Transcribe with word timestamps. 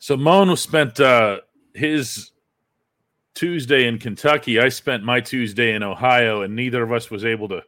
So 0.00 0.16
Moan 0.16 0.56
spent 0.56 1.00
uh, 1.00 1.40
his 1.74 2.30
Tuesday 3.34 3.86
in 3.86 3.98
Kentucky. 3.98 4.60
I 4.60 4.68
spent 4.68 5.04
my 5.04 5.20
Tuesday 5.20 5.74
in 5.74 5.82
Ohio, 5.82 6.42
and 6.42 6.54
neither 6.56 6.82
of 6.82 6.92
us 6.92 7.10
was 7.10 7.24
able 7.24 7.48
to 7.48 7.62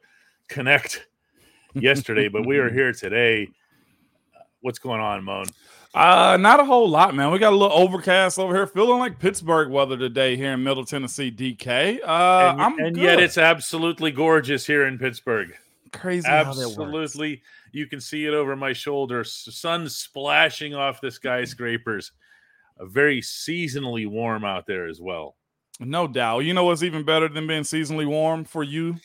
connect 0.49 1.07
yesterday. 1.75 2.29
but 2.29 2.47
we 2.47 2.59
are 2.59 2.71
here 2.71 2.93
today. 2.93 3.49
What's 4.61 4.79
going 4.79 5.01
on, 5.01 5.25
Moan? 5.25 5.47
Uh, 5.93 6.37
not 6.41 6.61
a 6.61 6.65
whole 6.65 6.89
lot, 6.89 7.15
man. 7.15 7.33
We 7.33 7.39
got 7.41 7.53
a 7.53 7.57
little 7.57 7.77
overcast 7.77 8.39
over 8.39 8.55
here, 8.55 8.67
feeling 8.67 9.01
like 9.01 9.19
Pittsburgh 9.19 9.71
weather 9.71 9.97
today 9.97 10.37
here 10.37 10.53
in 10.53 10.63
Middle 10.63 10.85
Tennessee, 10.85 11.33
DK. 11.33 12.01
Uh, 12.01 12.51
and, 12.53 12.63
I'm 12.63 12.79
and 12.79 12.95
good. 12.95 13.03
yet 13.03 13.21
it's 13.21 13.39
absolutely 13.39 14.13
gorgeous 14.13 14.65
here 14.67 14.87
in 14.87 14.99
Pittsburgh. 14.99 15.53
crazy. 15.93 16.29
how 16.29 16.45
that 16.45 16.57
works. 16.57 16.79
Absolutely, 16.79 17.43
you 17.73 17.87
can 17.87 18.01
see 18.01 18.27
it 18.27 18.35
over 18.35 18.55
my 18.55 18.73
shoulder. 18.73 19.25
Sun 19.25 19.89
splashing 19.89 20.75
off 20.75 21.01
the 21.01 21.11
skyscrapers. 21.11 22.13
Very 22.81 23.21
seasonally 23.21 24.07
warm 24.07 24.45
out 24.45 24.67
there 24.67 24.87
as 24.87 25.01
well. 25.01 25.37
No 25.81 26.07
doubt. 26.07 26.41
You 26.41 26.55
know 26.55 26.65
what's 26.65 26.83
even 26.83 27.05
better 27.05 27.29
than 27.29 27.47
being 27.47 27.63
seasonally 27.63 28.07
warm 28.07 28.45
for 28.45 28.63
you? 28.63 28.97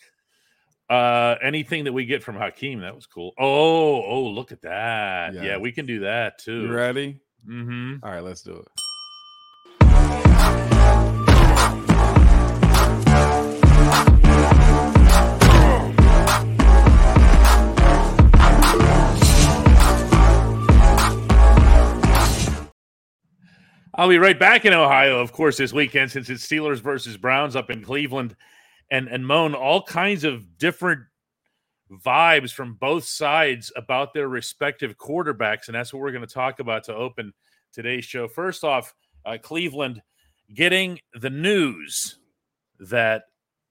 Uh, 0.89 1.35
anything 1.41 1.85
that 1.85 1.93
we 1.93 2.05
get 2.05 2.21
from 2.21 2.35
Hakeem, 2.35 2.81
that 2.81 2.93
was 2.95 3.05
cool. 3.07 3.33
Oh, 3.39 4.03
oh, 4.03 4.23
look 4.23 4.51
at 4.51 4.61
that. 4.61 5.33
Yeah, 5.33 5.43
Yeah. 5.43 5.57
we 5.57 5.71
can 5.71 5.85
do 5.85 6.01
that 6.01 6.37
too. 6.37 6.63
You 6.63 6.73
ready? 6.73 7.19
Mm-hmm. 7.47 7.95
All 8.03 8.11
right, 8.11 8.23
let's 8.23 8.41
do 8.41 8.53
it. 8.57 8.67
I'll 23.97 24.09
be 24.09 24.17
right 24.17 24.37
back 24.37 24.65
in 24.65 24.73
Ohio, 24.73 25.21
of 25.21 25.31
course, 25.31 25.55
this 25.55 25.71
weekend 25.71 26.11
since 26.11 26.29
it's 26.29 26.45
Steelers 26.45 26.81
versus 26.81 27.15
Browns 27.15 27.55
up 27.55 27.69
in 27.69 27.81
Cleveland, 27.81 28.35
and 28.91 29.07
and 29.07 29.25
Moan 29.25 29.55
all 29.55 29.81
kinds 29.81 30.25
of 30.25 30.57
different 30.57 31.01
vibes 31.89 32.51
from 32.51 32.73
both 32.73 33.05
sides 33.05 33.71
about 33.77 34.13
their 34.13 34.27
respective 34.27 34.97
quarterbacks, 34.97 35.67
and 35.67 35.75
that's 35.75 35.93
what 35.93 36.01
we're 36.01 36.11
going 36.11 36.27
to 36.27 36.33
talk 36.33 36.59
about 36.59 36.83
to 36.85 36.95
open 36.95 37.33
today's 37.71 38.03
show. 38.03 38.27
First 38.27 38.65
off, 38.65 38.93
uh, 39.25 39.37
Cleveland 39.41 40.01
getting 40.53 40.99
the 41.13 41.29
news 41.29 42.19
that 42.79 43.23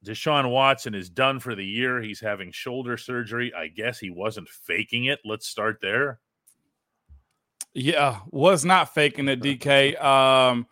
Deshaun 0.06 0.50
Watson 0.50 0.94
is 0.94 1.10
done 1.10 1.38
for 1.38 1.54
the 1.54 1.66
year. 1.66 2.00
He's 2.00 2.20
having 2.20 2.50
shoulder 2.50 2.96
surgery. 2.96 3.52
I 3.54 3.68
guess 3.68 3.98
he 3.98 4.08
wasn't 4.08 4.48
faking 4.48 5.04
it. 5.04 5.18
Let's 5.24 5.46
start 5.46 5.80
there. 5.82 6.20
Yeah, 7.74 8.20
was 8.30 8.64
not 8.64 8.94
faking 8.94 9.28
it, 9.28 9.40
DK. 9.40 10.02
Um, 10.02 10.66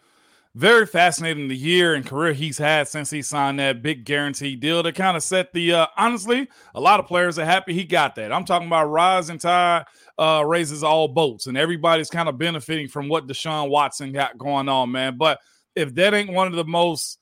very 0.54 0.86
fascinating 0.86 1.48
the 1.48 1.56
year 1.56 1.94
and 1.94 2.04
career 2.06 2.32
he's 2.32 2.58
had 2.58 2.86
since 2.86 3.10
he 3.10 3.22
signed 3.22 3.58
that 3.58 3.82
big 3.82 4.04
guarantee 4.04 4.54
deal 4.54 4.82
to 4.82 4.92
kind 4.92 5.16
of 5.16 5.22
set 5.22 5.52
the 5.52 5.72
uh 5.72 5.86
honestly, 5.96 6.46
a 6.74 6.80
lot 6.80 7.00
of 7.00 7.06
players 7.06 7.38
are 7.38 7.44
happy 7.44 7.72
he 7.72 7.84
got 7.84 8.14
that. 8.16 8.32
I'm 8.32 8.44
talking 8.44 8.66
about 8.66 8.86
rising 8.86 9.38
tide 9.38 9.86
uh 10.18 10.44
raises 10.46 10.84
all 10.84 11.08
boats, 11.08 11.46
and 11.46 11.56
everybody's 11.56 12.10
kind 12.10 12.28
of 12.28 12.38
benefiting 12.38 12.86
from 12.88 13.08
what 13.08 13.26
Deshaun 13.26 13.70
Watson 13.70 14.12
got 14.12 14.36
going 14.36 14.68
on, 14.68 14.92
man. 14.92 15.16
But 15.16 15.40
if 15.74 15.94
that 15.94 16.12
ain't 16.12 16.32
one 16.32 16.48
of 16.48 16.52
the 16.54 16.64
most 16.64 17.18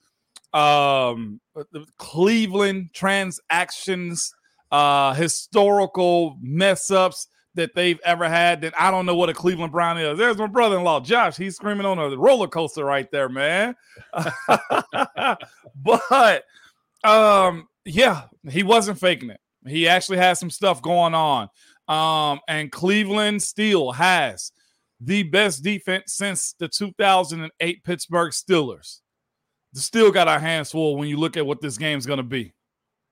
um 0.53 1.39
Cleveland 1.97 2.89
transactions, 2.93 4.33
uh 4.71 5.13
historical 5.13 6.37
mess 6.41 6.91
ups 6.91 7.27
that 7.55 7.75
they've 7.75 7.99
ever 8.05 8.29
had, 8.29 8.61
then 8.61 8.71
I 8.79 8.91
don't 8.91 9.05
know 9.05 9.15
what 9.15 9.29
a 9.29 9.33
Cleveland 9.33 9.71
Brown 9.71 9.97
is. 9.97 10.17
There's 10.17 10.37
my 10.37 10.47
brother-in-law, 10.47 11.01
Josh. 11.01 11.37
He's 11.37 11.55
screaming 11.55 11.85
on 11.85 11.99
a 11.99 12.15
roller 12.15 12.47
coaster 12.47 12.85
right 12.85 13.09
there, 13.11 13.29
man. 13.29 13.75
but 15.75 16.43
um, 17.03 17.67
yeah, 17.85 18.23
he 18.49 18.63
wasn't 18.63 18.99
faking 18.99 19.29
it. 19.29 19.39
He 19.67 19.87
actually 19.87 20.17
has 20.17 20.39
some 20.39 20.49
stuff 20.49 20.81
going 20.81 21.13
on. 21.13 21.49
Um, 21.87 22.39
and 22.47 22.71
Cleveland 22.71 23.43
still 23.43 23.91
has 23.91 24.51
the 24.99 25.23
best 25.23 25.63
defense 25.63 26.13
since 26.13 26.53
the 26.53 26.67
2008 26.67 27.83
Pittsburgh 27.83 28.31
Steelers. 28.31 28.99
Still 29.73 30.11
got 30.11 30.27
our 30.27 30.39
hands 30.39 30.71
full 30.71 30.97
when 30.97 31.07
you 31.07 31.17
look 31.17 31.37
at 31.37 31.45
what 31.45 31.61
this 31.61 31.77
game's 31.77 32.05
going 32.05 32.17
to 32.17 32.23
be. 32.23 32.53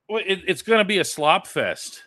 Well, 0.07 0.23
it, 0.25 0.41
it's 0.47 0.61
going 0.61 0.79
to 0.79 0.85
be 0.85 0.99
a 0.99 1.05
slop 1.05 1.47
fest. 1.47 2.03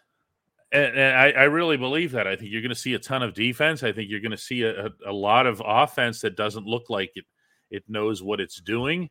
And, 0.73 0.97
and 0.97 1.17
I, 1.17 1.31
I 1.31 1.43
really 1.45 1.77
believe 1.77 2.13
that. 2.13 2.27
I 2.27 2.35
think 2.35 2.51
you're 2.51 2.63
going 2.63 2.71
to 2.71 2.75
see 2.75 2.95
a 2.95 2.99
ton 2.99 3.23
of 3.23 3.35
defense. 3.35 3.83
I 3.83 3.93
think 3.93 4.11
you're 4.11 4.21
going 4.21 4.31
to 4.31 4.39
see 4.39 4.63
a, 4.63 4.89
a, 5.07 5.13
lot 5.13 5.47
of 5.47 5.63
offense 5.65 6.23
that 6.23 6.37
doesn't 6.37 6.67
look 6.67 6.89
like 6.89 7.13
it, 7.15 7.27
it 7.71 7.85
knows 7.89 8.23
what 8.23 8.41
it's 8.41 8.61
doing. 8.61 9.11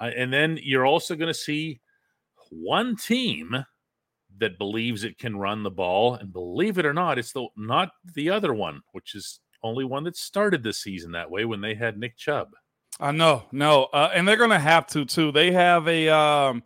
Uh, 0.00 0.10
and 0.16 0.32
then 0.32 0.58
you're 0.62 0.86
also 0.86 1.16
going 1.16 1.28
to 1.28 1.34
see 1.34 1.80
one 2.50 2.96
team 2.96 3.64
that 4.38 4.58
believes 4.58 5.04
it 5.04 5.18
can 5.18 5.36
run 5.36 5.62
the 5.62 5.70
ball. 5.70 6.14
And 6.14 6.32
believe 6.32 6.78
it 6.78 6.86
or 6.86 6.94
not, 6.94 7.18
it's 7.18 7.32
the 7.32 7.48
not 7.56 7.90
the 8.14 8.30
other 8.30 8.54
one, 8.54 8.80
which 8.92 9.14
is 9.14 9.40
only 9.62 9.84
one 9.84 10.04
that 10.04 10.16
started 10.16 10.62
the 10.62 10.72
season 10.72 11.12
that 11.12 11.30
way 11.30 11.44
when 11.44 11.60
they 11.60 11.74
had 11.74 11.98
Nick 11.98 12.16
Chubb. 12.16 12.48
I 12.98 13.12
know, 13.12 13.44
no, 13.50 13.84
uh, 13.92 14.10
and 14.14 14.26
they're 14.26 14.36
gonna 14.36 14.58
have 14.58 14.86
to 14.88 15.04
too. 15.04 15.32
They 15.32 15.52
have 15.52 15.88
a 15.88 16.08
um 16.08 16.62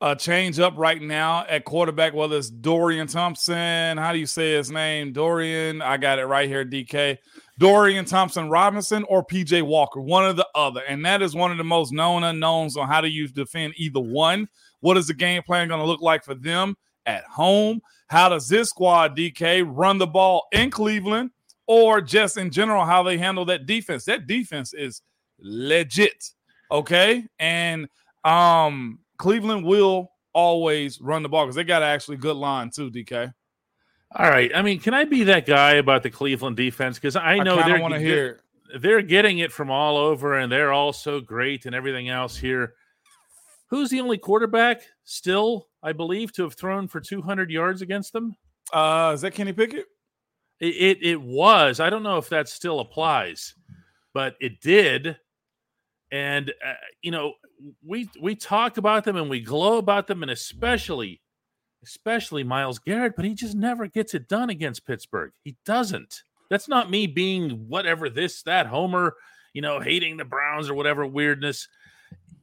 a 0.00 0.14
change 0.14 0.58
up 0.60 0.74
right 0.76 1.00
now 1.00 1.44
at 1.48 1.64
quarterback, 1.64 2.12
whether 2.12 2.36
it's 2.36 2.50
Dorian 2.50 3.06
Thompson. 3.06 3.96
How 3.96 4.12
do 4.12 4.18
you 4.18 4.26
say 4.26 4.52
his 4.52 4.70
name? 4.70 5.12
Dorian. 5.12 5.80
I 5.80 5.96
got 5.96 6.18
it 6.18 6.26
right 6.26 6.48
here, 6.48 6.64
DK. 6.64 7.16
Dorian 7.58 8.04
Thompson 8.04 8.50
Robinson 8.50 9.04
or 9.04 9.24
PJ 9.24 9.62
Walker, 9.62 10.00
one 10.00 10.24
or 10.24 10.34
the 10.34 10.46
other. 10.54 10.82
And 10.86 11.04
that 11.06 11.22
is 11.22 11.34
one 11.34 11.50
of 11.50 11.56
the 11.56 11.64
most 11.64 11.92
known 11.92 12.24
unknowns 12.24 12.76
on 12.76 12.88
how 12.88 13.00
do 13.00 13.08
you 13.08 13.26
defend 13.28 13.72
either 13.76 14.00
one. 14.00 14.48
What 14.80 14.98
is 14.98 15.06
the 15.06 15.14
game 15.14 15.42
plan 15.42 15.68
going 15.68 15.80
to 15.80 15.86
look 15.86 16.02
like 16.02 16.22
for 16.22 16.34
them 16.34 16.76
at 17.06 17.24
home? 17.24 17.80
How 18.08 18.28
does 18.28 18.48
this 18.48 18.68
squad, 18.68 19.16
DK, 19.16 19.66
run 19.66 19.96
the 19.96 20.06
ball 20.06 20.46
in 20.52 20.70
Cleveland 20.70 21.30
or 21.66 22.02
just 22.02 22.36
in 22.36 22.50
general, 22.50 22.84
how 22.84 23.02
they 23.02 23.16
handle 23.16 23.46
that 23.46 23.64
defense? 23.64 24.04
That 24.04 24.26
defense 24.26 24.74
is 24.74 25.00
legit. 25.38 26.32
Okay. 26.70 27.24
And 27.38 27.88
um 28.24 28.98
Cleveland 29.18 29.64
will 29.64 30.10
always 30.32 31.00
run 31.00 31.22
the 31.22 31.28
ball 31.28 31.44
because 31.46 31.56
they 31.56 31.64
got 31.64 31.82
actually 31.82 32.16
good 32.18 32.36
line 32.36 32.70
too, 32.70 32.90
DK. 32.90 33.32
All 34.14 34.30
right. 34.30 34.50
I 34.54 34.62
mean, 34.62 34.78
can 34.80 34.94
I 34.94 35.04
be 35.04 35.24
that 35.24 35.46
guy 35.46 35.72
about 35.72 36.02
the 36.02 36.10
Cleveland 36.10 36.56
defense? 36.56 36.96
Because 36.98 37.16
I 37.16 37.38
know 37.38 37.58
I 37.58 37.68
they're 37.68 37.80
want 37.80 37.94
to 37.94 38.00
they're- 38.00 38.06
hear 38.08 38.40
they're 38.80 39.02
getting 39.02 39.38
it 39.38 39.52
from 39.52 39.70
all 39.70 39.96
over 39.96 40.34
and 40.34 40.50
they're 40.50 40.72
all 40.72 40.92
so 40.92 41.20
great 41.20 41.66
and 41.66 41.74
everything 41.74 42.08
else 42.08 42.36
here. 42.36 42.74
Who's 43.68 43.90
the 43.90 44.00
only 44.00 44.18
quarterback 44.18 44.82
still, 45.04 45.68
I 45.82 45.92
believe, 45.92 46.32
to 46.34 46.42
have 46.42 46.54
thrown 46.54 46.88
for 46.88 47.00
200 47.00 47.50
yards 47.50 47.80
against 47.82 48.12
them? 48.12 48.34
Uh, 48.72 49.12
is 49.14 49.20
that 49.20 49.34
Kenny 49.34 49.52
Pickett? 49.52 49.86
It, 50.60 50.66
it, 50.74 50.98
it 51.02 51.20
was. 51.22 51.78
I 51.80 51.90
don't 51.90 52.02
know 52.02 52.18
if 52.18 52.28
that 52.30 52.48
still 52.48 52.80
applies, 52.80 53.54
but 54.14 54.34
it 54.40 54.60
did. 54.60 55.16
And, 56.12 56.50
uh, 56.64 56.74
you 57.02 57.10
know, 57.10 57.34
we 57.84 58.08
we 58.20 58.36
talk 58.36 58.76
about 58.76 59.04
them 59.04 59.16
and 59.16 59.28
we 59.28 59.40
glow 59.40 59.78
about 59.78 60.06
them, 60.06 60.22
and 60.22 60.30
especially, 60.30 61.20
especially 61.82 62.44
Myles 62.44 62.78
Garrett, 62.78 63.16
but 63.16 63.24
he 63.24 63.34
just 63.34 63.56
never 63.56 63.86
gets 63.86 64.14
it 64.14 64.28
done 64.28 64.50
against 64.50 64.86
Pittsburgh. 64.86 65.32
He 65.42 65.56
doesn't. 65.64 66.22
That's 66.48 66.68
not 66.68 66.90
me 66.90 67.06
being 67.06 67.68
whatever 67.68 68.08
this, 68.08 68.42
that, 68.42 68.66
Homer, 68.66 69.14
you 69.52 69.62
know, 69.62 69.80
hating 69.80 70.16
the 70.16 70.24
Browns 70.24 70.70
or 70.70 70.74
whatever 70.74 71.04
weirdness. 71.06 71.66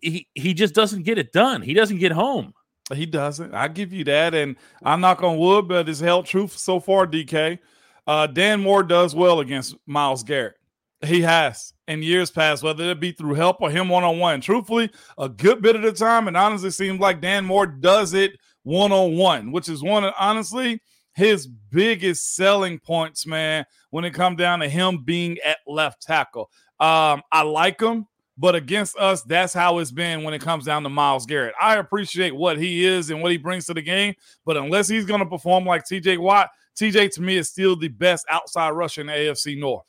He 0.02 0.28
he 0.34 0.54
just 0.54 0.74
doesn't 0.74 1.04
get 1.04 1.18
it 1.18 1.32
done. 1.32 1.62
He 1.62 1.74
doesn't 1.74 2.00
get 2.00 2.12
home. 2.12 2.54
He 2.94 3.06
doesn't. 3.06 3.54
I 3.54 3.70
give 3.70 3.94
you 3.94 4.04
that, 4.06 4.34
and 4.34 4.58
I 4.84 4.98
knock 4.98 5.24
on 5.24 5.38
wood, 5.38 5.70
but 5.70 5.88
it's 5.88 6.02
held 6.02 6.26
true 6.26 6.48
so 6.50 6.82
far. 6.82 7.08
DK, 7.08 7.60
uh, 8.08 8.28
Dan 8.28 8.60
Moore 8.60 8.84
does 8.84 9.16
well 9.16 9.40
against 9.40 9.76
Myles 9.88 10.24
Garrett. 10.24 10.56
He 11.06 11.22
has 11.22 11.74
in 11.88 12.02
years 12.02 12.32
past, 12.32 12.64
whether 12.64 12.90
it 12.92 13.00
be 13.00 13.12
through 13.12 13.34
help 13.34 13.58
or 13.62 13.70
him 13.70 13.90
one 13.90 14.04
on 14.04 14.20
one. 14.20 14.42
Truthfully, 14.42 14.90
a 15.18 15.28
good 15.28 15.62
bit 15.62 15.76
of 15.76 15.82
the 15.82 15.92
time, 15.92 16.28
and 16.28 16.38
honestly 16.38 16.72
seems 16.72 17.00
like 17.00 17.22
Dan 17.22 17.46
Moore 17.46 17.68
does 17.68 18.14
it 18.14 18.34
one 18.64 18.92
on 18.92 19.18
one, 19.18 19.52
which 19.52 19.70
is 19.70 19.84
one 19.84 20.04
of 20.04 20.14
honestly 20.18 20.82
his 21.16 21.48
biggest 21.48 22.36
selling 22.36 22.80
points, 22.80 23.26
man. 23.26 23.66
When 23.90 24.06
it 24.06 24.14
comes 24.14 24.38
down 24.38 24.60
to 24.60 24.70
him 24.70 25.04
being 25.04 25.38
at 25.46 25.60
left 25.68 26.02
tackle, 26.02 26.50
um, 26.80 27.22
I 27.32 27.44
like 27.44 27.82
him. 27.82 28.08
But 28.36 28.56
against 28.56 28.98
us, 28.98 29.22
that's 29.22 29.54
how 29.54 29.78
it's 29.78 29.92
been 29.92 30.24
when 30.24 30.34
it 30.34 30.42
comes 30.42 30.66
down 30.66 30.82
to 30.84 30.90
Myles 30.90 31.28
Garrett. 31.28 31.54
I 31.62 31.76
appreciate 31.76 32.36
what 32.36 32.58
he 32.58 32.84
is 32.84 33.12
and 33.12 33.22
what 33.22 33.32
he 33.32 33.38
brings 33.38 33.68
to 33.68 33.76
the 33.76 33.82
game, 33.82 34.16
but 34.44 34.58
unless 34.58 34.88
he's 34.88 35.06
going 35.06 35.20
to 35.20 35.26
perform 35.28 35.66
like 35.66 35.84
TJ 35.84 36.18
Watt, 36.18 36.50
TJ 36.76 37.12
to 37.12 37.22
me 37.22 37.38
is 37.38 37.50
still 37.50 37.76
the 37.76 37.90
best 37.90 38.26
outside 38.32 38.72
rusher 38.72 39.02
in 39.02 39.08
the 39.08 39.14
AFC 39.14 39.60
North. 39.60 39.86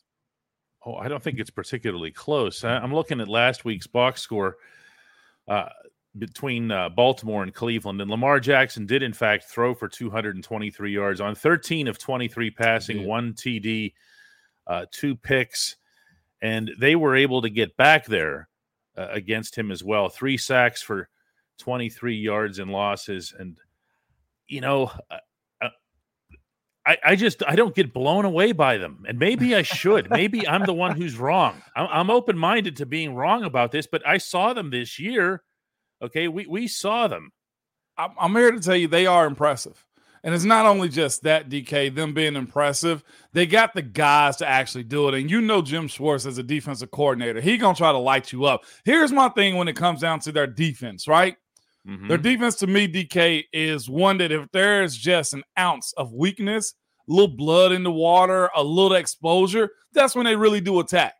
Oh, 0.86 0.96
I 0.96 1.08
don't 1.08 1.22
think 1.22 1.38
it's 1.38 1.50
particularly 1.50 2.10
close. 2.10 2.62
I- 2.64 2.76
I'm 2.78 2.94
looking 2.94 3.20
at 3.20 3.28
last 3.28 3.64
week's 3.64 3.86
box 3.86 4.20
score 4.20 4.56
uh, 5.48 5.68
between 6.18 6.70
uh, 6.70 6.88
Baltimore 6.90 7.42
and 7.42 7.52
Cleveland, 7.54 8.00
and 8.00 8.10
Lamar 8.10 8.38
Jackson 8.40 8.86
did, 8.86 9.02
in 9.02 9.12
fact, 9.12 9.44
throw 9.44 9.74
for 9.74 9.88
223 9.88 10.92
yards 10.92 11.20
on 11.20 11.34
13 11.34 11.88
of 11.88 11.98
23 11.98 12.50
passing, 12.50 12.98
did. 12.98 13.06
one 13.06 13.32
TD, 13.32 13.92
uh, 14.66 14.86
two 14.90 15.16
picks. 15.16 15.76
and 16.42 16.70
they 16.78 16.96
were 16.96 17.16
able 17.16 17.40
to 17.42 17.50
get 17.50 17.76
back 17.76 18.04
there 18.06 18.48
uh, 18.96 19.08
against 19.10 19.56
him 19.56 19.70
as 19.70 19.82
well. 19.82 20.08
Three 20.08 20.36
sacks 20.36 20.82
for 20.82 21.08
23 21.58 22.14
yards 22.16 22.58
and 22.58 22.70
losses. 22.70 23.32
And, 23.38 23.58
you 24.46 24.60
know, 24.60 24.90
uh, 25.10 25.18
I, 26.86 26.98
I 27.04 27.16
just 27.16 27.42
I 27.46 27.56
don't 27.56 27.74
get 27.74 27.94
blown 27.94 28.24
away 28.24 28.52
by 28.52 28.76
them, 28.76 29.04
and 29.08 29.18
maybe 29.18 29.54
I 29.54 29.62
should. 29.62 30.10
maybe 30.10 30.46
I'm 30.46 30.64
the 30.64 30.74
one 30.74 30.96
who's 30.96 31.16
wrong. 31.16 31.62
I'm, 31.76 31.88
I'm 31.90 32.10
open 32.10 32.36
minded 32.36 32.76
to 32.76 32.86
being 32.86 33.14
wrong 33.14 33.44
about 33.44 33.72
this, 33.72 33.86
but 33.86 34.06
I 34.06 34.18
saw 34.18 34.52
them 34.52 34.70
this 34.70 34.98
year. 34.98 35.42
Okay, 36.02 36.28
we 36.28 36.46
we 36.46 36.68
saw 36.68 37.08
them. 37.08 37.32
I'm, 37.96 38.10
I'm 38.18 38.32
here 38.32 38.50
to 38.50 38.60
tell 38.60 38.76
you 38.76 38.88
they 38.88 39.06
are 39.06 39.26
impressive. 39.26 39.84
And 40.24 40.34
it's 40.34 40.44
not 40.44 40.64
only 40.64 40.88
just 40.88 41.22
that, 41.24 41.50
DK, 41.50 41.94
them 41.94 42.14
being 42.14 42.34
impressive. 42.34 43.04
They 43.34 43.44
got 43.44 43.74
the 43.74 43.82
guys 43.82 44.36
to 44.36 44.48
actually 44.48 44.84
do 44.84 45.06
it. 45.06 45.14
And 45.14 45.30
you 45.30 45.42
know 45.42 45.60
Jim 45.60 45.86
Schwartz 45.86 46.24
as 46.24 46.38
a 46.38 46.42
defensive 46.42 46.90
coordinator. 46.90 47.42
He 47.42 47.58
gonna 47.58 47.74
try 47.74 47.92
to 47.92 47.98
light 47.98 48.32
you 48.32 48.46
up. 48.46 48.64
Here's 48.86 49.12
my 49.12 49.28
thing 49.28 49.56
when 49.56 49.68
it 49.68 49.76
comes 49.76 50.00
down 50.00 50.20
to 50.20 50.32
their 50.32 50.46
defense, 50.46 51.06
right? 51.06 51.36
Mm-hmm. 51.88 52.08
Their 52.08 52.18
defense 52.18 52.56
to 52.56 52.66
me, 52.66 52.88
DK, 52.88 53.44
is 53.52 53.88
one 53.88 54.18
that 54.18 54.32
if 54.32 54.50
there's 54.52 54.96
just 54.96 55.34
an 55.34 55.42
ounce 55.58 55.92
of 55.96 56.12
weakness, 56.12 56.74
a 57.08 57.12
little 57.12 57.36
blood 57.36 57.72
in 57.72 57.82
the 57.82 57.92
water, 57.92 58.50
a 58.56 58.62
little 58.62 58.96
exposure, 58.96 59.70
that's 59.92 60.14
when 60.14 60.24
they 60.24 60.36
really 60.36 60.60
do 60.60 60.80
attack. 60.80 61.14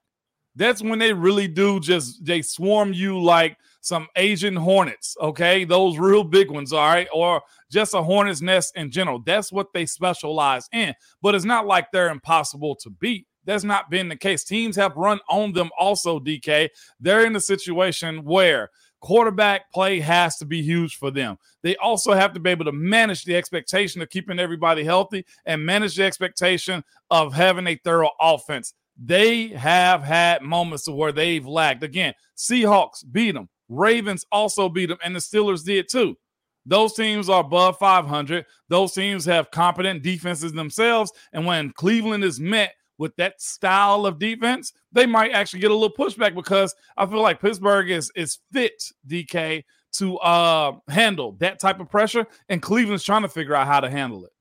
That's 0.57 0.83
when 0.83 0.99
they 0.99 1.13
really 1.13 1.49
do 1.49 1.81
just 1.81 2.25
they 2.25 2.41
swarm 2.41 2.93
you 2.93 3.21
like 3.21 3.59
some 3.81 4.09
Asian 4.17 4.57
hornets, 4.57 5.17
okay? 5.21 5.65
Those 5.65 5.99
real 5.99 6.25
big 6.25 6.51
ones, 6.51 6.73
all 6.73 6.87
right? 6.89 7.09
Or 7.13 7.43
just 7.71 7.93
a 7.93 8.03
hornet's 8.03 8.41
nest 8.41 8.75
in 8.77 8.91
general. 8.91 9.21
That's 9.25 9.53
what 9.53 9.73
they 9.75 9.85
specialize 9.85 10.69
in. 10.73 10.95
But 11.21 11.35
it's 11.35 11.45
not 11.45 11.67
like 11.67 11.91
they're 11.91 12.11
impossible 12.11 12.77
to 12.77 12.91
beat. 12.91 13.27
That's 13.45 13.65
not 13.65 13.91
been 13.91 14.09
the 14.09 14.17
case. 14.17 14.43
Teams 14.43 14.77
have 14.77 14.97
run 14.97 15.21
on 15.29 15.53
them 15.53 15.71
also, 15.79 16.19
DK. 16.19 16.71
They're 16.99 17.27
in 17.27 17.37
a 17.37 17.41
situation 17.41 18.25
where 18.25 18.71
quarterback 19.05 19.71
play 19.71 20.01
has 20.01 20.39
to 20.39 20.47
be 20.47 20.63
huge 20.63 20.97
for 20.97 21.11
them. 21.11 21.37
They 21.63 21.77
also 21.77 22.15
have 22.15 22.33
to 22.33 22.41
be 22.41 22.49
able 22.49 22.65
to 22.65 22.73
manage 22.73 23.25
the 23.25 23.37
expectation 23.37 24.01
of 24.01 24.09
keeping 24.09 24.39
everybody 24.39 24.83
healthy 24.83 25.27
and 25.45 25.65
manage 25.65 25.95
the 25.95 26.05
expectation 26.05 26.83
of 27.11 27.35
having 27.35 27.67
a 27.67 27.79
thorough 27.85 28.13
offense. 28.19 28.73
They 28.97 29.49
have 29.49 30.03
had 30.03 30.41
moments 30.41 30.89
where 30.89 31.13
they've 31.13 31.47
lagged. 31.47 31.83
Again, 31.83 32.15
Seahawks 32.35 33.05
beat 33.13 33.33
them. 33.33 33.51
Ravens 33.69 34.25
also 34.33 34.71
beat 34.71 34.87
them, 34.87 34.99
and 35.05 35.15
the 35.15 35.21
Steelers 35.21 35.65
did 35.65 35.87
too. 35.91 36.17
Those 36.65 36.95
teams 36.95 37.29
are 37.29 37.41
above 37.41 37.77
500. 37.77 38.47
Those 38.71 38.95
teams 38.95 39.27
have 39.27 39.51
competent 39.51 40.03
defenses 40.03 40.55
themselves. 40.55 41.13
And 41.35 41.45
when 41.45 41.73
Cleveland 41.73 42.25
is 42.25 42.41
met 42.41 42.73
with 42.99 43.15
that 43.17 43.41
style 43.41 44.07
of 44.07 44.19
defense, 44.19 44.73
they 44.93 45.07
might 45.07 45.33
actually 45.33 45.61
get 45.61 45.71
a 45.71 45.75
little 45.75 45.95
pushback 45.95 46.35
because 46.35 46.75
I 46.97 47.07
feel 47.07 47.23
like 47.23 47.41
Pittsburgh 47.41 47.91
is 47.91 48.11
is 48.15 48.39
fit, 48.53 48.93
DK, 49.09 49.65
to 49.95 50.19
uh, 50.19 50.73
handle 50.89 51.33
that 51.41 51.61
type 51.61 51.81
of 51.81 51.91
pressure. 51.91 52.27
And 52.49 52.63
Cleveland's 52.63 53.05
trying 53.05 53.23
to 53.23 53.29
figure 53.29 53.55
out 53.55 53.67
how 53.67 53.81
to 53.81 53.91
handle 53.91 54.25
it. 54.25 54.33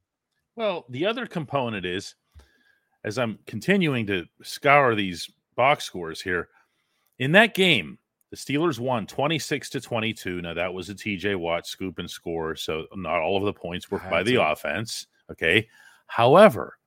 Well, 0.56 0.86
the 0.90 1.06
other 1.06 1.26
component 1.26 1.86
is 1.86 2.16
as 3.04 3.18
I'm 3.18 3.40
continuing 3.46 4.06
to 4.08 4.26
scour 4.44 4.96
these 4.96 5.30
box 5.56 5.84
scores 5.84 6.22
here, 6.22 6.50
in 7.20 7.32
that 7.34 7.54
game, 7.54 7.98
the 8.32 8.38
Steelers 8.38 8.80
won 8.80 9.06
26 9.06 9.70
to 9.72 9.82
22. 9.82 10.42
Now, 10.42 10.54
that 10.54 10.74
was 10.74 10.90
a 10.90 10.96
TJ 10.96 11.36
Watt 11.36 11.68
scoop 11.68 12.00
and 12.00 12.10
score. 12.10 12.56
So, 12.56 12.86
not 12.96 13.22
all 13.22 13.38
of 13.38 13.44
the 13.44 13.54
points 13.54 13.92
were 13.92 14.00
by 14.10 14.24
the 14.24 14.36
offense. 14.36 15.06
Okay. 15.32 15.68
However, 16.08 16.78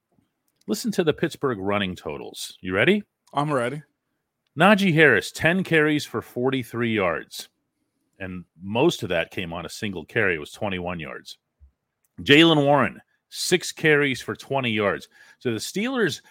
listen 0.66 0.90
to 0.92 1.04
the 1.04 1.12
Pittsburgh 1.12 1.58
running 1.58 1.94
totals. 1.94 2.56
You 2.60 2.74
ready? 2.74 3.02
I'm 3.32 3.52
ready. 3.52 3.82
Najee 4.58 4.94
Harris, 4.94 5.32
10 5.32 5.64
carries 5.64 6.04
for 6.04 6.22
43 6.22 6.92
yards. 6.92 7.48
And 8.18 8.44
most 8.62 9.02
of 9.02 9.10
that 9.10 9.30
came 9.30 9.52
on 9.52 9.66
a 9.66 9.70
single 9.70 10.04
carry. 10.04 10.36
It 10.36 10.40
was 10.40 10.52
21 10.52 10.98
yards. 10.98 11.38
Jaylen 12.22 12.64
Warren, 12.64 13.00
six 13.28 13.72
carries 13.72 14.22
for 14.22 14.34
20 14.34 14.70
yards. 14.70 15.08
So 15.38 15.50
the 15.50 15.58
Steelers 15.58 16.22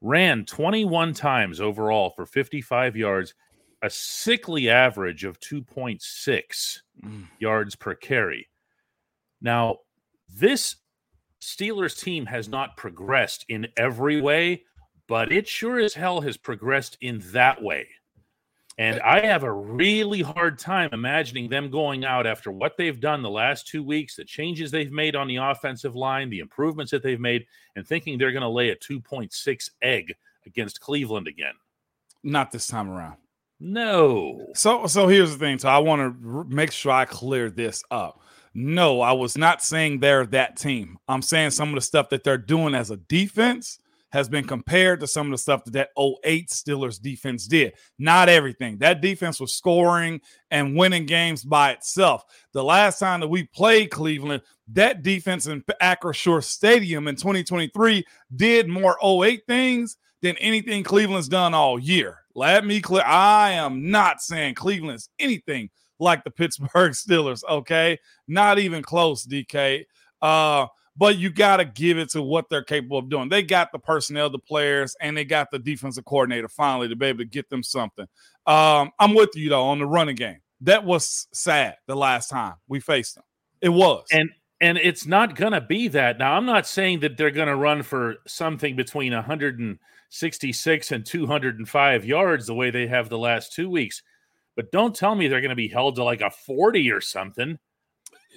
ran 0.00 0.44
21 0.44 1.14
times 1.14 1.60
overall 1.60 2.10
for 2.10 2.26
55 2.26 2.96
yards 2.96 3.34
a 3.82 3.90
sickly 3.90 4.70
average 4.70 5.24
of 5.24 5.40
2.6 5.40 6.80
mm. 7.04 7.28
yards 7.40 7.74
per 7.74 7.94
carry. 7.94 8.48
Now, 9.40 9.78
this 10.32 10.76
Steelers 11.42 12.00
team 12.00 12.24
has 12.26 12.48
not 12.48 12.76
progressed 12.76 13.44
in 13.48 13.66
every 13.76 14.20
way, 14.20 14.62
but 15.08 15.32
it 15.32 15.48
sure 15.48 15.80
as 15.80 15.92
hell 15.92 16.20
has 16.20 16.36
progressed 16.36 16.96
in 17.00 17.20
that 17.32 17.60
way. 17.60 17.88
And 18.78 19.00
I 19.00 19.26
have 19.26 19.42
a 19.42 19.52
really 19.52 20.22
hard 20.22 20.56
time 20.58 20.88
imagining 20.92 21.48
them 21.48 21.68
going 21.68 22.04
out 22.04 22.28
after 22.28 22.52
what 22.52 22.76
they've 22.78 22.98
done 22.98 23.22
the 23.22 23.28
last 23.28 23.66
two 23.66 23.82
weeks, 23.82 24.14
the 24.14 24.24
changes 24.24 24.70
they've 24.70 24.92
made 24.92 25.16
on 25.16 25.26
the 25.26 25.36
offensive 25.36 25.96
line, 25.96 26.30
the 26.30 26.38
improvements 26.38 26.92
that 26.92 27.02
they've 27.02 27.20
made, 27.20 27.44
and 27.74 27.86
thinking 27.86 28.16
they're 28.16 28.32
going 28.32 28.42
to 28.42 28.48
lay 28.48 28.70
a 28.70 28.76
2.6 28.76 29.70
egg 29.82 30.14
against 30.46 30.80
Cleveland 30.80 31.26
again. 31.26 31.54
Not 32.22 32.52
this 32.52 32.68
time 32.68 32.88
around. 32.88 33.16
No. 33.58 34.46
So 34.54 34.86
so 34.86 35.06
here's 35.06 35.32
the 35.32 35.38
thing. 35.38 35.58
So 35.58 35.68
I 35.68 35.78
want 35.78 36.22
to 36.22 36.44
make 36.48 36.72
sure 36.72 36.92
I 36.92 37.04
clear 37.04 37.50
this 37.50 37.82
up. 37.90 38.22
No, 38.54 39.00
I 39.00 39.12
was 39.12 39.36
not 39.36 39.62
saying 39.62 40.00
they're 40.00 40.26
that 40.26 40.56
team. 40.56 40.98
I'm 41.08 41.22
saying 41.22 41.50
some 41.50 41.70
of 41.70 41.74
the 41.74 41.80
stuff 41.80 42.10
that 42.10 42.22
they're 42.22 42.38
doing 42.38 42.74
as 42.74 42.90
a 42.90 42.96
defense 42.96 43.78
has 44.12 44.28
been 44.28 44.46
compared 44.46 45.00
to 45.00 45.06
some 45.06 45.26
of 45.26 45.32
the 45.32 45.38
stuff 45.38 45.64
that 45.64 45.72
that 45.72 45.88
08 45.98 46.48
Steelers 46.48 47.00
defense 47.00 47.46
did. 47.46 47.72
Not 47.98 48.28
everything. 48.28 48.76
That 48.78 49.00
defense 49.00 49.40
was 49.40 49.54
scoring 49.54 50.20
and 50.50 50.76
winning 50.76 51.06
games 51.06 51.42
by 51.44 51.72
itself. 51.72 52.24
The 52.52 52.62
last 52.62 52.98
time 52.98 53.20
that 53.20 53.28
we 53.28 53.44
played 53.44 53.90
Cleveland, 53.90 54.42
that 54.74 55.02
defense 55.02 55.46
in 55.46 55.64
Acrisure 55.80 56.44
Stadium 56.44 57.08
in 57.08 57.16
2023 57.16 58.04
did 58.36 58.68
more 58.68 58.98
08 59.02 59.44
things 59.48 59.96
than 60.20 60.36
anything 60.36 60.82
Cleveland's 60.82 61.28
done 61.28 61.54
all 61.54 61.78
year. 61.78 62.18
Let 62.34 62.66
me 62.66 62.82
clear. 62.82 63.04
I 63.04 63.52
am 63.52 63.90
not 63.90 64.20
saying 64.20 64.54
Cleveland's 64.54 65.08
anything 65.18 65.70
like 66.02 66.24
the 66.24 66.30
Pittsburgh 66.30 66.70
Steelers. 66.92 67.42
Okay, 67.48 67.98
not 68.28 68.58
even 68.58 68.82
close, 68.82 69.26
DK. 69.26 69.84
Uh, 70.20 70.66
but 70.96 71.16
you 71.16 71.30
got 71.30 71.56
to 71.56 71.64
give 71.64 71.98
it 71.98 72.10
to 72.10 72.22
what 72.22 72.48
they're 72.50 72.62
capable 72.62 72.98
of 72.98 73.08
doing. 73.08 73.28
They 73.28 73.42
got 73.42 73.72
the 73.72 73.78
personnel, 73.78 74.28
the 74.28 74.38
players, 74.38 74.94
and 75.00 75.16
they 75.16 75.24
got 75.24 75.50
the 75.50 75.58
defensive 75.58 76.04
coordinator 76.04 76.48
finally 76.48 76.88
to 76.88 76.96
be 76.96 77.06
able 77.06 77.18
to 77.20 77.24
get 77.24 77.48
them 77.48 77.62
something. 77.62 78.06
Um, 78.46 78.90
I'm 78.98 79.14
with 79.14 79.30
you 79.34 79.48
though 79.48 79.64
on 79.64 79.78
the 79.78 79.86
running 79.86 80.16
game. 80.16 80.40
That 80.60 80.84
was 80.84 81.26
sad 81.32 81.76
the 81.86 81.96
last 81.96 82.28
time 82.28 82.54
we 82.68 82.80
faced 82.80 83.14
them. 83.14 83.24
It 83.60 83.70
was. 83.70 84.04
And 84.12 84.30
and 84.60 84.78
it's 84.78 85.06
not 85.06 85.34
going 85.34 85.52
to 85.52 85.60
be 85.60 85.88
that. 85.88 86.18
Now, 86.18 86.34
I'm 86.34 86.46
not 86.46 86.68
saying 86.68 87.00
that 87.00 87.16
they're 87.16 87.32
going 87.32 87.48
to 87.48 87.56
run 87.56 87.82
for 87.82 88.16
something 88.28 88.76
between 88.76 89.12
166 89.12 90.92
and 90.92 91.04
205 91.04 92.04
yards 92.04 92.46
the 92.46 92.54
way 92.54 92.70
they 92.70 92.86
have 92.86 93.08
the 93.08 93.18
last 93.18 93.52
two 93.52 93.68
weeks, 93.68 94.04
but 94.56 94.72
don't 94.72 94.94
tell 94.94 95.14
me 95.14 95.28
they're 95.28 95.40
going 95.40 95.50
to 95.50 95.56
be 95.56 95.68
held 95.68 95.96
to 95.96 96.04
like 96.04 96.20
a 96.20 96.30
40 96.30 96.90
or 96.90 97.00
something. 97.00 97.58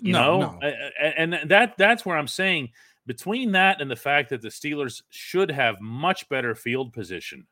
You 0.02 0.14
no, 0.14 0.40
know, 0.40 0.60
no. 0.62 0.68
and 1.00 1.40
that 1.46 1.78
that's 1.78 2.06
where 2.06 2.18
I'm 2.18 2.28
saying 2.28 2.70
between 3.06 3.54
that 3.54 3.82
and 3.82 3.90
the 3.90 3.96
fact 3.96 4.30
that 4.30 4.42
the 4.42 4.50
Steelers 4.50 5.02
should 5.10 5.50
have 5.52 5.80
much 5.80 6.28
better 6.28 6.54
field 6.54 6.92
position 6.92 7.48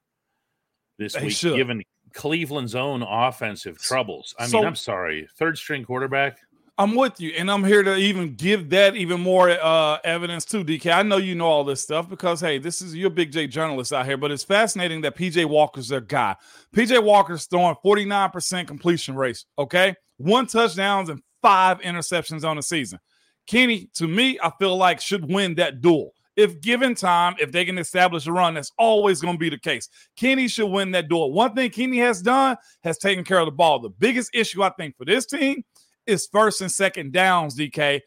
this 0.98 1.14
they 1.14 1.26
week, 1.28 1.36
should. 1.36 1.56
given 1.56 1.84
Cleveland's 2.14 2.76
own 2.76 3.02
offensive 3.02 3.78
troubles. 3.80 4.36
I 4.38 4.48
so, 4.48 4.58
mean, 4.58 4.68
I'm 4.68 4.76
sorry, 4.76 5.28
third 5.38 5.58
string 5.58 5.86
quarterback. 5.86 6.40
I'm 6.78 6.96
with 6.96 7.22
you, 7.22 7.34
and 7.38 7.52
I'm 7.52 7.64
here 7.64 7.84
to 7.84 7.96
even 7.98 8.34
give 8.34 8.72
that 8.72 8.96
even 8.96 9.22
more 9.22 9.52
uh, 9.52 10.00
evidence 10.04 10.44
too, 10.44 10.64
DK. 10.64 10.92
I 10.92 11.04
know 11.04 11.18
you 11.18 11.36
know 11.36 11.46
all 11.46 11.64
this 11.64 11.82
stuff 11.82 12.10
because 12.10 12.42
hey, 12.42 12.58
this 12.58 12.82
is 12.82 12.96
you're 12.96 13.10
a 13.10 13.12
big 13.12 13.32
J 13.32 13.46
journalist 13.46 13.94
out 13.94 14.08
here, 14.08 14.18
but 14.18 14.32
it's 14.32 14.44
fascinating 14.44 15.02
that 15.02 15.16
PJ 15.16 15.46
Walker's 15.46 15.90
their 15.90 16.02
guy. 16.02 16.36
PJ 16.76 17.04
Walker's 17.04 17.46
throwing 17.46 17.76
49% 17.86 18.66
completion 18.66 19.16
rates. 19.16 19.46
Okay, 19.60 19.94
one 20.18 20.48
touchdowns 20.48 21.10
and 21.10 21.22
five 21.44 21.80
interceptions 21.82 22.44
on 22.44 22.56
the 22.56 22.64
season. 22.64 23.00
Kenny, 23.46 23.90
to 23.94 24.08
me, 24.08 24.40
I 24.42 24.52
feel 24.58 24.76
like 24.76 25.00
should 25.00 25.32
win 25.32 25.54
that 25.56 25.82
duel. 25.82 26.14
If 26.36 26.60
given 26.62 26.96
time, 26.96 27.36
if 27.40 27.52
they 27.52 27.66
can 27.66 27.78
establish 27.78 28.26
a 28.26 28.32
run, 28.32 28.56
that's 28.56 28.72
always 28.80 29.22
going 29.22 29.36
to 29.36 29.40
be 29.40 29.50
the 29.50 29.60
case. 29.60 29.90
Kenny 30.16 30.48
should 30.48 30.72
win 30.72 30.90
that 30.92 31.08
duel. 31.08 31.32
One 31.32 31.54
thing 31.54 31.70
Kenny 31.70 32.00
has 32.00 32.24
done 32.24 32.58
has 32.84 32.98
taken 32.98 33.24
care 33.24 33.38
of 33.38 33.46
the 33.46 33.52
ball. 33.52 33.78
The 33.78 33.90
biggest 33.90 34.32
issue 34.34 34.64
I 34.64 34.72
think 34.72 34.98
for 34.98 35.06
this 35.06 35.28
team 35.28 35.64
is 36.06 36.28
first 36.32 36.62
and 36.62 36.72
second 36.72 37.14
downs, 37.14 37.58
DK. 37.58 38.02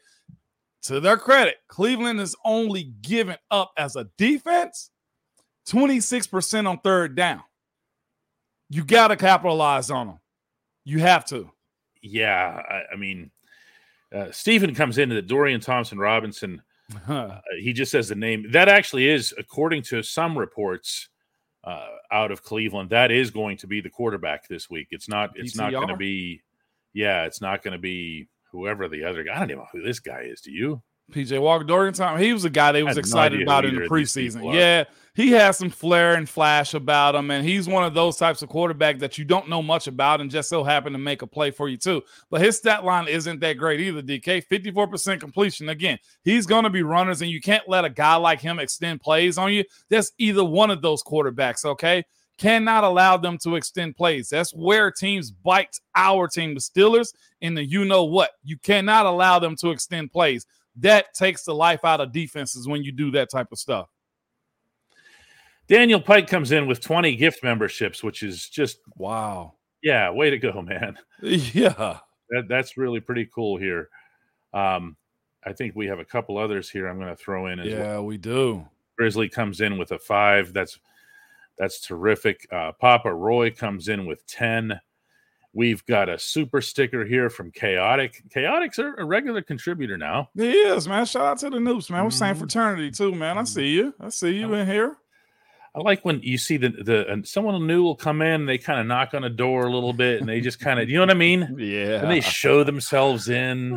To 0.83 0.99
their 0.99 1.17
credit, 1.17 1.57
Cleveland 1.67 2.19
is 2.19 2.35
only 2.45 2.83
given 3.01 3.35
up 3.51 3.71
as 3.77 3.95
a 3.95 4.05
defense 4.17 4.89
26% 5.67 6.67
on 6.69 6.79
third 6.79 7.15
down. 7.15 7.43
You 8.69 8.83
got 8.83 9.09
to 9.09 9.15
capitalize 9.15 9.91
on 9.91 10.07
them. 10.07 10.19
You 10.85 10.99
have 10.99 11.25
to. 11.25 11.51
Yeah. 12.01 12.61
I, 12.69 12.93
I 12.93 12.95
mean, 12.95 13.31
uh, 14.13 14.31
Stephen 14.31 14.73
comes 14.73 14.97
into 14.97 15.15
the 15.15 15.21
Dorian 15.21 15.59
Thompson 15.59 15.97
Robinson. 15.97 16.61
Uh, 17.05 17.39
he 17.59 17.73
just 17.73 17.91
says 17.91 18.07
the 18.07 18.15
name. 18.15 18.49
That 18.51 18.69
actually 18.69 19.09
is, 19.09 19.33
according 19.37 19.81
to 19.83 20.01
some 20.01 20.37
reports, 20.37 21.09
uh, 21.65 21.85
out 22.11 22.31
of 22.31 22.43
Cleveland. 22.43 22.89
That 22.91 23.11
is 23.11 23.29
going 23.29 23.57
to 23.57 23.67
be 23.67 23.81
the 23.81 23.89
quarterback 23.89 24.47
this 24.47 24.69
week. 24.69 24.87
It's 24.91 25.09
not. 25.09 25.31
It's 25.35 25.53
PTR? 25.53 25.57
not 25.57 25.73
going 25.73 25.87
to 25.89 25.97
be. 25.97 26.41
Yeah, 26.97 27.25
it's 27.25 27.41
not 27.41 27.61
going 27.61 27.73
to 27.73 27.77
be 27.77 28.27
whoever 28.51 28.89
the 28.89 29.03
other 29.03 29.23
guy. 29.23 29.35
I 29.35 29.39
don't 29.39 29.51
even 29.51 29.59
know 29.59 29.67
who 29.71 29.83
this 29.83 29.99
guy 29.99 30.21
is. 30.21 30.41
Do 30.41 30.51
you? 30.51 30.81
PJ 31.11 31.39
Walker 31.39 31.63
Dorian 31.63 31.93
time. 31.93 32.19
He 32.19 32.33
was 32.33 32.43
a 32.43 32.49
guy 32.49 32.71
they 32.71 32.81
was 32.81 32.97
excited 32.97 33.37
no 33.37 33.43
about 33.43 33.65
in 33.65 33.75
the 33.75 33.81
preseason. 33.81 34.51
Yeah, 34.51 34.85
he 35.13 35.29
has 35.29 35.57
some 35.57 35.69
flair 35.69 36.15
and 36.15 36.27
flash 36.27 36.73
about 36.73 37.13
him, 37.13 37.29
and 37.29 37.45
he's 37.45 37.67
one 37.67 37.83
of 37.83 37.93
those 37.93 38.17
types 38.17 38.41
of 38.41 38.49
quarterback 38.49 38.97
that 38.97 39.15
you 39.17 39.25
don't 39.25 39.47
know 39.47 39.61
much 39.61 39.85
about 39.85 40.21
and 40.21 40.31
just 40.31 40.49
so 40.49 40.63
happen 40.63 40.91
to 40.93 40.99
make 40.99 41.21
a 41.21 41.27
play 41.27 41.51
for 41.51 41.69
you 41.69 41.77
too. 41.77 42.01
But 42.31 42.41
his 42.41 42.57
stat 42.57 42.83
line 42.83 43.07
isn't 43.07 43.39
that 43.41 43.53
great 43.53 43.79
either. 43.79 44.01
DK, 44.01 44.43
fifty 44.45 44.71
four 44.71 44.87
percent 44.87 45.21
completion. 45.21 45.69
Again, 45.69 45.99
he's 46.23 46.47
going 46.47 46.63
to 46.63 46.69
be 46.71 46.81
runners, 46.81 47.21
and 47.21 47.29
you 47.29 47.39
can't 47.39 47.69
let 47.69 47.85
a 47.85 47.91
guy 47.91 48.15
like 48.15 48.41
him 48.41 48.57
extend 48.57 49.01
plays 49.01 49.37
on 49.37 49.53
you. 49.53 49.63
That's 49.89 50.11
either 50.17 50.43
one 50.43 50.71
of 50.71 50.81
those 50.81 51.03
quarterbacks. 51.03 51.63
Okay. 51.63 52.03
Cannot 52.37 52.83
allow 52.83 53.17
them 53.17 53.37
to 53.39 53.55
extend 53.55 53.95
plays. 53.95 54.29
That's 54.29 54.53
where 54.53 54.91
teams 54.91 55.31
bite 55.31 55.79
our 55.95 56.27
team, 56.27 56.53
the 56.53 56.59
Steelers, 56.59 57.13
in 57.41 57.55
the 57.55 57.63
you 57.63 57.83
know 57.85 58.03
what. 58.03 58.31
You 58.43 58.57
cannot 58.57 59.05
allow 59.05 59.39
them 59.39 59.55
to 59.57 59.71
extend 59.71 60.11
plays 60.11 60.45
that 60.79 61.13
takes 61.13 61.43
the 61.43 61.55
life 61.55 61.83
out 61.83 62.01
of 62.01 62.11
defenses 62.11 62.67
when 62.67 62.83
you 62.83 62.91
do 62.91 63.11
that 63.11 63.29
type 63.29 63.51
of 63.51 63.59
stuff. 63.59 63.89
Daniel 65.67 65.99
Pike 65.99 66.27
comes 66.27 66.51
in 66.51 66.65
with 66.67 66.79
20 66.79 67.15
gift 67.15 67.43
memberships, 67.43 68.03
which 68.03 68.23
is 68.23 68.47
just 68.47 68.79
wow. 68.95 69.53
Yeah, 69.83 70.09
way 70.11 70.29
to 70.29 70.37
go, 70.37 70.61
man. 70.61 70.97
Yeah. 71.21 71.99
That, 72.29 72.47
that's 72.49 72.77
really 72.77 72.99
pretty 72.99 73.27
cool 73.33 73.57
here. 73.57 73.89
Um, 74.53 74.97
I 75.45 75.53
think 75.53 75.75
we 75.75 75.87
have 75.87 75.99
a 75.99 76.05
couple 76.05 76.37
others 76.37 76.69
here 76.69 76.87
I'm 76.87 76.99
going 76.99 77.09
to 77.09 77.15
throw 77.15 77.47
in 77.47 77.59
as 77.59 77.67
yeah, 77.67 77.79
well. 77.79 78.05
we 78.05 78.17
do. 78.17 78.67
Grizzly 78.97 79.29
comes 79.29 79.61
in 79.61 79.77
with 79.77 79.93
a 79.93 79.99
five. 79.99 80.51
That's 80.51 80.77
that's 81.57 81.81
terrific. 81.81 82.47
Uh, 82.51 82.71
Papa 82.73 83.13
Roy 83.13 83.51
comes 83.51 83.87
in 83.87 84.05
with 84.05 84.25
10. 84.27 84.79
We've 85.53 85.83
got 85.85 86.07
a 86.07 86.19
super 86.19 86.61
sticker 86.61 87.03
here 87.03 87.29
from 87.29 87.51
Chaotic. 87.51 88.21
Chaotic's 88.31 88.77
a 88.77 89.03
regular 89.03 89.41
contributor 89.41 89.97
now. 89.97 90.29
He 90.35 90.51
is, 90.51 90.87
man. 90.87 91.05
Shout 91.05 91.25
out 91.25 91.39
to 91.39 91.49
the 91.49 91.57
noobs, 91.57 91.89
man. 91.89 92.03
We're 92.03 92.09
mm-hmm. 92.09 92.17
same 92.17 92.35
fraternity 92.35 92.91
too, 92.91 93.15
man. 93.15 93.39
I 93.39 93.43
see 93.43 93.69
you. 93.69 93.93
I 93.99 94.09
see 94.09 94.37
you 94.37 94.53
in 94.53 94.67
here. 94.67 94.97
I 95.77 95.81
like 95.81 96.03
when 96.03 96.21
you 96.23 96.39
see 96.39 96.57
the 96.57 96.69
the 96.69 97.07
and 97.07 97.27
someone 97.27 97.67
new 97.67 97.83
will 97.83 97.95
come 97.95 98.23
in 98.23 98.41
and 98.41 98.49
they 98.49 98.57
kind 98.57 98.79
of 98.79 98.87
knock 98.87 99.13
on 99.13 99.23
a 99.23 99.29
door 99.29 99.67
a 99.67 99.71
little 99.71 99.93
bit 99.93 100.19
and 100.19 100.27
they 100.27 100.41
just 100.41 100.59
kind 100.59 100.79
of 100.79 100.89
you 100.89 100.95
know 100.95 101.01
what 101.01 101.11
I 101.11 101.13
mean? 101.13 101.55
Yeah. 101.59 102.01
And 102.01 102.11
they 102.11 102.21
show 102.21 102.63
themselves 102.63 103.29
in, 103.29 103.75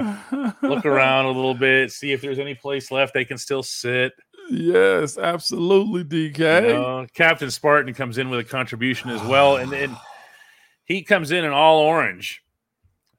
look 0.63 0.87
around 0.87 1.27
a 1.27 1.31
little 1.31 1.55
bit, 1.55 1.93
see 1.93 2.13
if 2.13 2.21
there's 2.21 2.39
any 2.39 2.55
place 2.55 2.91
left 2.91 3.13
they 3.13 3.25
can 3.25 3.39
still 3.39 3.63
sit. 3.63 4.13
Yes, 4.51 5.17
absolutely, 5.17 6.05
DK. 6.05 6.63
You 6.63 6.73
know, 6.75 7.07
Captain 7.15 7.51
Spartan 7.51 7.95
comes 7.95 8.19
in 8.19 8.31
with 8.31 8.41
a 8.41 8.45
contribution 8.45 9.11
as 9.11 9.23
well, 9.23 9.57
and 9.57 9.71
then 9.71 9.97
he 10.85 11.03
comes 11.03 11.31
in 11.31 11.45
in 11.45 11.53
all 11.53 11.79
orange. 11.79 12.43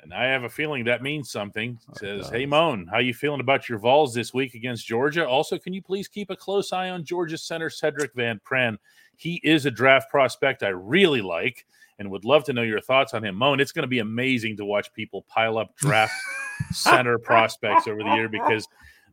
And 0.02 0.14
I 0.14 0.26
have 0.26 0.44
a 0.44 0.50
feeling 0.50 0.84
that 0.86 1.04
means 1.04 1.32
something. 1.32 1.78
says, 1.98 2.28
"Hey 2.30 2.46
Moan, 2.46 2.88
how 2.92 2.98
you 2.98 3.14
feeling 3.14 3.40
about 3.40 3.70
your 3.70 3.78
Vols 3.78 4.14
this 4.14 4.34
week 4.34 4.56
against 4.56 4.86
Georgia? 4.86 5.28
Also, 5.28 5.58
can 5.60 5.74
you 5.74 5.82
please 5.82 6.08
keep 6.08 6.32
a 6.32 6.36
close 6.36 6.74
eye 6.74 6.90
on 6.90 7.06
Georgia 7.06 7.38
center 7.38 7.70
Sedrick 7.70 8.14
Van 8.16 8.42
Pran? 8.44 8.78
He 9.16 9.40
is 9.44 9.66
a 9.66 9.72
draft 9.72 10.10
prospect 10.10 10.64
I 10.64 10.70
really 10.70 11.22
like 11.22 11.66
and 12.00 12.10
would 12.10 12.26
love 12.26 12.44
to 12.46 12.54
know 12.54 12.64
your 12.64 12.82
thoughts 12.82 13.14
on 13.14 13.24
him. 13.24 13.36
Moan, 13.36 13.60
it's 13.60 13.72
going 13.72 13.84
to 13.84 13.88
be 13.88 14.00
amazing 14.00 14.58
to 14.58 14.66
watch 14.66 14.92
people 14.94 15.22
pile 15.30 15.60
up 15.60 15.78
draft 15.78 16.14
center 16.72 17.20
prospects 17.20 17.88
over 17.88 18.00
the 18.00 18.16
year 18.16 18.28
because 18.28 18.68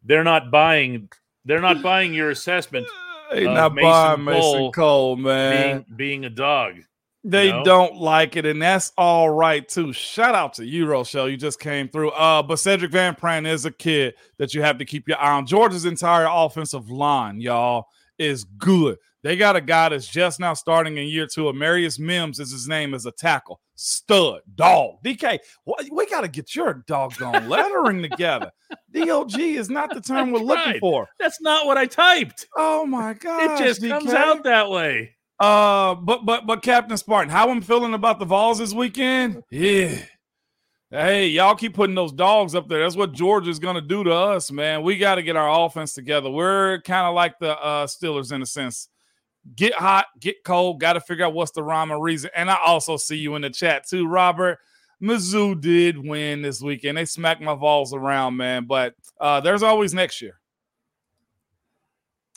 they're 0.05 0.25
not 0.25 0.51
buying 0.51 1.11
they're 1.49 1.61
not 1.61 1.83
buying 1.83 2.15
your 2.15 2.31
assessment. 2.31 2.87
They 3.31 3.45
not 3.45 3.75
Mason 3.75 3.91
buying 3.91 4.25
Mason 4.25 4.73
Cole, 4.73 5.15
man. 5.15 5.85
Being, 5.87 5.97
being 5.99 6.25
a 6.25 6.31
dog. 6.31 6.77
They 7.25 7.51
know? 7.51 7.63
don't 7.63 7.97
like 7.97 8.37
it, 8.37 8.47
and 8.47 8.63
that's 8.63 8.91
all 8.97 9.29
right 9.29 9.69
too. 9.69 9.93
Shout 9.93 10.35
out 10.35 10.55
to 10.55 10.65
you, 10.65 10.87
Rochelle. 10.87 11.29
You 11.29 11.37
just 11.37 11.61
came 11.61 11.91
through. 11.91 12.09
Uh, 12.13 12.43
but 12.43 12.55
Sedrick 12.55 12.91
Van 12.91 13.15
Pran 13.15 13.47
is 13.47 13.67
a 13.67 13.71
kid 13.71 14.15
that 14.39 14.55
you 14.55 14.63
have 14.63 14.79
to 14.79 14.87
keep 14.87 15.07
your 15.07 15.21
eye 15.21 15.33
on. 15.33 15.45
Georgia's 15.45 15.85
entire 15.85 16.27
offensive 16.27 16.89
line, 16.89 17.39
y'all, 17.39 17.89
is 18.19 18.45
good. 18.45 18.97
They 19.23 19.37
got 19.37 19.57
a 19.57 19.61
guy 19.61 19.91
that's 19.91 20.09
just 20.09 20.41
now 20.41 20.55
starting 20.55 20.97
in 20.97 21.07
year 21.09 21.27
two. 21.27 21.53
Amarion 21.53 21.99
Mims 21.99 22.39
is 22.41 22.51
his 22.51 22.67
name 22.67 22.95
as 22.95 23.05
a 23.05 23.13
tackle. 23.13 23.61
Stud, 23.81 24.41
dog. 24.57 24.97
DK, 25.05 25.39
we 25.93 26.07
got 26.07 26.23
to 26.23 26.29
get 26.29 26.53
your 26.53 26.83
doggone 26.89 27.49
lettering 27.49 28.03
together. 28.03 28.51
DOG 28.93 29.39
is 29.39 29.71
not 29.71 29.95
the 29.95 30.01
term 30.01 30.33
we're 30.33 30.41
looking 30.41 30.73
right. 30.73 30.81
for. 30.81 31.07
That's 31.21 31.41
not 31.41 31.65
what 31.65 31.79
I 31.79 31.87
typed. 31.87 32.49
Oh 32.57 32.85
my 32.85 33.15
god! 33.15 33.61
It 33.61 33.65
just 33.65 33.81
DK. 33.81 33.91
comes 33.91 34.13
out 34.13 34.43
that 34.43 34.69
way. 34.69 35.15
Uh, 35.39 35.95
but 35.95 36.27
but 36.27 36.45
but 36.45 36.61
Captain 36.63 36.97
Spartan, 36.97 37.31
how 37.31 37.51
I'm 37.51 37.61
feeling 37.61 37.95
about 37.95 38.19
the 38.19 38.25
Vols 38.25 38.59
this 38.59 38.73
weekend? 38.73 39.45
Yeah. 39.53 39.97
Hey, 40.91 41.29
y'all 41.29 41.55
keep 41.55 41.75
putting 41.75 41.95
those 41.95 42.13
dogs 42.13 42.57
up 42.57 42.67
there. 42.67 42.81
That's 42.81 42.97
what 42.97 43.13
Georgia's 43.13 43.61
gonna 43.61 43.81
do 43.81 44.03
to 44.03 44.13
us, 44.13 44.51
man. 44.51 44.83
We 44.83 44.99
got 44.99 45.17
to 45.17 45.23
get 45.23 45.37
our 45.37 45.67
offense 45.67 45.93
together. 45.93 46.31
We're 46.31 46.81
kind 46.81 47.07
of 47.07 47.15
like 47.15 47.39
the 47.39 47.57
uh, 47.57 47.87
Steelers 47.87 48.33
in 48.33 48.43
a 48.43 48.47
sense. 48.47 48.89
Get 49.55 49.75
hot, 49.75 50.07
get 50.21 50.45
cold. 50.45 50.81
Got 50.81 50.95
to 50.95 51.01
figure 51.01 51.25
out 51.25 51.35
what's 51.35 51.53
the 51.53 51.63
rhyme 51.63 51.91
or 51.91 52.01
reason. 52.01 52.31
And 52.35 52.51
I 52.51 52.59
also 52.65 52.97
see 52.97 53.17
you 53.17 53.35
in 53.35 53.43
the 53.43 53.51
chat 53.51 53.87
too, 53.87 54.07
Robert. 54.07 54.59
Mizzou 55.03 55.61
did 55.61 55.97
win 55.97 56.43
this 56.43 56.61
weekend. 56.61 56.99
They 56.99 57.05
smacked 57.05 57.41
my 57.41 57.55
Vols 57.55 57.95
around, 57.95 58.37
man. 58.37 58.65
But 58.65 58.95
uh, 59.21 59.41
there's 59.41 59.63
always 59.63 59.95
next 59.95 60.21
year. 60.21 60.39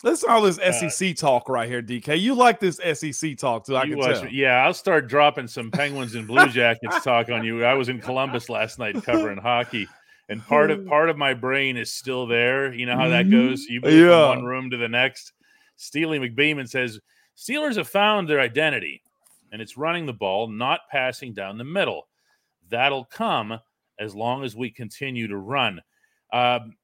Listen 0.03 0.32
all 0.32 0.41
this 0.41 0.56
SEC 0.56 1.12
uh, 1.12 1.13
talk 1.13 1.48
right 1.48 1.70
here, 1.70 1.82
DK. 1.82 2.20
You 2.20 2.34
like 2.34 2.60
this 2.60 2.80
SEC 2.94 3.38
talk 3.38 3.65
too? 3.65 3.77
I 3.77 3.88
can 3.88 4.00
tell. 4.00 4.27
Yeah, 4.27 4.63
I'll 4.65 4.74
start 4.74 5.08
dropping 5.08 5.48
some 5.48 5.70
Penguins 5.70 6.15
and 6.15 6.27
Blue 6.27 6.48
Jackets 6.48 7.03
talk 7.03 7.30
on 7.30 7.44
you. 7.44 7.63
I 7.63 7.75
was 7.75 7.88
in 7.88 8.00
Columbus 8.00 8.50
last 8.50 8.80
night 8.80 8.96
covering 9.03 9.38
hockey, 9.41 9.88
and 10.27 10.44
part 10.44 10.72
of 10.72 10.88
part 10.88 11.10
of 11.10 11.18
my 11.18 11.36
brain 11.36 11.77
is 11.77 11.94
still 11.94 12.25
there. 12.25 12.74
You 12.74 12.88
know 12.88 12.96
how 12.96 13.10
that 13.10 13.30
goes. 13.30 13.65
You 13.65 13.82
move 13.82 13.94
yeah. 13.94 14.32
from 14.32 14.39
one 14.39 14.46
room 14.46 14.70
to 14.72 14.77
the 14.77 14.89
next. 14.89 15.34
Steely 15.82 16.20
McBeeman 16.20 16.70
says 16.70 17.00
Steelers 17.36 17.76
have 17.76 17.88
found 17.88 18.30
their 18.30 18.40
identity, 18.40 19.02
and 19.52 19.62
it's 19.62 19.78
running 19.78 20.06
the 20.06 20.14
ball, 20.14 20.48
not 20.48 20.82
passing 20.92 21.34
down 21.34 21.58
the 21.58 21.64
middle. 21.64 22.08
That'll 22.70 23.06
come 23.06 23.60
as 24.00 24.14
long 24.14 24.44
as 24.44 24.56
we 24.56 24.70
continue 24.70 25.28
to 25.28 25.38
run. 25.38 25.82
Um, 26.32 26.76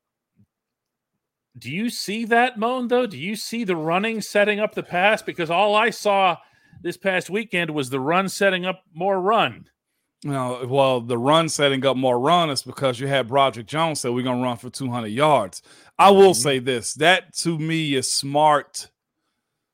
do 1.60 1.72
you 1.72 1.92
see 1.92 2.26
that, 2.26 2.58
Moan, 2.58 2.88
though? 2.88 3.06
Do 3.06 3.18
you 3.18 3.36
see 3.36 3.64
the 3.64 3.76
running 3.76 4.20
setting 4.20 4.60
up 4.60 4.74
the 4.74 4.84
pass? 4.84 5.22
Because 5.22 5.52
all 5.52 5.76
I 5.76 5.92
saw 5.92 6.38
this 6.82 6.98
past 6.98 7.30
weekend 7.30 7.70
was 7.70 7.90
the 7.90 8.00
run 8.00 8.28
setting 8.28 8.66
up 8.66 8.82
more 8.94 9.22
run. 9.22 9.66
No, 10.24 10.66
well, 10.68 11.00
the 11.00 11.18
run 11.18 11.48
setting 11.48 11.86
up 11.86 11.96
more 11.96 12.20
run 12.20 12.50
is 12.50 12.64
because 12.64 13.00
you 13.00 13.08
had 13.08 13.28
Broderick 13.28 13.68
Jones 13.68 14.00
said 14.00 14.12
we're 14.12 14.24
gonna 14.24 14.42
run 14.42 14.58
for 14.58 14.70
200 14.70 15.08
yards. 15.08 15.62
I 16.00 16.10
will 16.10 16.32
mm-hmm. 16.32 16.42
say 16.42 16.60
this: 16.60 16.96
that 16.96 17.36
to 17.38 17.58
me 17.60 17.94
is 17.94 18.12
smart, 18.12 18.90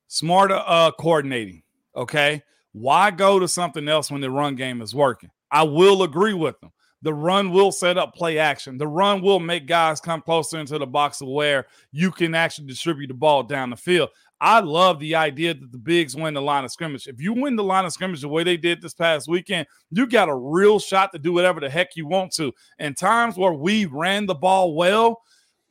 smart 0.07 0.51
uh, 0.51 0.91
coordinating. 0.99 1.63
Okay, 1.95 2.43
why 2.73 3.09
go 3.11 3.39
to 3.39 3.47
something 3.47 3.87
else 3.87 4.11
when 4.11 4.19
the 4.19 4.29
run 4.29 4.55
game 4.55 4.81
is 4.81 4.93
working? 4.93 5.29
I 5.49 5.63
will 5.63 6.03
agree 6.03 6.33
with 6.33 6.59
them. 6.59 6.71
The 7.03 7.13
run 7.13 7.51
will 7.51 7.71
set 7.71 7.97
up 7.97 8.15
play 8.15 8.39
action. 8.39 8.77
The 8.77 8.87
run 8.87 9.21
will 9.21 9.39
make 9.39 9.67
guys 9.67 9.99
come 9.99 10.21
closer 10.21 10.57
into 10.57 10.77
the 10.77 10.87
box 10.87 11.21
of 11.21 11.27
where 11.27 11.67
you 11.91 12.11
can 12.11 12.33
actually 12.33 12.67
distribute 12.67 13.07
the 13.07 13.13
ball 13.13 13.43
down 13.43 13.69
the 13.69 13.75
field. 13.75 14.09
I 14.43 14.59
love 14.59 14.99
the 14.99 15.15
idea 15.15 15.53
that 15.53 15.71
the 15.71 15.77
bigs 15.77 16.17
win 16.17 16.33
the 16.33 16.41
line 16.41 16.65
of 16.65 16.71
scrimmage. 16.71 17.07
If 17.07 17.21
you 17.21 17.31
win 17.31 17.55
the 17.55 17.63
line 17.63 17.85
of 17.85 17.93
scrimmage 17.93 18.19
the 18.19 18.27
way 18.27 18.43
they 18.43 18.57
did 18.57 18.81
this 18.81 18.93
past 18.93 19.29
weekend, 19.29 19.67
you 19.89 20.05
got 20.05 20.27
a 20.27 20.35
real 20.35 20.79
shot 20.79 21.13
to 21.13 21.17
do 21.17 21.31
whatever 21.31 21.61
the 21.61 21.69
heck 21.69 21.95
you 21.95 22.05
want 22.05 22.33
to. 22.33 22.51
And 22.77 22.97
times 22.97 23.37
where 23.37 23.53
we 23.53 23.85
ran 23.85 24.25
the 24.25 24.35
ball 24.35 24.75
well, 24.75 25.21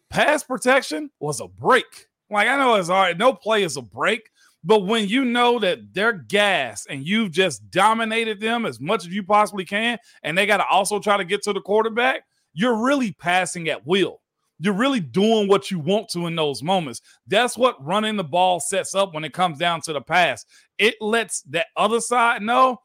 pass 0.09 0.43
protection 0.43 1.11
was 1.21 1.43
a 1.43 1.49
break. 1.49 2.07
Like 2.31 2.49
I 2.49 2.57
know 2.57 2.76
it's 2.76 2.88
all 2.88 3.02
right, 3.02 3.19
no 3.19 3.35
play 3.35 3.62
is 3.62 3.76
a 3.76 3.83
break, 3.83 4.31
but 4.64 4.87
when 4.87 5.07
you 5.07 5.26
know 5.26 5.59
that 5.59 5.93
they're 5.93 6.14
gas 6.14 6.87
and 6.88 7.07
you've 7.07 7.31
just 7.31 7.71
dominated 7.71 8.41
them 8.41 8.64
as 8.64 8.81
much 8.81 9.07
as 9.07 9.12
you 9.12 9.23
possibly 9.23 9.67
can, 9.67 9.99
and 10.23 10.38
they 10.38 10.47
got 10.47 10.57
to 10.57 10.67
also 10.67 10.99
try 10.99 11.19
to 11.19 11.26
get 11.26 11.43
to 11.43 11.52
the 11.52 11.61
quarterback, 11.61 12.23
you're 12.55 12.83
really 12.83 13.12
passing 13.12 13.69
at 13.69 13.87
will. 13.87 14.22
You're 14.62 14.75
really 14.75 15.00
doing 15.00 15.49
what 15.49 15.71
you 15.71 15.78
want 15.78 16.09
to 16.11 16.26
in 16.26 16.37
those 16.37 16.62
moments. 16.62 17.00
That's 17.26 17.59
what 17.59 17.85
running 17.85 18.16
the 18.16 18.25
ball 18.25 18.61
sets 18.61 18.95
up 18.95 19.12
when 19.12 19.25
it 19.25 19.33
comes 19.33 19.59
down 19.59 19.81
to 19.83 19.92
the 19.92 20.00
pass. 20.00 20.45
It 20.78 20.95
lets 21.00 21.42
that 21.50 21.66
other 21.76 22.00
side 22.00 22.42
know 22.42 22.78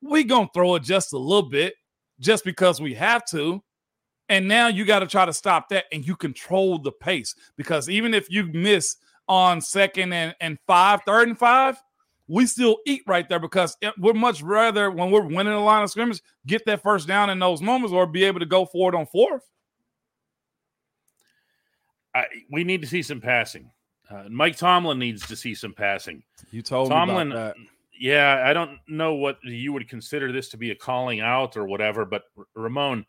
we 0.00 0.24
going 0.24 0.46
to 0.46 0.52
throw 0.52 0.74
it 0.74 0.82
just 0.82 1.12
a 1.12 1.18
little 1.18 1.48
bit 1.48 1.74
just 2.20 2.44
because 2.44 2.80
we 2.80 2.94
have 2.94 3.24
to. 3.26 3.62
And 4.28 4.46
now 4.46 4.68
you 4.68 4.84
got 4.84 5.00
to 5.00 5.06
try 5.06 5.24
to 5.24 5.32
stop 5.32 5.68
that 5.70 5.84
and 5.92 6.06
you 6.06 6.16
control 6.16 6.78
the 6.78 6.92
pace 6.92 7.34
because 7.56 7.88
even 7.88 8.14
if 8.14 8.30
you 8.30 8.44
miss– 8.46 8.96
on 9.28 9.60
second 9.60 10.12
and, 10.12 10.34
and 10.40 10.58
five, 10.66 11.00
third 11.06 11.28
and 11.28 11.38
five, 11.38 11.80
we 12.28 12.46
still 12.46 12.78
eat 12.86 13.02
right 13.06 13.28
there 13.28 13.38
because 13.38 13.76
we're 13.98 14.12
much 14.12 14.42
rather 14.42 14.90
when 14.90 15.10
we're 15.10 15.26
winning 15.26 15.52
the 15.52 15.58
line 15.58 15.82
of 15.82 15.90
scrimmage, 15.90 16.20
get 16.46 16.64
that 16.66 16.82
first 16.82 17.08
down 17.08 17.30
in 17.30 17.38
those 17.38 17.60
moments 17.60 17.92
or 17.92 18.06
be 18.06 18.24
able 18.24 18.40
to 18.40 18.46
go 18.46 18.64
for 18.64 18.92
it 18.92 18.94
on 18.94 19.06
fourth. 19.06 19.42
I, 22.14 22.24
we 22.50 22.64
need 22.64 22.82
to 22.82 22.88
see 22.88 23.02
some 23.02 23.20
passing. 23.20 23.70
Uh, 24.10 24.24
Mike 24.28 24.56
Tomlin 24.56 24.98
needs 24.98 25.26
to 25.26 25.36
see 25.36 25.54
some 25.54 25.72
passing. 25.72 26.22
You 26.50 26.62
told 26.62 26.90
Tomlin, 26.90 27.28
me 27.28 27.34
about 27.34 27.56
that. 27.56 27.66
Yeah, 27.98 28.42
I 28.44 28.52
don't 28.52 28.78
know 28.88 29.14
what 29.14 29.38
you 29.44 29.72
would 29.72 29.88
consider 29.88 30.32
this 30.32 30.48
to 30.50 30.56
be 30.56 30.70
a 30.70 30.74
calling 30.74 31.20
out 31.20 31.56
or 31.56 31.66
whatever, 31.66 32.04
but 32.04 32.24
Ramon, 32.54 33.06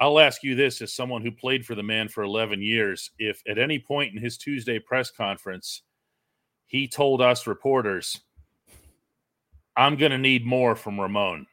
I'll 0.00 0.20
ask 0.20 0.42
you 0.42 0.54
this 0.54 0.80
as 0.80 0.92
someone 0.92 1.22
who 1.22 1.30
played 1.30 1.66
for 1.66 1.74
the 1.74 1.82
man 1.82 2.08
for 2.08 2.22
11 2.22 2.62
years. 2.62 3.10
If 3.18 3.42
at 3.48 3.58
any 3.58 3.78
point 3.78 4.14
in 4.14 4.22
his 4.22 4.36
Tuesday 4.36 4.78
press 4.78 5.10
conference, 5.10 5.82
he 6.66 6.88
told 6.88 7.20
us 7.20 7.46
reporters, 7.46 8.20
I'm 9.76 9.96
going 9.96 10.12
to 10.12 10.18
need 10.18 10.46
more 10.46 10.76
from 10.76 11.00
Ramon. 11.00 11.46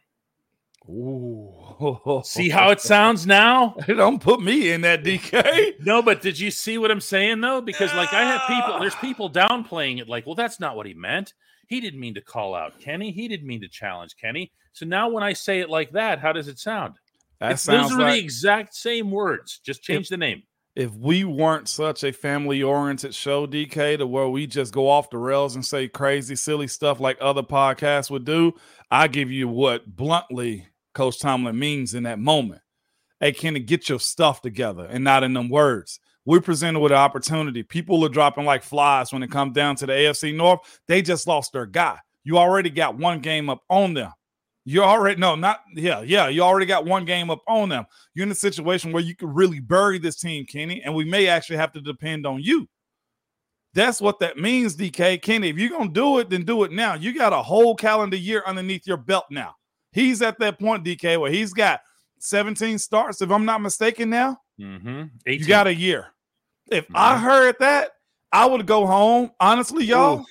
Ooh. 0.89 2.21
See 2.25 2.49
how 2.49 2.71
it 2.71 2.81
sounds 2.81 3.25
now? 3.27 3.75
Don't 3.87 4.21
put 4.21 4.41
me 4.41 4.71
in 4.71 4.81
that 4.81 5.03
DK. 5.03 5.85
No, 5.85 6.01
but 6.01 6.21
did 6.21 6.39
you 6.39 6.51
see 6.51 6.77
what 6.77 6.91
I'm 6.91 6.99
saying 7.01 7.41
though? 7.41 7.61
Because 7.61 7.93
like 7.93 8.11
I 8.13 8.23
have 8.23 8.41
people, 8.47 8.79
there's 8.79 8.95
people 8.95 9.29
downplaying 9.29 9.99
it, 9.99 10.09
like, 10.09 10.25
well, 10.25 10.35
that's 10.35 10.59
not 10.59 10.75
what 10.75 10.85
he 10.87 10.93
meant. 10.93 11.33
He 11.67 11.79
didn't 11.79 11.99
mean 11.99 12.15
to 12.15 12.21
call 12.21 12.55
out 12.55 12.79
Kenny. 12.79 13.11
He 13.11 13.27
didn't 13.27 13.47
mean 13.47 13.61
to 13.61 13.69
challenge 13.69 14.15
Kenny. 14.19 14.51
So 14.73 14.85
now 14.85 15.09
when 15.09 15.23
I 15.23 15.33
say 15.33 15.59
it 15.59 15.69
like 15.69 15.91
that, 15.91 16.19
how 16.19 16.31
does 16.33 16.47
it 16.47 16.57
sound? 16.59 16.95
That 17.39 17.47
It's- 17.51 17.61
sounds 17.61 17.89
those 17.91 17.99
are 17.99 18.01
like 18.01 18.13
the 18.15 18.19
exact 18.19 18.73
same 18.75 19.11
words. 19.11 19.59
Just 19.63 19.83
change 19.83 20.09
the 20.09 20.17
name. 20.17 20.43
if 20.75 20.91
we 20.93 21.23
weren't 21.23 21.67
such 21.69 22.03
a 22.03 22.11
family 22.11 22.63
oriented 22.63 23.13
show, 23.13 23.45
DK, 23.45 23.97
to 23.97 24.07
where 24.07 24.27
we 24.29 24.47
just 24.47 24.73
go 24.73 24.89
off 24.89 25.09
the 25.09 25.17
rails 25.17 25.55
and 25.55 25.65
say 25.65 25.87
crazy, 25.87 26.35
silly 26.35 26.67
stuff 26.67 26.99
like 26.99 27.17
other 27.21 27.43
podcasts 27.43 28.09
would 28.09 28.25
do, 28.25 28.53
I 28.91 29.07
give 29.07 29.29
you 29.31 29.47
what 29.47 29.95
bluntly 29.95 30.67
Coach 30.93 31.19
Tomlin 31.19 31.57
means 31.57 31.93
in 31.93 32.03
that 32.03 32.19
moment. 32.19 32.61
Hey, 33.19 33.33
Kenny, 33.33 33.59
get 33.59 33.89
your 33.89 33.99
stuff 33.99 34.41
together 34.41 34.85
and 34.85 35.03
not 35.03 35.23
in 35.23 35.33
them 35.33 35.49
words. 35.49 35.99
We're 36.25 36.41
presented 36.41 36.79
with 36.79 36.91
an 36.91 36.97
opportunity. 36.97 37.63
People 37.63 38.03
are 38.05 38.09
dropping 38.09 38.45
like 38.45 38.63
flies 38.63 39.11
when 39.11 39.23
it 39.23 39.31
comes 39.31 39.53
down 39.53 39.75
to 39.77 39.85
the 39.85 39.93
AFC 39.93 40.35
North. 40.35 40.59
They 40.87 41.01
just 41.01 41.27
lost 41.27 41.53
their 41.53 41.65
guy. 41.65 41.97
You 42.23 42.37
already 42.37 42.69
got 42.69 42.97
one 42.97 43.19
game 43.19 43.49
up 43.49 43.61
on 43.69 43.93
them. 43.93 44.11
You 44.65 44.83
already 44.83 45.19
no, 45.19 45.35
not 45.35 45.61
yeah, 45.73 46.01
yeah. 46.01 46.27
You 46.27 46.43
already 46.43 46.67
got 46.67 46.85
one 46.85 47.03
game 47.03 47.31
up 47.31 47.41
on 47.47 47.69
them. 47.69 47.85
You're 48.13 48.27
in 48.27 48.31
a 48.31 48.35
situation 48.35 48.91
where 48.91 49.01
you 49.01 49.15
could 49.15 49.33
really 49.33 49.59
bury 49.59 49.97
this 49.97 50.17
team, 50.17 50.45
Kenny, 50.45 50.83
and 50.83 50.93
we 50.93 51.05
may 51.05 51.27
actually 51.27 51.57
have 51.57 51.71
to 51.71 51.81
depend 51.81 52.27
on 52.27 52.43
you. 52.43 52.67
That's 53.73 53.99
what 54.01 54.19
that 54.19 54.37
means, 54.37 54.75
DK. 54.75 55.21
Kenny, 55.21 55.49
if 55.49 55.57
you're 55.57 55.69
gonna 55.71 55.89
do 55.89 56.19
it, 56.19 56.29
then 56.29 56.43
do 56.43 56.63
it 56.63 56.71
now. 56.71 56.93
You 56.93 57.15
got 57.15 57.33
a 57.33 57.41
whole 57.41 57.75
calendar 57.75 58.17
year 58.17 58.43
underneath 58.45 58.85
your 58.85 58.97
belt 58.97 59.25
now. 59.31 59.55
He's 59.91 60.21
at 60.21 60.39
that 60.39 60.59
point, 60.59 60.83
DK, 60.85 61.19
where 61.19 61.31
he's 61.31 61.53
got 61.53 61.81
17 62.19 62.77
starts, 62.79 63.21
if 63.21 63.31
I'm 63.31 63.45
not 63.45 63.61
mistaken. 63.61 64.09
Now 64.09 64.39
Mm-hmm. 64.59 65.03
you 65.25 65.45
got 65.45 65.67
a 65.67 65.73
year. 65.73 66.07
If 66.69 66.85
I 66.93 67.17
heard 67.17 67.55
that, 67.61 67.91
I 68.31 68.45
would 68.45 68.65
go 68.65 68.85
home. 68.85 69.31
Honestly, 69.39 69.85
y'all, 69.85 70.19
Ooh. 70.19 70.25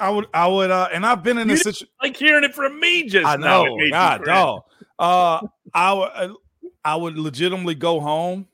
I 0.00 0.10
would, 0.10 0.26
I 0.34 0.48
would, 0.48 0.70
uh, 0.72 0.88
and 0.92 1.06
I've 1.06 1.22
been 1.22 1.38
in 1.38 1.48
You 1.48 1.54
this 1.54 1.62
situation. 1.62 1.88
like 2.02 2.16
hearing 2.16 2.42
it 2.42 2.52
from 2.54 2.80
me 2.80 3.04
just 3.08 3.24
I 3.26 3.36
know, 3.36 3.76
me 3.76 3.90
God, 3.90 4.24
dog. 4.24 4.62
Uh, 4.98 5.40
I 5.72 5.92
would, 5.92 6.10
uh, 6.14 6.34
I 6.84 6.96
would 6.96 7.16
legitimately 7.16 7.76
go 7.76 8.00
home. 8.00 8.48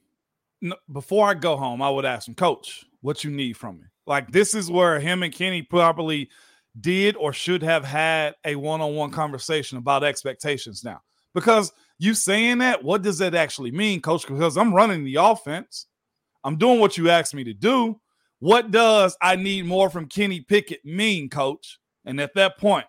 Before 0.93 1.27
I 1.27 1.33
go 1.35 1.57
home, 1.57 1.81
I 1.81 1.89
would 1.89 2.05
ask 2.05 2.29
him, 2.29 2.35
Coach, 2.35 2.85
what 3.01 3.25
you 3.25 3.31
need 3.31 3.57
from 3.57 3.79
me? 3.79 3.85
Like 4.07 4.31
this 4.31 4.55
is 4.55 4.71
where 4.71 5.01
him 5.01 5.23
and 5.23 5.33
Kenny 5.33 5.63
probably 5.63 6.29
did 6.81 7.17
or 7.17 7.33
should 7.33 7.63
have 7.63 7.85
had 7.85 8.35
a 8.45 8.55
one-on-one 8.55 9.11
conversation 9.11 9.79
about 9.79 10.05
expectations 10.05 10.85
now. 10.85 11.01
Because 11.35 11.73
you 11.99 12.15
saying 12.15 12.59
that, 12.59 12.83
what 12.83 13.03
does 13.03 13.19
that 13.19 13.35
actually 13.35 13.71
mean, 13.71 14.01
Coach? 14.01 14.27
Because 14.27 14.57
I'm 14.57 14.75
running 14.75 15.05
the 15.05 15.17
offense, 15.17 15.87
I'm 16.45 16.57
doing 16.57 16.81
what 16.81 16.97
you 16.97 17.11
asked 17.11 17.35
me 17.35 17.45
to 17.45 17.55
do. 17.55 18.01
What 18.39 18.71
does 18.71 19.17
I 19.21 19.37
need 19.37 19.67
more 19.67 19.91
from 19.91 20.07
Kenny 20.07 20.41
Pickett 20.41 20.85
mean, 20.85 21.29
Coach? 21.29 21.79
And 22.05 22.21
at 22.21 22.35
that 22.35 22.59
point, 22.59 22.87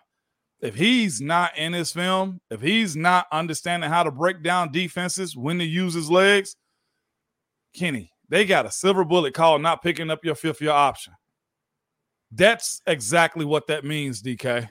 if 0.60 0.74
he's 0.74 1.20
not 1.20 1.56
in 1.58 1.72
his 1.72 1.92
film, 1.92 2.40
if 2.50 2.62
he's 2.62 2.96
not 2.96 3.26
understanding 3.30 3.90
how 3.90 4.02
to 4.02 4.10
break 4.10 4.42
down 4.42 4.72
defenses, 4.72 5.36
when 5.36 5.58
to 5.58 5.64
use 5.64 5.92
his 5.92 6.10
legs, 6.10 6.56
Kenny, 7.74 8.10
they 8.28 8.46
got 8.46 8.64
a 8.64 8.70
silver 8.70 9.04
bullet 9.04 9.34
call 9.34 9.58
not 9.58 9.82
picking 9.82 10.10
up 10.10 10.24
your 10.24 10.34
fifth 10.34 10.62
year 10.62 10.70
option. 10.70 11.12
That's 12.32 12.80
exactly 12.86 13.44
what 13.44 13.66
that 13.66 13.84
means, 13.84 14.22
DK. 14.22 14.68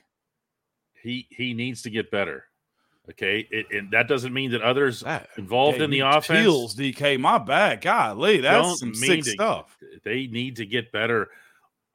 He 1.01 1.27
he 1.29 1.53
needs 1.53 1.83
to 1.83 1.89
get 1.89 2.11
better. 2.11 2.45
Okay, 3.09 3.47
it, 3.49 3.65
and 3.71 3.91
that 3.91 4.07
doesn't 4.07 4.33
mean 4.33 4.51
that 4.51 4.61
others 4.61 5.01
That 5.01 5.29
involved 5.37 5.81
in 5.81 5.89
the 5.89 6.01
offense 6.01 6.39
chills, 6.39 6.75
DK. 6.75 7.19
My 7.19 7.37
bad. 7.37 7.81
Golly, 7.81 8.41
that's 8.41 8.79
some 8.79 8.93
sick 8.93 9.23
to- 9.23 9.31
stuff. 9.31 9.77
they 10.03 10.27
need 10.27 10.55
to 10.57 10.65
get 10.65 10.91
better 10.91 11.29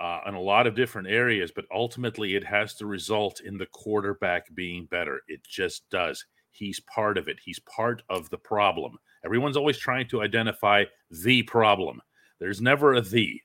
uh, 0.00 0.20
in 0.26 0.34
a 0.34 0.40
lot 0.40 0.66
of 0.66 0.74
different 0.74 1.08
areas, 1.08 1.52
but 1.54 1.64
ultimately 1.72 2.34
it 2.34 2.44
has 2.44 2.74
to 2.74 2.86
result 2.86 3.40
in 3.40 3.56
the 3.56 3.66
quarterback 3.66 4.52
being 4.54 4.86
better. 4.86 5.20
It 5.28 5.40
just 5.44 5.88
does. 5.90 6.24
He's 6.50 6.80
part 6.80 7.18
of 7.18 7.28
it. 7.28 7.38
He's 7.44 7.60
part 7.60 8.02
of 8.08 8.28
the 8.30 8.38
problem. 8.38 8.98
Everyone's 9.24 9.56
always 9.56 9.78
trying 9.78 10.08
to 10.08 10.22
identify 10.22 10.84
the 11.10 11.42
problem. 11.44 12.00
There's 12.40 12.60
never 12.60 12.94
a 12.94 13.00
the. 13.00 13.40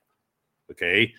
Okay. 0.72 1.14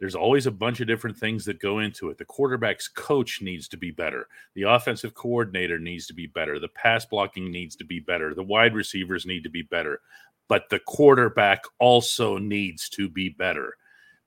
There's 0.00 0.14
always 0.14 0.46
a 0.46 0.52
bunch 0.52 0.80
of 0.80 0.86
different 0.86 1.16
things 1.16 1.44
that 1.46 1.60
go 1.60 1.80
into 1.80 2.10
it. 2.10 2.18
The 2.18 2.24
quarterback's 2.24 2.88
coach 2.88 3.42
needs 3.42 3.68
to 3.68 3.76
be 3.76 3.90
better. 3.90 4.28
The 4.54 4.62
offensive 4.62 5.14
coordinator 5.14 5.78
needs 5.78 6.06
to 6.06 6.14
be 6.14 6.26
better. 6.26 6.58
The 6.58 6.68
pass 6.68 7.04
blocking 7.04 7.50
needs 7.50 7.74
to 7.76 7.84
be 7.84 7.98
better. 7.98 8.34
The 8.34 8.42
wide 8.42 8.74
receivers 8.74 9.26
need 9.26 9.42
to 9.44 9.50
be 9.50 9.62
better. 9.62 10.00
But 10.48 10.68
the 10.70 10.78
quarterback 10.78 11.64
also 11.78 12.38
needs 12.38 12.88
to 12.90 13.08
be 13.08 13.28
better. 13.28 13.76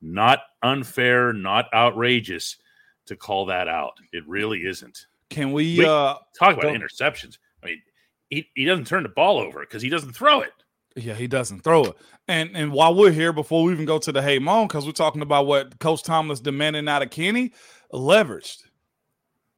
Not 0.02 0.40
unfair, 0.62 1.34
not 1.34 1.74
outrageous 1.74 2.58
to 3.06 3.16
call 3.16 3.46
that 3.48 3.68
out. 3.68 3.94
It 4.12 4.28
really 4.28 4.66
isn't. 4.66 5.08
Can 5.30 5.52
we 5.54 5.80
Wait. 5.80 5.88
uh 5.88 6.18
Talk 6.38 6.58
about 6.58 6.76
interceptions. 6.76 7.38
I 7.64 7.68
mean, 7.68 7.82
he, 8.30 8.50
he 8.56 8.66
doesn't 8.66 8.88
turn 8.88 9.04
the 9.04 9.10
ball 9.10 9.40
over 9.40 9.62
because 9.62 9.82
he 9.82 9.90
doesn't 9.90 10.14
throw 10.14 10.42
it. 10.42 10.54
Yeah, 10.96 11.14
he 11.14 11.28
doesn't 11.28 11.62
throw 11.62 11.86
it. 11.86 11.96
And 12.28 12.52
and 12.56 12.72
while 12.72 12.94
we're 12.94 13.12
here, 13.12 13.34
before 13.34 13.64
we 13.64 13.72
even 13.74 13.86
go 13.86 13.98
to 14.00 14.12
the 14.12 14.22
hey 14.22 14.40
Mon, 14.40 14.68
because 14.68 14.86
we're 14.86 14.92
talking 14.92 15.22
about 15.22 15.48
what 15.48 15.80
Coach 15.80 16.04
Tomlin's 16.04 16.42
demanding 16.42 16.88
out 16.88 17.02
of 17.02 17.10
Kenny, 17.10 17.54
leveraged. 17.94 18.64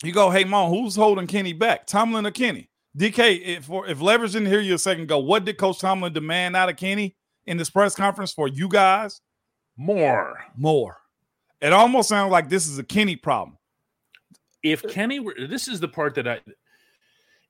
You 0.04 0.12
go, 0.12 0.30
hey 0.30 0.44
Mon, 0.44 0.70
who's 0.70 0.96
holding 0.96 1.28
Kenny 1.28 1.54
back? 1.54 1.88
Tomlin 1.88 2.26
or 2.26 2.32
Kenny? 2.32 2.70
DK, 2.98 3.42
if 3.42 3.70
if 3.70 4.02
leverage 4.02 4.34
didn't 4.34 4.48
hear 4.50 4.60
you 4.62 4.76
a 4.76 4.80
second 4.80 5.04
ago, 5.04 5.18
what 5.20 5.46
did 5.46 5.58
Coach 5.58 5.80
Tomlin 5.80 6.14
demand 6.14 6.56
out 6.56 6.70
of 6.70 6.78
Kenny 6.78 7.16
in 7.48 7.58
this 7.58 7.70
press 7.70 7.96
conference 7.96 8.32
for 8.32 8.48
you 8.48 8.68
guys? 8.68 9.22
More. 9.76 10.40
More. 10.56 10.98
It 11.62 11.74
almost 11.74 12.10
sounds 12.10 12.32
like 12.32 12.50
this 12.50 12.68
is 12.68 12.78
a 12.78 12.84
Kenny 12.84 13.16
problem. 13.16 13.58
if 14.62 14.84
Kenny 14.84 15.20
were 15.20 15.36
this 15.50 15.68
is 15.68 15.80
the 15.80 15.88
part 15.88 16.16
that 16.16 16.28
I 16.28 16.40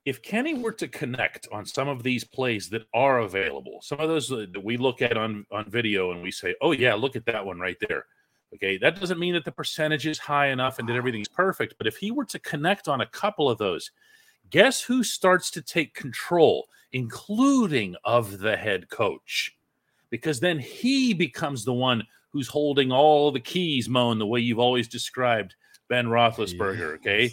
if 0.06 0.22
Kenny 0.22 0.54
were 0.54 0.72
to 0.74 0.88
connect 0.88 1.48
on 1.52 1.66
some 1.66 1.88
of 1.88 2.04
these 2.04 2.24
plays 2.24 2.70
that 2.70 2.84
are 2.94 3.20
available, 3.20 3.80
some 3.82 4.00
of 4.00 4.10
those 4.10 4.28
that 4.28 4.63
we 4.63 4.78
look 4.78 5.02
at 5.02 5.18
on 5.18 5.46
on 5.52 5.70
video 5.70 6.12
and 6.12 6.22
we 6.22 6.32
say, 6.32 6.56
"Oh 6.62 6.72
yeah, 6.72 6.94
look 6.94 7.16
at 7.16 7.26
that 7.26 7.46
one 7.46 7.60
right 7.60 7.78
there." 7.88 8.06
Okay, 8.54 8.78
that 8.78 9.00
doesn't 9.00 9.20
mean 9.20 9.34
that 9.34 9.46
the 9.46 9.52
percentage 9.52 10.06
is 10.06 10.20
high 10.20 10.48
enough 10.48 10.78
and 10.78 10.88
that 10.88 10.96
everything's 10.96 11.28
perfect, 11.28 11.76
but 11.78 11.88
if 11.88 11.98
he 11.98 12.12
were 12.12 12.26
to 12.26 12.39
connect 12.39 12.88
on 12.88 13.02
a 13.02 13.08
couple 13.08 13.50
of 13.50 13.58
those, 13.58 13.92
guess 14.52 14.82
who 14.82 15.04
starts 15.04 15.50
to 15.52 15.62
take 15.62 15.96
control, 15.96 16.68
including 16.92 17.96
of 18.04 18.39
the 18.39 18.56
head 18.56 18.89
coach? 18.89 19.58
Because 20.12 20.39
then 20.39 20.60
he 20.60 21.16
becomes 21.16 21.66
the 21.66 21.74
one 21.74 22.04
who's 22.30 22.48
holding 22.48 22.92
all 22.92 23.32
the 23.32 23.39
keys, 23.39 23.89
Moan, 23.89 24.20
the 24.20 24.28
way 24.28 24.39
you've 24.39 24.60
always 24.60 24.88
described 24.88 25.56
Ben 25.88 26.06
Roethlisberger. 26.06 26.96
Okay, 26.96 27.32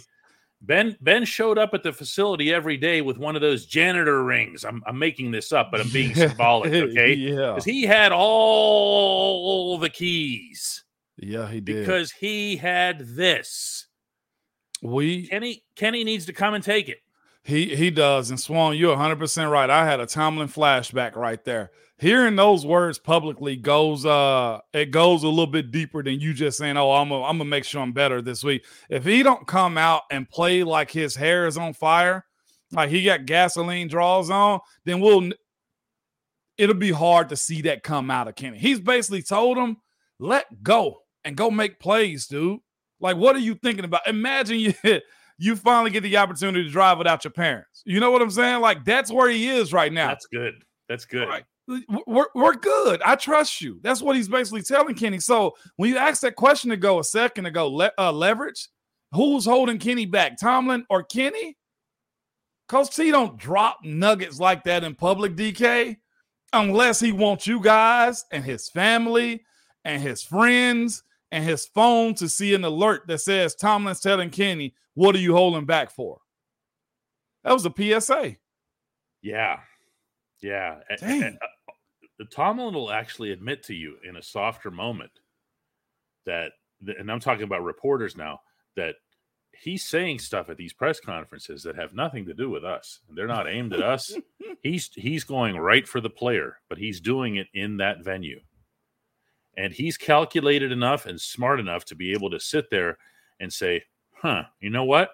Ben 0.63 0.95
Ben 1.01 1.25
showed 1.25 1.57
up 1.57 1.73
at 1.73 1.81
the 1.83 1.91
facility 1.91 2.53
every 2.53 2.77
day 2.77 3.01
with 3.01 3.17
one 3.17 3.35
of 3.35 3.41
those 3.41 3.65
janitor 3.65 4.23
rings. 4.23 4.63
I'm 4.63 4.83
I'm 4.85 4.99
making 4.99 5.31
this 5.31 5.51
up, 5.51 5.71
but 5.71 5.81
I'm 5.81 5.89
being 5.89 6.13
symbolic. 6.15 6.71
Okay, 6.71 7.13
yeah. 7.13 7.51
because 7.53 7.65
he 7.65 7.83
had 7.83 8.11
all 8.11 9.77
the 9.79 9.89
keys 9.89 10.83
Yeah, 11.17 11.49
he 11.49 11.61
did. 11.61 11.79
because 11.85 12.11
he 12.11 12.57
had 12.57 12.99
this. 12.99 13.87
we 14.83 15.27
Kenny 15.27 15.63
Kenny 15.75 16.03
needs 16.03 16.25
to 16.27 16.33
come 16.33 16.53
and 16.53 16.63
take 16.63 16.89
it. 16.89 16.99
He 17.43 17.75
he 17.75 17.89
does. 17.89 18.29
And 18.29 18.39
Swan, 18.39 18.77
you're 18.77 18.95
100% 18.95 19.51
right. 19.51 19.69
I 19.69 19.85
had 19.85 19.99
a 19.99 20.05
Tomlin 20.05 20.47
flashback 20.47 21.15
right 21.15 21.43
there. 21.43 21.71
Hearing 21.97 22.35
those 22.35 22.65
words 22.65 22.99
publicly 22.99 23.55
goes 23.55 24.05
uh 24.05 24.59
it 24.73 24.91
goes 24.91 25.23
a 25.23 25.27
little 25.27 25.47
bit 25.47 25.71
deeper 25.71 26.03
than 26.03 26.19
you 26.19 26.33
just 26.33 26.57
saying, 26.57 26.77
"Oh, 26.77 26.91
I'm 26.91 27.09
gonna, 27.09 27.23
I'm 27.23 27.37
gonna 27.37 27.49
make 27.49 27.63
sure 27.63 27.81
I'm 27.81 27.93
better 27.93 28.21
this 28.21 28.43
week." 28.43 28.65
If 28.89 29.05
he 29.05 29.23
don't 29.23 29.47
come 29.47 29.77
out 29.77 30.03
and 30.11 30.29
play 30.29 30.63
like 30.63 30.91
his 30.91 31.15
hair 31.15 31.47
is 31.47 31.57
on 31.57 31.73
fire, 31.73 32.25
like 32.71 32.89
he 32.89 33.03
got 33.03 33.25
gasoline 33.25 33.87
draws 33.87 34.29
on, 34.29 34.59
then 34.85 34.99
we'll 34.99 35.31
it'll 36.57 36.75
be 36.75 36.91
hard 36.91 37.29
to 37.29 37.35
see 37.35 37.61
that 37.63 37.83
come 37.83 38.11
out 38.11 38.27
of 38.27 38.35
Kenny. 38.35 38.57
He's 38.57 38.79
basically 38.79 39.23
told 39.23 39.57
him, 39.57 39.77
"Let 40.19 40.63
go 40.63 41.03
and 41.23 41.35
go 41.35 41.49
make 41.51 41.79
plays, 41.79 42.27
dude." 42.27 42.59
Like, 42.99 43.17
what 43.17 43.35
are 43.35 43.39
you 43.39 43.55
thinking 43.55 43.85
about? 43.85 44.07
Imagine 44.07 44.59
you 44.83 45.01
you 45.41 45.55
finally 45.55 45.89
get 45.89 46.03
the 46.03 46.17
opportunity 46.17 46.63
to 46.63 46.69
drive 46.69 46.99
without 46.99 47.23
your 47.23 47.31
parents. 47.31 47.81
You 47.83 47.99
know 47.99 48.11
what 48.11 48.21
I'm 48.21 48.29
saying? 48.29 48.61
Like 48.61 48.85
that's 48.85 49.11
where 49.11 49.27
he 49.27 49.47
is 49.47 49.73
right 49.73 49.91
now. 49.91 50.09
That's 50.09 50.27
good. 50.27 50.53
That's 50.87 51.05
good. 51.05 51.27
Right. 51.27 51.43
we're, 52.05 52.27
we're 52.35 52.53
good. 52.53 53.01
I 53.01 53.15
trust 53.15 53.59
you. 53.59 53.79
That's 53.81 54.03
what 54.03 54.15
he's 54.15 54.27
basically 54.27 54.61
telling 54.61 54.93
Kenny. 54.93 55.19
So 55.19 55.55
when 55.77 55.89
you 55.89 55.97
ask 55.97 56.21
that 56.21 56.35
question 56.35 56.69
to 56.69 56.77
go 56.77 56.99
a 56.99 57.03
second 57.03 57.47
ago, 57.47 57.67
le- 57.67 57.91
uh, 57.97 58.11
leverage, 58.11 58.69
who's 59.13 59.43
holding 59.43 59.79
Kenny 59.79 60.05
back, 60.05 60.37
Tomlin 60.37 60.85
or 60.91 61.03
Kenny? 61.03 61.57
Coach 62.69 62.95
T 62.95 63.09
don't 63.09 63.35
drop 63.37 63.79
nuggets 63.83 64.39
like 64.39 64.63
that 64.65 64.83
in 64.83 64.93
public, 64.93 65.35
DK, 65.35 65.97
unless 66.53 66.99
he 66.99 67.11
wants 67.11 67.47
you 67.47 67.59
guys 67.59 68.25
and 68.31 68.43
his 68.43 68.69
family 68.69 69.43
and 69.85 70.03
his 70.03 70.21
friends 70.21 71.01
and 71.31 71.43
his 71.43 71.65
phone 71.65 72.13
to 72.15 72.27
see 72.27 72.53
an 72.53 72.63
alert 72.63 73.07
that 73.07 73.19
says 73.19 73.55
Tomlin's 73.55 73.99
telling 73.99 74.29
Kenny, 74.29 74.75
what 74.93 75.15
are 75.15 75.19
you 75.19 75.33
holding 75.33 75.65
back 75.65 75.91
for? 75.91 76.19
That 77.43 77.53
was 77.53 77.65
a 77.65 77.73
PSA. 77.75 78.35
Yeah. 79.21 79.59
Yeah. 80.41 80.79
Dang. 80.99 81.23
And, 81.23 81.37
uh, 81.37 82.25
Tomlin 82.29 82.73
will 82.73 82.91
actually 82.91 83.31
admit 83.31 83.63
to 83.63 83.73
you 83.73 83.95
in 84.07 84.15
a 84.15 84.21
softer 84.21 84.69
moment 84.69 85.11
that, 86.25 86.51
and 86.85 87.11
I'm 87.11 87.19
talking 87.19 87.43
about 87.43 87.63
reporters 87.63 88.15
now, 88.15 88.41
that 88.75 88.95
he's 89.53 89.85
saying 89.85 90.19
stuff 90.19 90.49
at 90.49 90.57
these 90.57 90.73
press 90.73 90.99
conferences 90.99 91.63
that 91.63 91.75
have 91.75 91.93
nothing 91.93 92.25
to 92.25 92.33
do 92.33 92.49
with 92.49 92.63
us. 92.63 92.99
They're 93.09 93.27
not 93.27 93.47
aimed 93.47 93.73
at 93.73 93.81
us. 93.81 94.15
he's 94.63 94.89
he's 94.95 95.23
going 95.23 95.57
right 95.57 95.87
for 95.87 96.01
the 96.01 96.09
player, 96.09 96.57
but 96.69 96.77
he's 96.77 96.99
doing 96.99 97.35
it 97.35 97.47
in 97.53 97.77
that 97.77 98.03
venue. 98.03 98.39
And 99.57 99.73
he's 99.73 99.97
calculated 99.97 100.71
enough 100.71 101.05
and 101.05 101.19
smart 101.19 101.59
enough 101.59 101.85
to 101.85 101.95
be 101.95 102.13
able 102.13 102.29
to 102.29 102.39
sit 102.39 102.69
there 102.69 102.97
and 103.39 103.51
say, 103.51 103.83
huh, 104.13 104.43
you 104.59 104.69
know 104.69 104.85
what? 104.85 105.11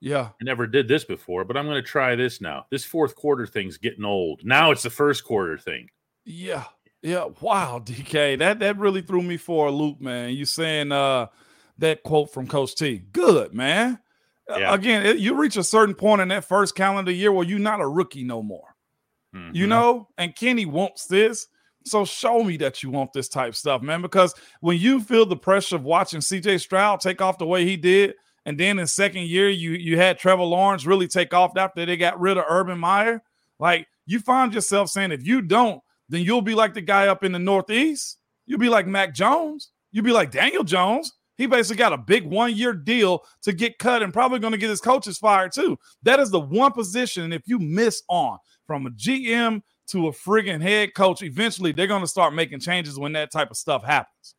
Yeah. 0.00 0.28
I 0.40 0.44
never 0.44 0.66
did 0.66 0.88
this 0.88 1.04
before, 1.04 1.44
but 1.44 1.56
I'm 1.56 1.66
going 1.66 1.82
to 1.82 1.88
try 1.88 2.14
this 2.14 2.40
now. 2.40 2.66
This 2.70 2.84
fourth 2.84 3.16
quarter 3.16 3.46
thing's 3.46 3.78
getting 3.78 4.04
old. 4.04 4.44
Now 4.44 4.70
it's 4.70 4.82
the 4.82 4.90
first 4.90 5.24
quarter 5.24 5.58
thing. 5.58 5.88
Yeah. 6.24 6.64
Yeah. 7.02 7.28
Wow, 7.40 7.80
DK. 7.84 8.38
That 8.38 8.58
that 8.60 8.78
really 8.78 9.02
threw 9.02 9.22
me 9.22 9.36
for 9.36 9.68
a 9.68 9.70
loop, 9.70 10.00
man. 10.00 10.30
You 10.30 10.44
saying 10.44 10.92
uh 10.92 11.26
that 11.78 12.02
quote 12.02 12.32
from 12.32 12.46
Coach 12.46 12.74
T. 12.74 12.98
Good, 12.98 13.54
man. 13.54 13.98
Yeah. 14.48 14.74
Again, 14.74 15.04
it, 15.04 15.18
you 15.18 15.34
reach 15.34 15.56
a 15.56 15.64
certain 15.64 15.94
point 15.94 16.20
in 16.20 16.28
that 16.28 16.44
first 16.44 16.74
calendar 16.74 17.10
year 17.10 17.32
where 17.32 17.46
you're 17.46 17.58
not 17.58 17.80
a 17.80 17.88
rookie 17.88 18.24
no 18.24 18.42
more. 18.42 18.76
Mm-hmm. 19.34 19.56
You 19.56 19.66
know, 19.66 20.08
and 20.16 20.34
Kenny 20.34 20.66
wants 20.66 21.06
this. 21.06 21.48
So 21.86 22.04
show 22.04 22.42
me 22.42 22.56
that 22.58 22.82
you 22.82 22.90
want 22.90 23.12
this 23.12 23.28
type 23.28 23.54
stuff, 23.54 23.80
man. 23.80 24.02
Because 24.02 24.34
when 24.60 24.76
you 24.76 25.00
feel 25.00 25.24
the 25.24 25.36
pressure 25.36 25.76
of 25.76 25.84
watching 25.84 26.20
CJ 26.20 26.60
Stroud 26.60 27.00
take 27.00 27.22
off 27.22 27.38
the 27.38 27.46
way 27.46 27.64
he 27.64 27.76
did, 27.76 28.14
and 28.44 28.58
then 28.58 28.78
in 28.78 28.86
second 28.86 29.22
year 29.22 29.48
you 29.48 29.72
you 29.72 29.96
had 29.96 30.18
Trevor 30.18 30.42
Lawrence 30.42 30.84
really 30.84 31.08
take 31.08 31.32
off 31.32 31.56
after 31.56 31.86
they 31.86 31.96
got 31.96 32.20
rid 32.20 32.38
of 32.38 32.44
Urban 32.48 32.78
Meyer, 32.78 33.22
like 33.58 33.86
you 34.04 34.20
find 34.20 34.52
yourself 34.52 34.88
saying, 34.88 35.12
if 35.12 35.26
you 35.26 35.42
don't, 35.42 35.80
then 36.08 36.22
you'll 36.22 36.42
be 36.42 36.54
like 36.54 36.74
the 36.74 36.80
guy 36.80 37.08
up 37.08 37.24
in 37.24 37.32
the 37.32 37.38
Northeast. 37.38 38.18
You'll 38.46 38.60
be 38.60 38.68
like 38.68 38.86
Mac 38.86 39.14
Jones. 39.14 39.70
You'll 39.92 40.04
be 40.04 40.12
like 40.12 40.30
Daniel 40.30 40.64
Jones. 40.64 41.12
He 41.36 41.46
basically 41.46 41.76
got 41.76 41.92
a 41.92 41.98
big 41.98 42.24
one 42.24 42.54
year 42.54 42.72
deal 42.72 43.24
to 43.42 43.52
get 43.52 43.78
cut 43.78 44.02
and 44.02 44.12
probably 44.12 44.38
going 44.38 44.52
to 44.52 44.58
get 44.58 44.70
his 44.70 44.80
coaches 44.80 45.18
fired 45.18 45.52
too. 45.52 45.78
That 46.02 46.18
is 46.18 46.30
the 46.30 46.40
one 46.40 46.72
position. 46.72 47.24
And 47.24 47.34
if 47.34 47.42
you 47.46 47.58
miss 47.58 48.02
on 48.08 48.38
from 48.66 48.86
a 48.86 48.90
GM 48.90 49.62
to 49.88 50.08
a 50.08 50.12
friggin' 50.12 50.60
head 50.60 50.94
coach, 50.94 51.22
eventually 51.22 51.72
they're 51.72 51.86
going 51.86 52.02
to 52.02 52.08
start 52.08 52.34
making 52.34 52.60
changes 52.60 52.98
when 52.98 53.12
that 53.12 53.30
type 53.30 53.50
of 53.50 53.56
stuff 53.56 53.84
happens. 53.84 54.34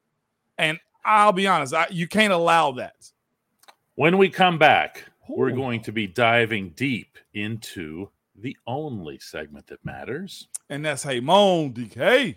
And 0.57 0.79
I'll 1.05 1.31
be 1.31 1.47
honest, 1.47 1.73
I, 1.73 1.87
you 1.89 2.07
can't 2.07 2.33
allow 2.33 2.73
that. 2.73 3.11
When 3.95 4.17
we 4.17 4.29
come 4.29 4.57
back, 4.57 5.05
Ooh. 5.29 5.35
we're 5.37 5.51
going 5.51 5.81
to 5.83 5.91
be 5.91 6.07
diving 6.07 6.69
deep 6.71 7.17
into 7.33 8.09
the 8.35 8.55
only 8.67 9.19
segment 9.19 9.67
that 9.67 9.83
matters. 9.83 10.47
And 10.69 10.85
that's 10.85 11.03
Hey 11.03 11.19
Moan, 11.19 11.73
DK. 11.73 12.35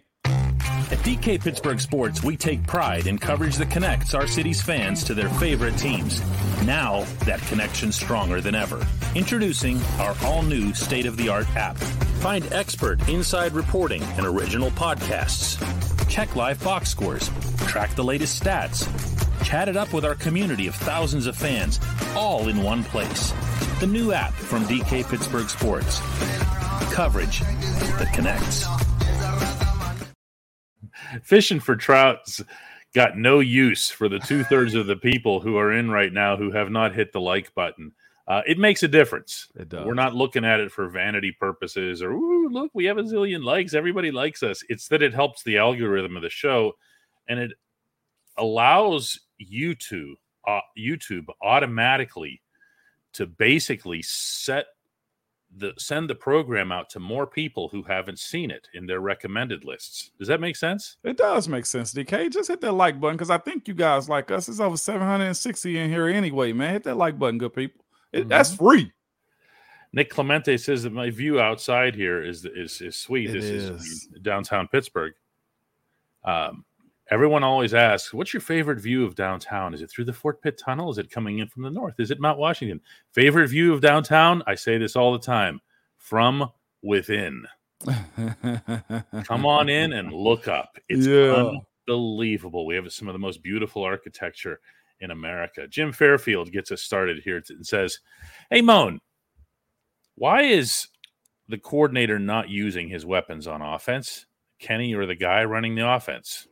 At 0.90 0.99
DK 0.99 1.40
Pittsburgh 1.40 1.81
Sports, 1.81 2.25
we 2.25 2.37
take 2.37 2.66
pride 2.66 3.07
in 3.07 3.16
coverage 3.16 3.57
that 3.57 3.70
connects 3.70 4.12
our 4.12 4.27
city's 4.27 4.61
fans 4.61 5.05
to 5.05 5.14
their 5.14 5.29
favorite 5.29 5.77
teams. 5.77 6.20
Now, 6.64 7.05
that 7.27 7.40
connection's 7.42 7.94
stronger 7.94 8.40
than 8.40 8.57
ever. 8.57 8.85
Introducing 9.14 9.81
our 9.99 10.16
all 10.25 10.42
new 10.42 10.75
state 10.75 11.07
of 11.07 11.16
the 11.16 11.29
art 11.29 11.46
app. 11.55 11.77
Find 12.20 12.52
expert 12.52 13.09
inside 13.09 13.54
reporting 13.54 14.02
and 14.02 14.26
original 14.26 14.70
podcasts. 14.72 15.56
Check 16.06 16.37
live 16.37 16.62
box 16.62 16.90
scores, 16.90 17.30
track 17.66 17.94
the 17.94 18.04
latest 18.04 18.42
stats, 18.42 18.87
chat 19.42 19.68
it 19.68 19.76
up 19.78 19.94
with 19.94 20.04
our 20.04 20.16
community 20.16 20.66
of 20.66 20.74
thousands 20.74 21.26
of 21.26 21.35
fans, 21.35 21.80
all 22.14 22.48
in 22.48 22.62
one 22.62 22.85
place. 22.85 23.33
The 23.80 23.87
new 23.87 24.12
app 24.12 24.35
from 24.35 24.64
DK 24.64 25.09
Pittsburgh 25.09 25.48
Sports. 25.48 26.00
Coverage 26.92 27.40
that 27.40 28.12
connects. 28.12 28.66
Fishing 31.22 31.59
for 31.59 31.74
trout's 31.74 32.42
got 32.94 33.16
no 33.16 33.40
use 33.40 33.88
for 33.88 34.11
the 34.11 34.18
two 34.18 34.44
thirds 34.44 34.74
of 34.74 34.87
the 34.87 34.96
people 34.96 35.40
who 35.40 35.56
are 35.56 35.72
in 35.72 35.90
right 35.90 36.12
now 36.12 36.37
who 36.37 36.50
have 36.50 36.70
not 36.70 36.94
hit 36.94 37.12
the 37.14 37.20
like 37.20 37.54
button. 37.54 37.92
Uh, 38.30 38.42
it 38.46 38.58
makes 38.58 38.84
a 38.84 38.88
difference. 38.88 39.48
It 39.56 39.68
does. 39.68 39.84
We're 39.84 39.94
not 39.94 40.14
looking 40.14 40.44
at 40.44 40.60
it 40.60 40.70
for 40.70 40.88
vanity 40.88 41.32
purposes 41.32 42.00
or, 42.00 42.12
ooh, 42.12 42.48
look, 42.48 42.70
we 42.74 42.84
have 42.84 42.96
a 42.96 43.02
zillion 43.02 43.42
likes. 43.42 43.74
Everybody 43.74 44.12
likes 44.12 44.44
us. 44.44 44.62
It's 44.68 44.86
that 44.86 45.02
it 45.02 45.12
helps 45.12 45.42
the 45.42 45.58
algorithm 45.58 46.16
of 46.16 46.22
the 46.22 46.30
show 46.30 46.74
and 47.28 47.40
it 47.40 47.50
allows 48.38 49.18
YouTube, 49.42 50.14
uh, 50.46 50.60
YouTube 50.78 51.24
automatically 51.42 52.40
to 53.14 53.26
basically 53.26 54.00
set 54.00 54.66
the 55.56 55.72
send 55.76 56.08
the 56.08 56.14
program 56.14 56.70
out 56.70 56.88
to 56.90 57.00
more 57.00 57.26
people 57.26 57.68
who 57.70 57.82
haven't 57.82 58.20
seen 58.20 58.52
it 58.52 58.68
in 58.74 58.86
their 58.86 59.00
recommended 59.00 59.64
lists. 59.64 60.12
Does 60.20 60.28
that 60.28 60.40
make 60.40 60.54
sense? 60.54 60.98
It 61.02 61.16
does 61.16 61.48
make 61.48 61.66
sense, 61.66 61.92
DK. 61.92 62.30
Just 62.30 62.46
hit 62.46 62.60
that 62.60 62.70
like 62.70 63.00
button 63.00 63.16
because 63.16 63.30
I 63.30 63.38
think 63.38 63.66
you 63.66 63.74
guys 63.74 64.08
like 64.08 64.30
us. 64.30 64.48
It's 64.48 64.60
over 64.60 64.76
760 64.76 65.76
in 65.76 65.90
here 65.90 66.06
anyway, 66.06 66.52
man. 66.52 66.74
Hit 66.74 66.84
that 66.84 66.96
like 66.96 67.18
button, 67.18 67.38
good 67.38 67.54
people. 67.54 67.84
It, 68.12 68.20
mm-hmm. 68.20 68.29
That's 68.29 68.55
free. 68.55 68.92
Nick 69.92 70.11
Clemente 70.11 70.57
says 70.57 70.85
that 70.85 70.92
my 70.92 71.11
view 71.11 71.40
outside 71.40 71.94
here 71.94 72.23
is 72.23 72.44
is 72.44 72.81
is 72.81 72.96
sweet. 72.96 73.31
It 73.31 73.33
this 73.35 73.44
is. 73.44 73.70
is 73.70 74.09
downtown 74.23 74.68
Pittsburgh. 74.68 75.14
Um, 76.25 76.64
Everyone 77.11 77.42
always 77.42 77.75
asks, 77.75 78.14
"What's 78.14 78.33
your 78.33 78.40
favorite 78.40 78.81
view 78.81 79.05
of 79.05 79.16
downtown? 79.16 79.75
Is 79.75 79.83
it 79.83 79.90
through 79.90 80.05
the 80.05 80.12
Fort 80.12 80.40
Pitt 80.40 80.57
Tunnel? 80.57 80.90
Is 80.90 80.99
it 80.99 81.11
coming 81.11 81.40
in 81.40 81.49
from 81.49 81.64
the 81.64 81.70
north? 81.70 81.99
Is 81.99 82.12
it 82.12 82.20
Mount 82.20 82.38
Washington?" 82.38 82.81
Favorite 83.11 83.49
view 83.49 83.75
of 83.75 83.81
downtown? 83.81 84.44
I 84.46 84.55
say 84.55 84.79
this 84.79 84.94
all 84.94 85.12
the 85.12 85.18
time: 85.18 85.61
from 85.96 86.49
within. 86.83 87.44
Come 89.25 89.44
on 89.44 89.68
in 89.68 89.94
and 89.94 90.12
look 90.12 90.46
up. 90.46 90.79
It's 90.88 91.05
yeah. 91.05 91.51
unbelievable. 91.88 92.64
We 92.64 92.77
have 92.77 92.92
some 92.92 93.09
of 93.09 93.14
the 93.14 93.18
most 93.18 93.42
beautiful 93.42 93.83
architecture 93.83 94.61
in 95.00 95.10
America. 95.10 95.66
Jim 95.68 95.92
Fairfield 95.92 96.52
gets 96.52 96.70
us 96.70 96.82
started 96.82 97.22
here 97.24 97.42
and 97.48 97.66
says, 97.66 97.98
"Hey, 98.50 98.60
Moan, 98.60 99.00
why 100.14 100.42
is 100.42 100.88
the 101.48 101.58
coordinator 101.58 102.18
not 102.18 102.48
using 102.48 102.88
his 102.88 103.06
weapons 103.06 103.46
on 103.46 103.62
offense? 103.62 104.26
Kenny 104.58 104.94
or 104.94 105.06
the 105.06 105.14
guy 105.14 105.44
running 105.44 105.74
the 105.74 105.88
offense?" 105.88 106.46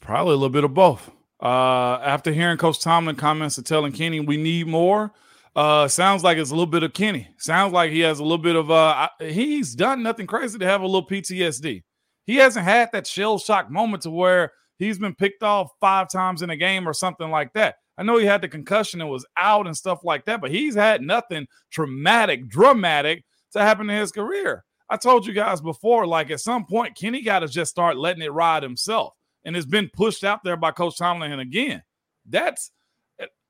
Probably 0.00 0.34
a 0.34 0.36
little 0.36 0.48
bit 0.48 0.64
of 0.64 0.74
both. 0.74 1.10
Uh, 1.40 2.00
after 2.02 2.32
hearing 2.32 2.56
Coach 2.56 2.80
Tomlin 2.80 3.16
comments 3.16 3.58
and 3.58 3.66
telling 3.66 3.92
Kenny 3.92 4.20
we 4.20 4.36
need 4.36 4.66
more, 4.66 5.12
uh, 5.54 5.88
sounds 5.88 6.22
like 6.22 6.38
it's 6.38 6.50
a 6.50 6.54
little 6.54 6.66
bit 6.66 6.82
of 6.82 6.92
Kenny. 6.92 7.28
Sounds 7.36 7.72
like 7.72 7.90
he 7.90 8.00
has 8.00 8.20
a 8.20 8.22
little 8.22 8.38
bit 8.38 8.56
of 8.56 8.70
uh, 8.70 9.08
he's 9.20 9.74
done 9.74 10.02
nothing 10.02 10.26
crazy 10.26 10.58
to 10.58 10.64
have 10.64 10.82
a 10.82 10.86
little 10.86 11.06
PTSD. 11.06 11.82
He 12.26 12.36
hasn't 12.36 12.64
had 12.64 12.90
that 12.92 13.06
shell 13.06 13.38
shock 13.38 13.70
moment 13.70 14.02
to 14.02 14.10
where 14.10 14.52
he's 14.78 14.98
been 14.98 15.14
picked 15.14 15.42
off 15.42 15.70
five 15.80 16.08
times 16.10 16.42
in 16.42 16.50
a 16.50 16.56
game 16.56 16.88
or 16.88 16.92
something 16.92 17.30
like 17.30 17.52
that. 17.54 17.76
I 17.98 18.04
know 18.04 18.16
he 18.16 18.24
had 18.24 18.40
the 18.40 18.48
concussion 18.48 19.00
and 19.00 19.10
was 19.10 19.26
out 19.36 19.66
and 19.66 19.76
stuff 19.76 20.04
like 20.04 20.24
that, 20.26 20.40
but 20.40 20.50
he's 20.50 20.74
had 20.74 21.02
nothing 21.02 21.46
traumatic, 21.70 22.48
dramatic 22.48 23.24
to 23.52 23.60
happen 23.60 23.90
in 23.90 23.98
his 23.98 24.12
career. 24.12 24.64
I 24.88 24.96
told 24.96 25.26
you 25.26 25.34
guys 25.34 25.60
before, 25.60 26.06
like 26.06 26.30
at 26.30 26.40
some 26.40 26.64
point, 26.64 26.96
Kenny 26.96 27.20
got 27.20 27.40
to 27.40 27.48
just 27.48 27.70
start 27.70 27.98
letting 27.98 28.22
it 28.22 28.32
ride 28.32 28.62
himself 28.62 29.14
and 29.44 29.56
it's 29.56 29.66
been 29.66 29.90
pushed 29.94 30.24
out 30.24 30.44
there 30.44 30.56
by 30.56 30.70
Coach 30.70 30.98
Tomlin. 30.98 31.38
Again, 31.40 31.82
that's 32.28 32.70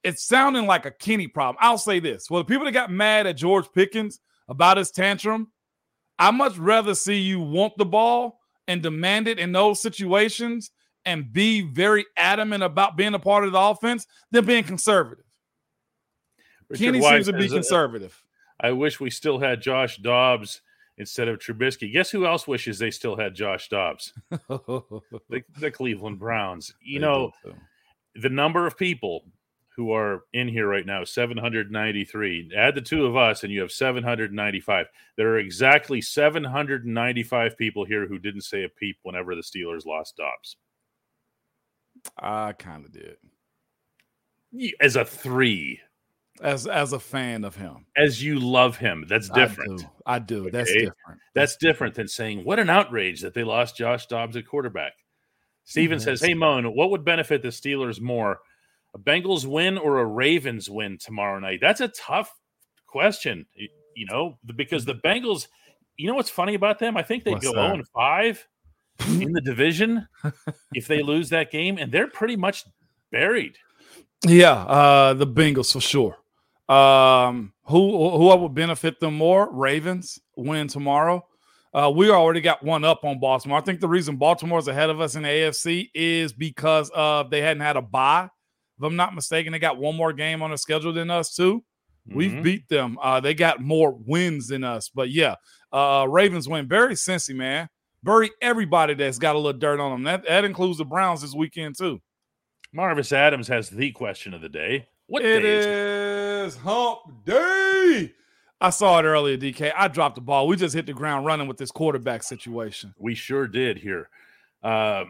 it's 0.04 0.24
sounding 0.24 0.66
like 0.66 0.86
a 0.86 0.92
Kenny 0.92 1.26
problem. 1.26 1.56
I'll 1.60 1.76
say 1.76 1.98
this: 1.98 2.30
well, 2.30 2.42
the 2.42 2.46
people 2.46 2.64
that 2.64 2.72
got 2.72 2.90
mad 2.90 3.26
at 3.26 3.36
George 3.36 3.66
Pickens 3.74 4.20
about 4.48 4.76
his 4.76 4.90
tantrum, 4.90 5.50
I 6.18 6.30
much 6.30 6.56
rather 6.56 6.94
see 6.94 7.18
you 7.18 7.40
want 7.40 7.76
the 7.76 7.84
ball 7.84 8.38
and 8.68 8.82
demand 8.82 9.28
it 9.28 9.38
in 9.38 9.50
those 9.52 9.80
situations 9.82 10.70
and 11.04 11.32
be 11.32 11.62
very 11.62 12.06
adamant 12.16 12.62
about 12.62 12.96
being 12.96 13.14
a 13.14 13.18
part 13.18 13.44
of 13.44 13.52
the 13.52 13.60
offense 13.60 14.06
than 14.30 14.44
being 14.44 14.64
conservative. 14.64 15.24
Richard 16.68 16.84
Kenny 16.84 17.00
White 17.00 17.24
seems 17.24 17.26
to 17.26 17.32
be 17.32 17.46
uh, 17.46 17.54
conservative. 17.54 18.22
A, 18.62 18.66
I 18.66 18.72
wish 18.72 19.00
we 19.00 19.10
still 19.10 19.38
had 19.38 19.62
Josh 19.62 19.96
Dobbs 19.98 20.60
instead 20.98 21.28
of 21.28 21.38
Trubisky. 21.38 21.92
Guess 21.92 22.10
who 22.10 22.26
else 22.26 22.46
wishes 22.46 22.78
they 22.78 22.90
still 22.90 23.16
had 23.16 23.34
Josh 23.34 23.68
Dobbs? 23.68 24.12
the, 24.30 25.42
the, 25.58 25.70
Cleveland 25.70 26.18
Browns. 26.18 26.74
You 26.82 27.00
know, 27.00 27.32
the 28.14 28.28
number 28.28 28.66
of 28.66 28.76
people 28.76 29.24
who 29.78 29.92
are 29.92 30.24
in 30.32 30.48
here 30.48 30.66
right 30.66 30.84
now 30.84 31.04
793. 31.04 32.50
Add 32.56 32.74
the 32.74 32.80
two 32.80 33.06
of 33.06 33.16
us, 33.16 33.44
and 33.44 33.52
you 33.52 33.60
have 33.60 33.70
795. 33.70 34.86
There 35.16 35.28
are 35.28 35.38
exactly 35.38 36.00
795 36.00 37.56
people 37.56 37.84
here 37.84 38.08
who 38.08 38.18
didn't 38.18 38.40
say 38.40 38.64
a 38.64 38.68
peep 38.68 38.98
whenever 39.04 39.36
the 39.36 39.40
Steelers 39.40 39.86
lost 39.86 40.16
Dobbs. 40.16 40.56
I 42.16 42.52
kind 42.52 42.84
of 42.84 42.92
did. 42.92 43.16
As 44.80 44.96
a 44.96 45.04
three. 45.04 45.80
As 46.40 46.68
as 46.68 46.92
a 46.92 47.00
fan 47.00 47.44
of 47.44 47.56
him. 47.56 47.86
As 47.96 48.22
you 48.22 48.38
love 48.38 48.76
him. 48.76 49.04
That's 49.08 49.28
different. 49.28 49.86
I 50.06 50.18
do. 50.20 50.36
I 50.38 50.40
do. 50.40 50.40
Okay? 50.42 50.50
That's 50.50 50.72
different. 50.72 51.20
That's 51.34 51.56
different 51.56 51.94
than 51.94 52.08
saying, 52.08 52.44
what 52.44 52.58
an 52.58 52.70
outrage 52.70 53.20
that 53.22 53.34
they 53.34 53.42
lost 53.44 53.76
Josh 53.76 54.06
Dobbs 54.06 54.36
at 54.36 54.46
quarterback. 54.46 54.92
Steven 55.64 56.00
says, 56.00 56.22
Hey 56.22 56.32
Moan, 56.32 56.64
what 56.74 56.90
would 56.90 57.04
benefit 57.04 57.42
the 57.42 57.48
Steelers 57.48 58.00
more? 58.00 58.38
A 58.94 58.98
Bengals 58.98 59.44
win 59.44 59.76
or 59.76 59.98
a 59.98 60.06
Ravens 60.06 60.70
win 60.70 60.96
tomorrow 60.96 61.38
night? 61.38 61.58
That's 61.60 61.82
a 61.82 61.88
tough 61.88 62.34
question, 62.86 63.44
you 63.54 64.06
know, 64.06 64.38
because 64.56 64.86
the 64.86 64.94
Bengals, 64.94 65.48
you 65.98 66.06
know 66.06 66.14
what's 66.14 66.30
funny 66.30 66.54
about 66.54 66.78
them? 66.78 66.96
I 66.96 67.02
think 67.02 67.24
they 67.24 67.34
go 67.34 67.52
0 67.52 67.74
and 67.74 67.88
5 67.88 68.48
in 69.06 69.32
the 69.32 69.40
division 69.40 70.06
if 70.74 70.86
they 70.86 71.02
lose 71.02 71.28
that 71.30 71.50
game, 71.50 71.78
and 71.78 71.90
they're 71.92 72.08
pretty 72.08 72.36
much 72.36 72.64
buried. 73.10 73.56
Yeah, 74.26 74.52
uh, 74.52 75.14
the 75.14 75.26
Bengals 75.26 75.72
for 75.72 75.80
sure. 75.80 76.16
Um, 76.68 77.52
who 77.64 78.10
who 78.10 78.36
would 78.36 78.54
benefit 78.54 79.00
them 79.00 79.14
more? 79.14 79.50
Ravens 79.52 80.18
win 80.36 80.68
tomorrow. 80.68 81.24
Uh, 81.72 81.92
we 81.94 82.10
already 82.10 82.40
got 82.40 82.62
one 82.62 82.84
up 82.84 83.04
on 83.04 83.20
Baltimore. 83.20 83.58
I 83.58 83.60
think 83.60 83.80
the 83.80 83.88
reason 83.88 84.16
Baltimore's 84.16 84.68
ahead 84.68 84.90
of 84.90 85.00
us 85.00 85.14
in 85.14 85.22
the 85.22 85.28
AFC 85.28 85.90
is 85.94 86.32
because 86.32 86.90
of 86.94 87.30
they 87.30 87.40
hadn't 87.40 87.62
had 87.62 87.76
a 87.76 87.82
bye. 87.82 88.28
If 88.78 88.84
I'm 88.84 88.96
not 88.96 89.14
mistaken, 89.14 89.52
they 89.52 89.58
got 89.58 89.78
one 89.78 89.96
more 89.96 90.12
game 90.12 90.42
on 90.42 90.50
the 90.50 90.58
schedule 90.58 90.92
than 90.92 91.10
us 91.10 91.34
too. 91.34 91.62
Mm-hmm. 92.08 92.16
We've 92.16 92.42
beat 92.42 92.68
them. 92.68 92.98
Uh, 93.02 93.20
they 93.20 93.34
got 93.34 93.60
more 93.60 93.92
wins 93.92 94.48
than 94.48 94.64
us. 94.64 94.88
But 94.88 95.10
yeah, 95.10 95.34
uh, 95.72 96.06
Ravens 96.08 96.48
win. 96.48 96.68
Very 96.68 96.94
sensy, 96.94 97.34
man. 97.34 97.68
Bury 98.08 98.30
everybody 98.40 98.94
that's 98.94 99.18
got 99.18 99.36
a 99.36 99.38
little 99.38 99.58
dirt 99.58 99.80
on 99.80 99.90
them. 99.90 100.02
That 100.04 100.26
that 100.26 100.42
includes 100.42 100.78
the 100.78 100.86
Browns 100.86 101.20
this 101.20 101.34
weekend 101.34 101.76
too. 101.76 102.00
Marvis 102.72 103.12
Adams 103.12 103.48
has 103.48 103.68
the 103.68 103.90
question 103.92 104.32
of 104.32 104.40
the 104.40 104.48
day. 104.48 104.88
What 105.08 105.22
it 105.22 105.42
day 105.42 105.58
is, 105.58 106.54
is 106.54 106.60
Hump 106.62 107.00
Day? 107.26 108.14
I 108.62 108.70
saw 108.70 108.98
it 108.98 109.04
earlier, 109.04 109.36
DK. 109.36 109.72
I 109.76 109.88
dropped 109.88 110.14
the 110.14 110.22
ball. 110.22 110.48
We 110.48 110.56
just 110.56 110.74
hit 110.74 110.86
the 110.86 110.94
ground 110.94 111.26
running 111.26 111.48
with 111.48 111.58
this 111.58 111.70
quarterback 111.70 112.22
situation. 112.22 112.94
We 112.96 113.14
sure 113.14 113.46
did 113.46 113.76
here. 113.76 114.08
Uh, 114.62 115.04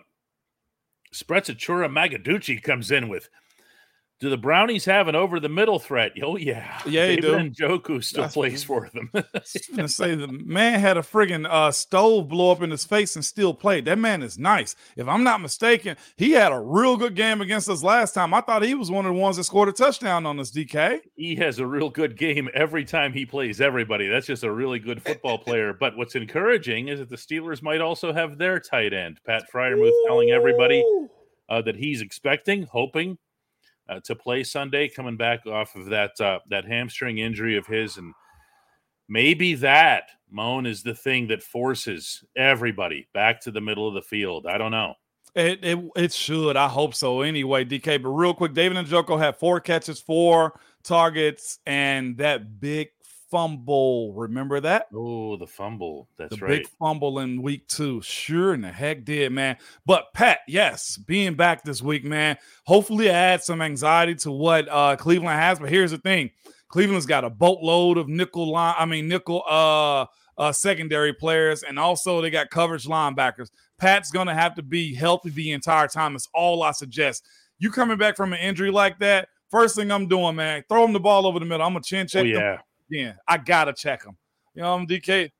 Sprezzatura 1.14 1.88
Magaducci 1.88 2.60
comes 2.60 2.90
in 2.90 3.08
with 3.08 3.28
do 4.20 4.30
the 4.30 4.36
Brownies 4.36 4.84
have 4.84 5.06
an 5.06 5.14
over 5.14 5.38
the 5.38 5.48
middle 5.48 5.78
threat? 5.78 6.12
Oh 6.22 6.36
yeah, 6.36 6.80
yeah, 6.86 7.06
David 7.06 7.22
do. 7.22 7.66
Njoku 7.68 8.02
still 8.02 8.22
That's 8.22 8.34
plays 8.34 8.64
for 8.64 8.90
them. 8.92 9.10
I 9.14 9.24
was 9.32 9.68
gonna 9.74 9.88
say 9.88 10.14
the 10.14 10.26
man 10.26 10.80
had 10.80 10.96
a 10.96 11.02
friggin' 11.02 11.46
uh, 11.48 11.70
stove 11.70 12.28
blow 12.28 12.50
up 12.50 12.62
in 12.62 12.70
his 12.70 12.84
face 12.84 13.14
and 13.14 13.24
still 13.24 13.54
played. 13.54 13.84
That 13.84 13.98
man 13.98 14.22
is 14.22 14.38
nice. 14.38 14.74
If 14.96 15.06
I'm 15.06 15.22
not 15.22 15.40
mistaken, 15.40 15.96
he 16.16 16.32
had 16.32 16.52
a 16.52 16.58
real 16.58 16.96
good 16.96 17.14
game 17.14 17.40
against 17.40 17.68
us 17.68 17.82
last 17.82 18.12
time. 18.12 18.34
I 18.34 18.40
thought 18.40 18.62
he 18.62 18.74
was 18.74 18.90
one 18.90 19.06
of 19.06 19.14
the 19.14 19.20
ones 19.20 19.36
that 19.36 19.44
scored 19.44 19.68
a 19.68 19.72
touchdown 19.72 20.26
on 20.26 20.40
us. 20.40 20.50
DK. 20.50 21.00
He 21.14 21.36
has 21.36 21.58
a 21.58 21.66
real 21.66 21.90
good 21.90 22.16
game 22.16 22.48
every 22.54 22.84
time 22.84 23.12
he 23.12 23.24
plays 23.24 23.60
everybody. 23.60 24.08
That's 24.08 24.26
just 24.26 24.42
a 24.42 24.50
really 24.50 24.78
good 24.78 25.02
football 25.02 25.38
player. 25.44 25.72
But 25.72 25.96
what's 25.96 26.16
encouraging 26.16 26.88
is 26.88 26.98
that 26.98 27.08
the 27.08 27.16
Steelers 27.16 27.62
might 27.62 27.80
also 27.80 28.12
have 28.12 28.38
their 28.38 28.58
tight 28.58 28.92
end, 28.92 29.20
Pat 29.24 29.44
Freiermuth, 29.52 29.92
telling 30.06 30.30
everybody 30.30 30.84
uh, 31.48 31.62
that 31.62 31.76
he's 31.76 32.02
expecting, 32.02 32.64
hoping 32.64 33.18
uh, 33.88 34.00
to 34.04 34.14
play 34.14 34.44
Sunday, 34.44 34.88
coming 34.88 35.16
back 35.16 35.46
off 35.46 35.74
of 35.74 35.86
that 35.86 36.20
uh, 36.20 36.40
that 36.50 36.64
hamstring 36.64 37.18
injury 37.18 37.56
of 37.56 37.66
his, 37.66 37.96
and 37.96 38.12
maybe 39.08 39.54
that 39.54 40.10
Moan 40.30 40.66
is 40.66 40.82
the 40.82 40.94
thing 40.94 41.28
that 41.28 41.42
forces 41.42 42.24
everybody 42.36 43.08
back 43.14 43.40
to 43.42 43.50
the 43.50 43.60
middle 43.60 43.88
of 43.88 43.94
the 43.94 44.02
field. 44.02 44.46
I 44.46 44.58
don't 44.58 44.70
know. 44.70 44.94
It, 45.34 45.60
it 45.62 45.78
it 45.96 46.12
should. 46.12 46.56
I 46.56 46.68
hope 46.68 46.94
so. 46.94 47.20
Anyway, 47.20 47.64
DK. 47.64 48.02
But 48.02 48.10
real 48.10 48.34
quick, 48.34 48.54
David 48.54 48.76
Njoku 48.78 49.18
had 49.18 49.36
four 49.36 49.60
catches, 49.60 50.00
four 50.00 50.58
targets, 50.82 51.58
and 51.66 52.16
that 52.18 52.60
big 52.60 52.88
fumble. 53.30 54.12
Remember 54.14 54.60
that? 54.60 54.86
Oh, 54.94 55.36
the 55.36 55.46
fumble. 55.46 56.08
That's 56.16 56.36
the 56.36 56.44
right. 56.44 56.62
big 56.62 56.68
fumble 56.78 57.18
in 57.20 57.42
week 57.42 57.66
two. 57.68 58.00
Sure 58.02 58.54
in 58.54 58.62
the 58.62 58.72
heck 58.72 59.04
did, 59.04 59.32
man. 59.32 59.56
But 59.86 60.12
Pat, 60.14 60.40
yes, 60.48 60.96
being 60.96 61.34
back 61.34 61.62
this 61.62 61.82
week, 61.82 62.04
man. 62.04 62.36
Hopefully, 62.66 63.10
add 63.10 63.42
some 63.42 63.62
anxiety 63.62 64.14
to 64.16 64.30
what 64.30 64.68
uh, 64.68 64.96
Cleveland 64.96 65.38
has. 65.38 65.58
But 65.58 65.70
here's 65.70 65.90
the 65.90 65.98
thing: 65.98 66.30
Cleveland's 66.68 67.06
got 67.06 67.24
a 67.24 67.30
boatload 67.30 67.98
of 67.98 68.08
nickel 68.08 68.50
line. 68.50 68.74
I 68.78 68.84
mean, 68.84 69.08
nickel 69.08 69.42
uh, 69.48 70.06
uh, 70.36 70.52
secondary 70.52 71.12
players, 71.12 71.62
and 71.62 71.78
also 71.78 72.20
they 72.20 72.30
got 72.30 72.50
coverage 72.50 72.86
linebackers. 72.86 73.50
Pat's 73.78 74.10
gonna 74.10 74.34
have 74.34 74.54
to 74.56 74.62
be 74.62 74.94
healthy 74.94 75.30
the 75.30 75.52
entire 75.52 75.88
time. 75.88 76.14
It's 76.14 76.28
all 76.34 76.62
I 76.62 76.72
suggest. 76.72 77.24
You 77.58 77.70
coming 77.70 77.98
back 77.98 78.16
from 78.16 78.32
an 78.32 78.38
injury 78.38 78.70
like 78.70 78.98
that? 79.00 79.28
First 79.50 79.76
thing 79.76 79.90
I'm 79.90 80.08
doing, 80.08 80.36
man, 80.36 80.62
throw 80.68 80.84
him 80.84 80.92
the 80.92 81.00
ball 81.00 81.26
over 81.26 81.38
the 81.38 81.46
middle. 81.46 81.66
I'm 81.66 81.72
gonna 81.72 81.82
chin 81.82 82.06
check. 82.06 82.22
Oh, 82.22 82.26
yeah 82.26 82.58
again. 82.90 83.16
I 83.26 83.38
gotta 83.38 83.72
check 83.72 84.04
him. 84.04 84.16
You 84.54 84.62
know, 84.62 84.74
I'm 84.74 84.86
DK. 84.86 85.30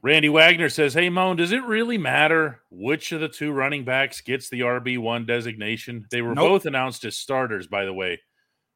Randy 0.00 0.28
Wagner 0.28 0.68
says, 0.68 0.94
Hey, 0.94 1.08
Moan, 1.08 1.36
does 1.36 1.50
it 1.50 1.64
really 1.64 1.98
matter 1.98 2.60
which 2.70 3.10
of 3.10 3.20
the 3.20 3.28
two 3.28 3.50
running 3.50 3.84
backs 3.84 4.20
gets 4.20 4.48
the 4.48 4.60
RB1 4.60 5.26
designation? 5.26 6.06
They 6.10 6.22
were 6.22 6.34
nope. 6.34 6.48
both 6.48 6.66
announced 6.66 7.04
as 7.04 7.18
starters, 7.18 7.66
by 7.66 7.84
the 7.84 7.92
way, 7.92 8.20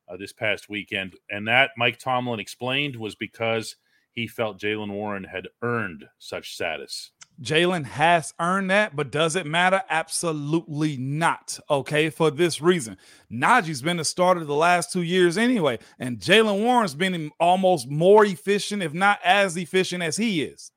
uh, 0.09 0.17
this 0.17 0.33
past 0.33 0.69
weekend. 0.69 1.15
And 1.31 1.47
that, 1.47 1.71
Mike 1.77 1.99
Tomlin 1.99 2.41
explained, 2.41 2.97
was 2.97 3.15
because 3.15 3.77
he 4.13 4.27
felt 4.27 4.61
Jaylen 4.61 4.91
Warren 4.91 5.25
had 5.25 5.47
earned 5.63 6.07
such 6.19 6.55
status. 6.55 7.12
Jaylen 7.41 7.85
has 7.85 8.35
earned 8.39 8.71
that, 8.71 8.95
but 8.95 9.11
does 9.11 9.37
it 9.37 9.47
matter? 9.47 9.83
Absolutely 9.89 10.97
not. 10.97 11.59
Okay, 11.71 12.11
for 12.11 12.31
this 12.31 12.61
reason. 12.61 12.97
Najee's 13.31 13.83
been 13.83 13.97
the 13.97 14.05
starter 14.05 14.45
the 14.45 14.55
last 14.55 14.93
two 14.93 15.03
years 15.03 15.39
anyway, 15.39 15.79
and 15.99 16.19
Jaylen 16.19 16.63
Warren's 16.63 16.95
been 16.95 17.31
almost 17.41 17.89
more 17.89 18.25
efficient, 18.25 18.83
if 18.83 18.93
not 18.93 19.19
as 19.25 19.57
efficient 19.57 20.03
as 20.03 20.17
he 20.17 20.43
is. 20.43 20.71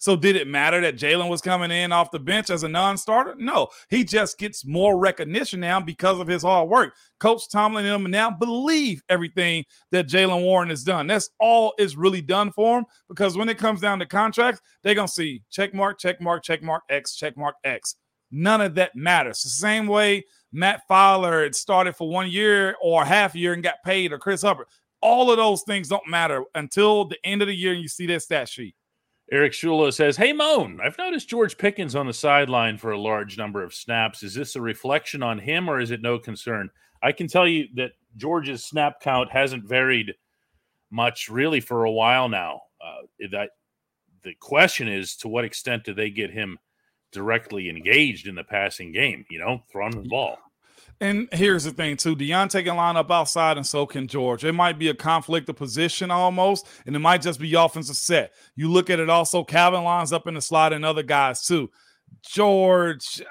So 0.00 0.16
did 0.16 0.34
it 0.34 0.48
matter 0.48 0.80
that 0.80 0.96
Jaylen 0.96 1.28
was 1.28 1.42
coming 1.42 1.70
in 1.70 1.92
off 1.92 2.10
the 2.10 2.18
bench 2.18 2.48
as 2.48 2.62
a 2.62 2.68
non-starter? 2.68 3.34
No, 3.36 3.68
he 3.90 4.02
just 4.02 4.38
gets 4.38 4.64
more 4.64 4.98
recognition 4.98 5.60
now 5.60 5.78
because 5.78 6.18
of 6.18 6.26
his 6.26 6.42
hard 6.42 6.70
work. 6.70 6.94
Coach 7.18 7.50
Tomlin 7.50 7.84
and 7.84 8.06
them 8.06 8.10
now 8.10 8.30
believe 8.30 9.02
everything 9.10 9.62
that 9.90 10.08
Jaylen 10.08 10.42
Warren 10.42 10.70
has 10.70 10.84
done. 10.84 11.06
That's 11.06 11.28
all 11.38 11.74
is 11.78 11.98
really 11.98 12.22
done 12.22 12.50
for 12.50 12.78
him 12.78 12.86
because 13.08 13.36
when 13.36 13.50
it 13.50 13.58
comes 13.58 13.82
down 13.82 13.98
to 13.98 14.06
contracts, 14.06 14.62
they're 14.82 14.94
gonna 14.94 15.06
see 15.06 15.42
check 15.50 15.74
mark, 15.74 15.98
check 15.98 16.18
mark, 16.18 16.42
check 16.42 16.62
mark 16.62 16.82
X, 16.88 17.14
check 17.14 17.36
mark 17.36 17.56
X. 17.62 17.96
None 18.30 18.62
of 18.62 18.74
that 18.76 18.96
matters. 18.96 19.42
The 19.42 19.50
same 19.50 19.86
way 19.86 20.24
Matt 20.50 20.80
Feiler 20.88 21.42
had 21.42 21.54
started 21.54 21.94
for 21.94 22.08
one 22.08 22.30
year 22.30 22.74
or 22.80 23.04
half 23.04 23.34
a 23.34 23.38
year 23.38 23.52
and 23.52 23.62
got 23.62 23.82
paid, 23.84 24.12
or 24.12 24.18
Chris 24.18 24.40
Hubbard. 24.40 24.66
All 25.02 25.30
of 25.30 25.36
those 25.36 25.62
things 25.62 25.88
don't 25.88 26.08
matter 26.08 26.42
until 26.54 27.04
the 27.04 27.18
end 27.22 27.42
of 27.42 27.48
the 27.48 27.54
year 27.54 27.74
and 27.74 27.82
you 27.82 27.88
see 27.88 28.06
that 28.06 28.22
stat 28.22 28.48
sheet. 28.48 28.74
Eric 29.32 29.52
Shula 29.52 29.92
says, 29.92 30.16
Hey, 30.16 30.32
Moan, 30.32 30.80
I've 30.82 30.98
noticed 30.98 31.28
George 31.28 31.56
Pickens 31.56 31.94
on 31.94 32.06
the 32.06 32.12
sideline 32.12 32.76
for 32.76 32.90
a 32.90 33.00
large 33.00 33.38
number 33.38 33.62
of 33.62 33.72
snaps. 33.72 34.22
Is 34.22 34.34
this 34.34 34.56
a 34.56 34.60
reflection 34.60 35.22
on 35.22 35.38
him 35.38 35.68
or 35.68 35.80
is 35.80 35.92
it 35.92 36.02
no 36.02 36.18
concern? 36.18 36.68
I 37.02 37.12
can 37.12 37.28
tell 37.28 37.46
you 37.46 37.68
that 37.76 37.92
George's 38.16 38.64
snap 38.64 39.00
count 39.00 39.30
hasn't 39.30 39.68
varied 39.68 40.14
much 40.90 41.28
really 41.28 41.60
for 41.60 41.84
a 41.84 41.92
while 41.92 42.28
now. 42.28 42.62
Uh, 42.84 43.06
that 43.30 43.50
the 44.22 44.34
question 44.40 44.88
is 44.88 45.16
to 45.16 45.28
what 45.28 45.44
extent 45.44 45.84
do 45.84 45.94
they 45.94 46.10
get 46.10 46.30
him 46.30 46.58
directly 47.12 47.68
engaged 47.68 48.26
in 48.26 48.34
the 48.34 48.44
passing 48.44 48.92
game, 48.92 49.24
you 49.30 49.38
know, 49.38 49.62
throwing 49.70 50.02
the 50.02 50.08
ball? 50.08 50.38
And 51.02 51.28
here's 51.32 51.64
the 51.64 51.70
thing, 51.70 51.96
too. 51.96 52.14
Diontae 52.14 52.64
can 52.64 52.76
line 52.76 52.96
up 52.96 53.10
outside, 53.10 53.56
and 53.56 53.66
so 53.66 53.86
can 53.86 54.06
George. 54.06 54.44
It 54.44 54.52
might 54.52 54.78
be 54.78 54.88
a 54.88 54.94
conflict 54.94 55.48
of 55.48 55.56
position 55.56 56.10
almost, 56.10 56.68
and 56.84 56.94
it 56.94 56.98
might 56.98 57.22
just 57.22 57.40
be 57.40 57.54
offensive 57.54 57.96
set. 57.96 58.32
You 58.54 58.70
look 58.70 58.90
at 58.90 59.00
it 59.00 59.08
also, 59.08 59.42
Calvin 59.42 59.82
lines 59.82 60.12
up 60.12 60.26
in 60.26 60.34
the 60.34 60.42
slot, 60.42 60.74
and 60.74 60.84
other 60.84 61.02
guys, 61.02 61.42
too. 61.42 61.70
George, 62.22 63.22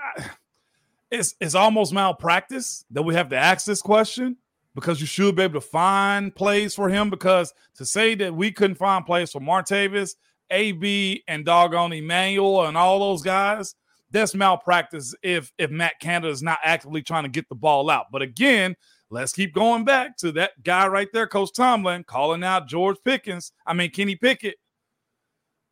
it's, 1.12 1.36
it's 1.40 1.54
almost 1.54 1.94
malpractice 1.94 2.86
that 2.90 3.04
we 3.04 3.14
have 3.14 3.30
to 3.30 3.38
ask 3.38 3.68
this 3.68 3.84
question 3.84 4.38
because 4.74 5.00
you 5.00 5.06
should 5.06 5.36
be 5.36 5.44
able 5.44 5.62
to 5.62 5.68
find 5.68 6.34
plays 6.34 6.74
for 6.74 6.90
him. 6.90 7.12
Because 7.12 7.54
to 7.76 7.86
say 7.86 8.16
that 8.16 8.34
we 8.34 8.52
couldn't 8.52 8.78
find 8.78 9.06
plays 9.06 9.32
for 9.32 9.42
Martavis, 9.42 10.16
AB, 10.50 11.24
and 11.28 11.46
doggone 11.46 11.94
Emmanuel, 11.94 12.66
and 12.66 12.76
all 12.76 13.00
those 13.00 13.22
guys– 13.22 13.76
that's 14.12 14.36
malpractice 14.36 15.14
if 15.24 15.52
if 15.58 15.70
Matt 15.70 16.00
Canada 16.00 16.32
is 16.32 16.42
not 16.44 16.60
actively 16.64 17.02
trying 17.02 17.24
to 17.24 17.30
get 17.30 17.48
the 17.50 17.56
ball 17.56 17.90
out. 17.90 18.08
But 18.12 18.22
again, 18.22 18.76
let's 19.10 19.32
keep 19.32 19.54
going 19.54 19.86
back 19.86 20.18
to 20.18 20.32
that 20.34 20.62
guy 20.64 20.88
right 20.88 21.08
there, 21.14 21.28
Coach 21.28 21.52
Tomlin, 21.56 22.04
calling 22.04 22.44
out 22.44 22.68
George 22.68 22.98
Pickens. 23.04 23.52
I 23.66 23.74
mean 23.74 23.92
Kenny 23.92 24.16
Pickett. 24.16 24.56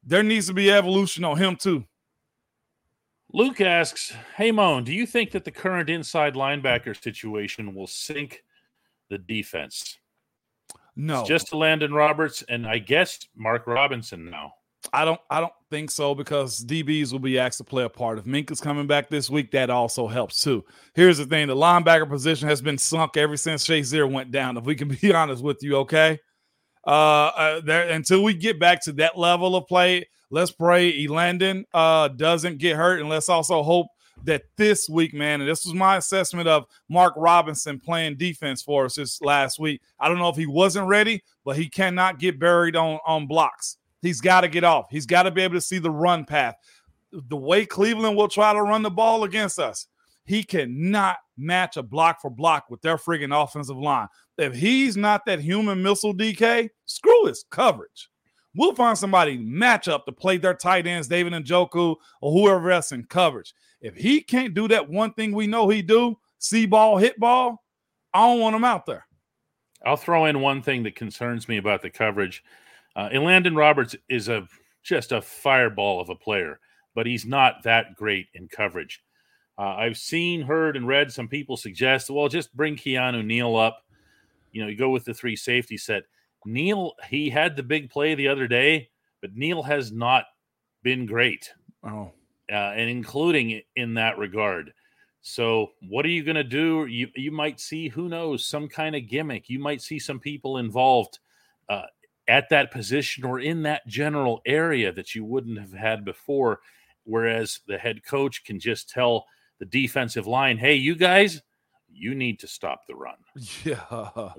There 0.04 0.24
needs 0.24 0.48
to 0.48 0.54
be 0.54 0.72
evolution 0.72 1.24
on 1.24 1.38
him 1.38 1.56
too. 1.56 1.84
Luke 3.34 3.60
asks, 3.60 4.14
"Hey 4.36 4.52
Moan, 4.52 4.84
do 4.84 4.94
you 4.94 5.06
think 5.06 5.32
that 5.32 5.44
the 5.44 5.52
current 5.52 5.90
inside 5.90 6.36
linebacker 6.36 7.00
situation 7.02 7.74
will 7.76 7.88
sink 7.88 8.44
the 9.10 9.18
defense? 9.18 9.98
No, 10.96 11.20
It's 11.20 11.28
just 11.28 11.54
Landon 11.54 11.94
Roberts 11.94 12.44
and 12.50 12.66
I 12.66 12.80
guess 12.80 13.20
Mark 13.36 13.68
Robinson 13.68 14.30
now. 14.30 14.54
I 14.94 15.06
don't 15.06 15.20
I 15.30 15.40
don't 15.42 15.54
think 15.70 15.92
so 15.92 16.16
because 16.16 16.64
DBs 16.64 17.12
will 17.12 17.20
be 17.20 17.40
asked 17.40 17.58
to 17.60 17.64
play 17.64 17.84
a 17.84 17.90
part. 17.90 18.18
If 18.18 18.26
Minkah's 18.26 18.62
coming 18.62 18.88
back 18.88 19.10
this 19.10 19.30
week, 19.30 19.52
that 19.52 19.70
also 19.70 20.08
helps 20.08 20.42
too. 20.42 20.64
Here's 20.94 21.18
the 21.18 21.26
thing: 21.26 21.48
the 21.48 21.56
linebacker 21.56 22.10
position 22.10 22.48
has 22.48 22.62
been 22.62 22.78
sunk 22.78 23.18
ever 23.18 23.38
since 23.38 23.66
Shazier 23.68 24.12
went 24.12 24.32
down. 24.32 24.58
If 24.58 24.66
we 24.66 24.76
can 24.76 24.88
be 25.02 25.14
honest 25.14 25.44
with 25.44 25.62
you, 25.62 25.78
okay. 25.78 26.20
Uh, 26.86 27.32
uh 27.36 27.62
there 27.62 27.90
until 27.90 28.24
we 28.24 28.34
get 28.34 28.60
back 28.60 28.82
to 28.84 28.94
that 28.94 29.18
level 29.18 29.56
of 29.56 29.68
play, 29.68 30.08
let's 30.30 30.52
pray 30.52 31.06
Elandon 31.06 31.64
uh 31.74 32.08
doesn't 32.10 32.60
get 32.60 32.78
hurt, 32.78 33.00
and 33.00 33.10
let's 33.10 33.30
also 33.30 33.62
hope 33.64 33.88
that 34.24 34.44
this 34.58 34.90
week, 34.90 35.14
man, 35.14 35.42
and 35.42 35.50
this 35.50 35.66
was 35.66 35.74
my 35.74 35.98
assessment 35.98 36.48
of 36.48 36.66
Mark 36.90 37.14
Robinson 37.18 37.80
playing 37.80 38.18
defense 38.18 38.62
for 38.62 38.86
us 38.86 38.96
this 38.96 39.22
last 39.22 39.60
week. 39.60 39.82
I 40.00 40.08
don't 40.08 40.18
know 40.18 40.30
if 40.30 40.36
he 40.36 40.48
wasn't 40.48 40.88
ready, 40.88 41.24
but 41.46 41.56
he 41.56 41.70
cannot 41.70 42.20
get 42.20 42.40
buried 42.40 42.76
on 42.76 43.00
on 43.06 43.28
blocks. 43.28 43.78
He's 44.02 44.22
got 44.22 44.42
to 44.42 44.48
get 44.48 44.64
off. 44.64 44.88
He's 44.90 45.06
got 45.06 45.24
to 45.24 45.32
be 45.32 45.42
able 45.42 45.56
to 45.56 45.62
see 45.62 45.80
the 45.80 45.92
run 45.92 46.26
path. 46.26 46.56
The 47.12 47.38
way 47.38 47.66
Cleveland 47.66 48.16
will 48.16 48.28
try 48.28 48.54
to 48.54 48.62
run 48.62 48.84
the 48.84 48.92
ball 48.92 49.24
against 49.24 49.60
us, 49.60 49.88
he 50.26 50.44
cannot 50.44 51.18
match 51.38 51.78
a 51.78 51.84
block 51.84 52.22
for 52.22 52.30
block 52.30 52.70
with 52.70 52.82
their 52.82 52.98
friggin' 52.98 53.34
offensive 53.34 53.78
line. 53.78 54.08
If 54.38 54.54
he's 54.54 54.98
not 54.98 55.26
that 55.26 55.40
human 55.40 55.82
missile 55.82 56.14
DK, 56.14 56.70
screw 56.86 57.26
his 57.26 57.46
coverage. 57.50 58.10
We'll 58.56 58.76
find 58.76 58.98
somebody 58.98 59.38
match 59.38 59.88
up 59.88 60.06
to 60.06 60.12
play 60.12 60.38
their 60.38 60.54
tight 60.54 60.88
ends, 60.88 61.08
David 61.08 61.34
Njoku, 61.34 61.96
or 62.22 62.32
whoever 62.32 62.72
else 62.72 62.92
in 62.92 63.06
coverage. 63.06 63.54
If 63.82 63.96
he 63.96 64.20
can't 64.20 64.54
do 64.54 64.68
that 64.68 64.90
one 64.90 65.14
thing 65.14 65.32
we 65.32 65.48
know 65.48 65.70
he 65.70 65.82
do, 65.82 66.18
see 66.40 66.66
ball, 66.66 66.98
hit 66.98 67.20
ball, 67.20 67.64
I 68.14 68.28
don't 68.28 68.40
want 68.40 68.56
him 68.56 68.64
out 68.64 68.86
there. 68.86 69.06
I'll 69.86 69.96
throw 69.96 70.26
in 70.26 70.42
one 70.42 70.62
thing 70.64 70.84
that 70.84 70.96
concerns 70.96 71.48
me 71.48 71.58
about 71.58 71.84
the 71.84 71.90
coverage. 71.92 72.44
Uh, 72.98 73.10
and 73.12 73.24
Landon 73.24 73.56
Roberts 73.56 73.96
is 74.10 74.28
a 74.28 74.48
just 74.84 75.12
a 75.12 75.22
fireball 75.22 76.02
of 76.02 76.10
a 76.10 76.16
player, 76.16 76.60
but 76.96 77.06
he's 77.06 77.26
not 77.26 77.62
that 77.64 77.96
great 77.96 78.28
in 78.34 78.48
coverage. 78.48 79.04
Uh, 79.58 79.76
I've 79.76 79.98
seen, 79.98 80.42
heard, 80.42 80.76
and 80.76 80.88
read 80.88 81.12
some 81.12 81.28
people 81.28 81.58
suggest, 81.58 82.10
well, 82.10 82.28
just 82.28 82.56
bring 82.56 82.76
Keanu 82.76 83.24
Neal 83.24 83.56
up. 83.56 83.84
You 84.52 84.62
know, 84.62 84.68
you 84.68 84.78
go 84.78 84.90
with 84.90 85.06
the 85.06 85.14
three 85.14 85.36
safety 85.36 85.78
set. 85.78 86.04
Neal, 86.46 86.94
he 87.10 87.30
had 87.30 87.56
the 87.56 87.64
big 87.64 87.90
play 87.90 88.16
the 88.16 88.30
other 88.30 88.48
day, 88.48 88.90
but 89.22 89.36
Neal 89.36 89.62
has 89.64 89.92
not 89.92 90.26
been 90.84 91.06
great, 91.06 91.52
Oh, 91.84 92.12
uh, 92.52 92.56
and 92.56 92.90
including 92.90 93.62
in 93.76 93.94
that 93.96 94.18
regard. 94.18 94.74
So, 95.22 95.72
what 95.90 96.06
are 96.06 96.10
you 96.10 96.24
going 96.24 96.36
to 96.36 96.44
do? 96.44 96.86
You 96.86 97.10
you 97.16 97.32
might 97.32 97.60
see, 97.60 97.90
who 97.90 98.08
knows, 98.08 98.46
some 98.46 98.70
kind 98.70 98.96
of 98.96 99.08
gimmick. 99.10 99.50
You 99.50 99.60
might 99.60 99.82
see 99.82 100.00
some 100.00 100.20
people 100.20 100.58
involved 100.58 101.20
uh, 101.68 101.88
at 102.28 102.50
that 102.50 102.72
position 102.72 103.24
or 103.24 103.40
in 103.40 103.64
that 103.64 103.88
general 103.88 104.42
area 104.46 104.92
that 104.92 105.16
you 105.16 105.24
wouldn't 105.24 105.60
have 105.60 105.74
had 105.74 106.04
before. 106.06 106.60
Whereas 107.04 107.62
the 107.68 107.78
head 107.78 108.04
coach 108.06 108.44
can 108.44 108.60
just 108.60 108.90
tell 108.90 109.26
the 109.60 109.66
defensive 109.66 110.28
line, 110.28 110.58
"Hey, 110.58 110.76
you 110.76 110.96
guys, 110.96 111.42
you 111.90 112.14
need 112.14 112.40
to 112.40 112.48
stop 112.48 112.86
the 112.88 112.96
run." 112.96 113.16
yeah. 113.64 113.84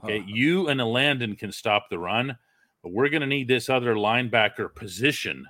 Okay, 0.05 0.24
you 0.27 0.68
and 0.68 0.81
Landon 0.81 1.35
can 1.35 1.51
stop 1.51 1.88
the 1.88 1.98
run, 1.98 2.37
but 2.83 2.92
we're 2.92 3.09
going 3.09 3.22
to 3.22 3.27
need 3.27 3.48
this 3.48 3.68
other 3.68 3.94
linebacker 3.94 4.74
position 4.74 5.46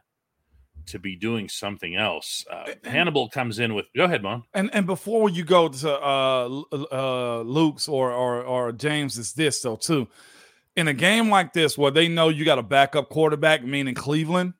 to 0.88 0.98
be 0.98 1.14
doing 1.16 1.48
something 1.48 1.96
else. 1.96 2.44
Uh, 2.50 2.72
Hannibal 2.84 3.28
comes 3.28 3.58
in 3.58 3.74
with. 3.74 3.86
Go 3.94 4.04
ahead, 4.04 4.22
Mon. 4.22 4.44
And 4.54 4.70
and 4.72 4.86
before 4.86 5.28
you 5.28 5.44
go 5.44 5.68
to 5.68 5.92
uh, 5.92 6.62
uh, 6.92 7.40
Luke's 7.42 7.88
or, 7.88 8.12
or 8.12 8.42
or 8.42 8.72
James, 8.72 9.18
is 9.18 9.32
this 9.32 9.60
though 9.60 9.76
too? 9.76 10.08
In 10.78 10.86
a 10.86 10.94
game 10.94 11.28
like 11.28 11.52
this, 11.52 11.76
where 11.76 11.90
they 11.90 12.06
know 12.06 12.28
you 12.28 12.44
got 12.44 12.60
a 12.60 12.62
backup 12.62 13.08
quarterback, 13.08 13.64
meaning 13.64 13.96
Cleveland, 13.96 14.54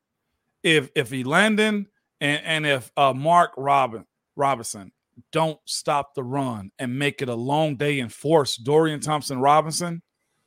if 0.65 0.91
if 0.97 1.11
he 1.13 1.23
Landon 1.23 1.87
and 2.21 2.43
and 2.45 2.67
if 2.67 2.91
uh, 2.97 3.13
Mark 3.13 3.53
Robin 3.57 4.05
Robinson 4.35 4.91
don't 5.31 5.61
stop 5.65 6.17
the 6.17 6.25
run 6.25 6.73
and 6.77 6.99
make 6.99 7.23
it 7.23 7.29
a 7.29 7.35
long 7.37 7.77
day 7.77 8.01
and 8.01 8.13
force 8.13 8.57
Dorian 8.57 8.99
Thompson 8.99 9.39
Robinson 9.39 10.03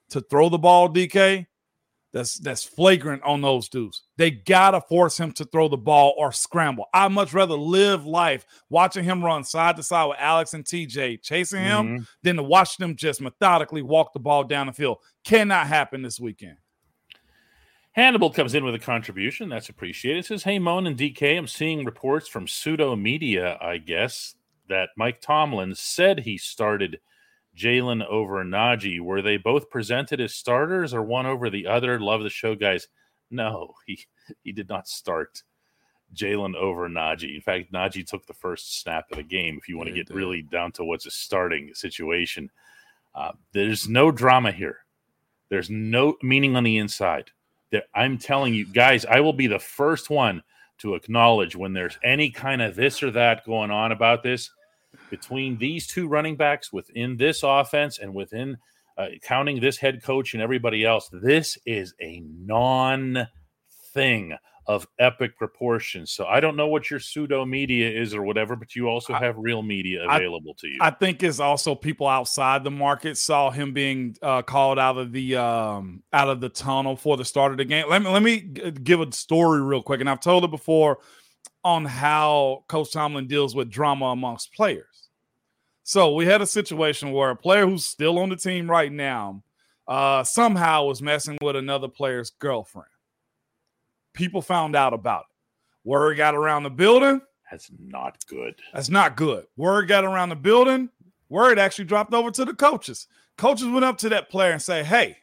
to 0.10 0.20
throw 0.20 0.50
the 0.50 0.58
ball, 0.58 0.90
DK, 0.90 1.46
that's 2.14 2.38
that's 2.40 2.64
flagrant 2.64 3.24
on 3.24 3.42
those 3.42 3.70
dudes. 3.70 4.04
They 4.18 4.32
gotta 4.32 4.82
force 4.82 5.18
him 5.18 5.32
to 5.34 5.46
throw 5.46 5.68
the 5.68 5.78
ball 5.78 6.14
or 6.18 6.32
scramble. 6.32 6.88
I'd 6.94 7.12
much 7.12 7.34
rather 7.34 7.56
live 7.56 8.06
life 8.06 8.46
watching 8.70 9.04
him 9.04 9.24
run 9.24 9.44
side 9.44 9.78
to 9.78 9.84
side 9.84 10.06
with 10.06 10.18
Alex 10.20 10.54
and 10.54 10.66
TJ 10.66 11.18
chasing 11.22 11.62
him 11.64 12.00
Mhm. 12.00 12.08
than 12.24 12.36
to 12.36 12.44
watch 12.44 12.78
them 12.78 12.96
just 12.96 13.22
methodically 13.22 13.82
walk 13.82 14.14
the 14.14 14.20
ball 14.20 14.44
down 14.44 14.68
the 14.68 14.74
field. 14.74 14.98
Cannot 15.24 15.68
happen 15.68 16.02
this 16.02 16.20
weekend. 16.20 16.58
Hannibal 17.94 18.30
comes 18.32 18.56
in 18.56 18.64
with 18.64 18.76
a 18.76 18.80
contribution. 18.80 19.50
That's 19.50 19.70
appreciated. 19.70 20.20
It 20.20 20.26
says, 20.26 20.44
Hey, 20.44 20.60
Moan 20.60 20.88
and 20.88 20.98
DK, 20.98 21.38
I'm 21.38 21.48
seeing 21.48 21.84
reports 21.84 22.28
from 22.28 22.48
pseudo 22.48 22.96
media, 22.96 23.58
I 23.62 23.78
guess, 23.80 24.36
that 24.70 24.90
Mike 24.96 25.20
Tomlin 25.20 25.76
said 25.76 26.22
he 26.22 26.38
started 26.38 27.02
Jaylen 27.56 28.06
over 28.06 28.44
Najee. 28.44 29.00
Were 29.00 29.22
they 29.22 29.38
both 29.38 29.70
presented 29.70 30.22
as 30.22 30.34
starters 30.34 30.94
or 30.94 31.02
one 31.02 31.26
over 31.26 31.50
the 31.50 31.68
other? 31.68 32.00
Love 32.00 32.24
the 32.24 32.30
show, 32.30 32.56
guys. 32.56 32.88
No, 33.30 33.74
he, 33.86 34.00
he 34.44 34.52
did 34.52 34.70
not 34.70 34.88
start 34.88 35.44
Jaylen 36.16 36.56
over 36.56 36.90
Najee. 36.90 37.36
In 37.36 37.42
fact, 37.42 37.72
Najee 37.72 38.06
took 38.06 38.26
the 38.26 38.34
first 38.34 38.82
snap 38.82 39.10
of 39.12 39.18
the 39.18 39.24
game. 39.24 39.58
If 39.58 39.70
you 39.70 39.78
want 39.78 39.90
to 39.90 39.96
get 39.96 40.10
really 40.10 40.42
down 40.42 40.72
to 40.74 40.84
what's 40.84 41.06
a 41.06 41.12
starting 41.12 41.74
situation, 41.74 42.50
uh, 43.16 43.32
there's 43.54 43.88
no 43.88 44.12
drama 44.12 44.52
here. 44.52 44.80
There's 45.50 45.70
no 45.70 46.16
meaning 46.22 46.56
on 46.56 46.64
the 46.64 46.78
inside. 46.78 47.32
There, 47.72 47.84
I'm 47.94 48.18
telling 48.18 48.54
you, 48.54 48.66
guys, 48.66 49.06
I 49.06 49.20
will 49.20 49.34
be 49.34 49.48
the 49.48 49.60
first 49.60 50.10
one 50.10 50.44
to 50.80 50.96
acknowledge 50.96 51.56
when 51.56 51.74
there's 51.74 51.98
any 52.04 52.30
kind 52.30 52.62
of 52.62 52.76
this 52.76 53.04
or 53.04 53.12
that 53.12 53.46
going 53.46 53.72
on 53.72 53.92
about 53.92 54.24
this 54.24 54.50
between 55.12 55.58
these 55.60 55.86
two 55.86 56.08
running 56.08 56.36
backs 56.36 56.74
within 56.74 57.18
this 57.18 57.44
offense 57.44 58.00
and 58.00 58.12
within 58.16 58.58
uh, 58.98 59.08
counting 59.22 59.60
this 59.60 59.78
head 59.78 60.02
coach 60.02 60.34
and 60.34 60.42
everybody 60.42 60.84
else. 60.84 61.10
This 61.14 61.58
is 61.68 61.94
a 62.02 62.22
non 62.26 63.28
thing 63.94 64.36
of 64.68 64.88
epic 65.00 65.38
proportions. 65.38 66.12
So 66.12 66.26
I 66.28 66.40
don't 66.40 66.56
know 66.56 66.68
what 66.68 66.90
your 66.90 67.00
pseudo 67.00 67.46
media 67.46 67.90
is 67.90 68.14
or 68.14 68.22
whatever, 68.22 68.56
but 68.56 68.76
you 68.76 68.88
also 68.88 69.14
I- 69.14 69.20
have 69.20 69.36
real 69.38 69.62
media 69.64 70.06
I- 70.08 70.18
available 70.18 70.54
to 70.60 70.68
you. 70.68 70.78
I 70.82 70.92
think 70.92 71.24
it's 71.24 71.40
also 71.40 71.74
people 71.76 72.08
outside 72.08 72.64
the 72.64 72.72
market 72.72 73.18
saw 73.18 73.50
him 73.50 73.74
being 73.74 74.16
uh, 74.22 74.44
called 74.44 74.78
out 74.80 74.98
of 74.98 75.12
the 75.12 75.36
um, 75.36 76.04
out 76.14 76.30
of 76.30 76.42
the 76.42 76.50
tunnel 76.50 76.96
for 76.96 77.18
the 77.18 77.26
start 77.26 77.52
of 77.52 77.58
the 77.58 77.66
game. 77.66 77.86
Let 77.90 78.02
me 78.04 78.10
let 78.10 78.24
me 78.24 78.38
give 78.40 79.02
a 79.02 79.12
story 79.12 79.62
real 79.62 79.82
quick, 79.82 80.00
and 80.00 80.10
I've 80.10 80.22
told 80.22 80.44
it 80.44 80.52
before 80.52 81.00
on 81.64 81.86
how 81.86 82.64
Coach 82.68 82.92
Tomlin 82.92 83.28
deals 83.28 83.56
with 83.56 83.70
drama 83.70 84.06
amongst 84.08 84.54
players. 84.54 84.86
So 85.92 86.14
we 86.14 86.26
had 86.26 86.42
a 86.42 86.48
situation 86.48 87.12
where 87.12 87.32
a 87.32 87.36
player 87.36 87.68
who's 87.68 87.84
still 87.84 88.18
on 88.20 88.30
the 88.30 88.38
team 88.38 88.72
right 88.72 88.90
now 88.90 89.44
uh, 89.90 90.24
somehow 90.24 90.86
was 90.86 91.02
messing 91.02 91.38
with 91.42 91.58
another 91.58 91.90
player's 91.90 92.30
girlfriend. 92.30 92.88
People 94.14 94.42
found 94.42 94.74
out 94.74 94.94
about 94.94 95.26
it. 95.30 95.36
Word 95.84 96.16
got 96.16 96.34
around 96.34 96.64
the 96.64 96.70
building. 96.70 97.20
That's 97.52 97.70
not 97.78 98.26
good. 98.26 98.56
That's 98.74 98.88
not 98.88 99.18
good. 99.18 99.48
Word 99.58 99.90
got 99.90 100.06
around 100.06 100.30
the 100.30 100.38
building. 100.38 100.92
Word 101.28 101.60
actually 101.60 101.84
dropped 101.84 102.14
over 102.14 102.32
to 102.32 102.46
the 102.46 102.54
coaches. 102.54 103.08
Coaches 103.38 103.68
went 103.68 103.84
up 103.84 103.98
to 103.98 104.08
that 104.08 104.30
player 104.30 104.54
and 104.54 104.62
say, 104.62 104.86
"Hey, 104.86 105.18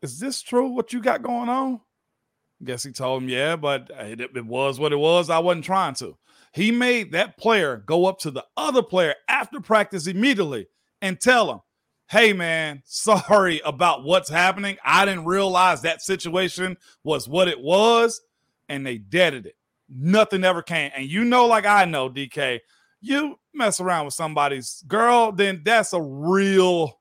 is 0.00 0.18
this 0.18 0.42
true? 0.42 0.70
What 0.70 0.92
you 0.92 1.00
got 1.00 1.22
going 1.22 1.48
on?" 1.48 1.80
Guess 2.64 2.82
he 2.82 2.90
told 2.90 3.22
him, 3.22 3.28
"Yeah, 3.28 3.54
but 3.54 3.88
it, 4.00 4.20
it 4.20 4.46
was 4.46 4.80
what 4.80 4.92
it 4.92 4.98
was. 4.98 5.30
I 5.30 5.38
wasn't 5.38 5.64
trying 5.64 5.94
to." 5.94 6.18
He 6.52 6.70
made 6.70 7.12
that 7.12 7.36
player 7.36 7.78
go 7.78 8.06
up 8.06 8.18
to 8.20 8.30
the 8.30 8.44
other 8.56 8.82
player 8.82 9.14
after 9.28 9.60
practice 9.60 10.06
immediately 10.06 10.68
and 11.00 11.20
tell 11.20 11.50
him, 11.50 11.60
"Hey, 12.08 12.32
man, 12.32 12.82
sorry 12.84 13.60
about 13.64 14.04
what's 14.04 14.28
happening. 14.28 14.76
I 14.84 15.04
didn't 15.04 15.24
realize 15.24 15.82
that 15.82 16.02
situation 16.02 16.76
was 17.04 17.28
what 17.28 17.48
it 17.48 17.60
was." 17.60 18.20
And 18.68 18.86
they 18.86 18.98
deaded 18.98 19.46
it 19.46 19.56
nothing 19.94 20.44
ever 20.44 20.62
came. 20.62 20.90
And 20.94 21.08
you 21.10 21.24
know, 21.24 21.46
like 21.46 21.66
I 21.66 21.84
know, 21.84 22.08
DK, 22.08 22.60
you 23.00 23.38
mess 23.52 23.80
around 23.80 24.06
with 24.06 24.14
somebody's 24.14 24.82
girl, 24.86 25.32
then 25.32 25.62
that's 25.64 25.92
a 25.92 26.00
real, 26.00 26.98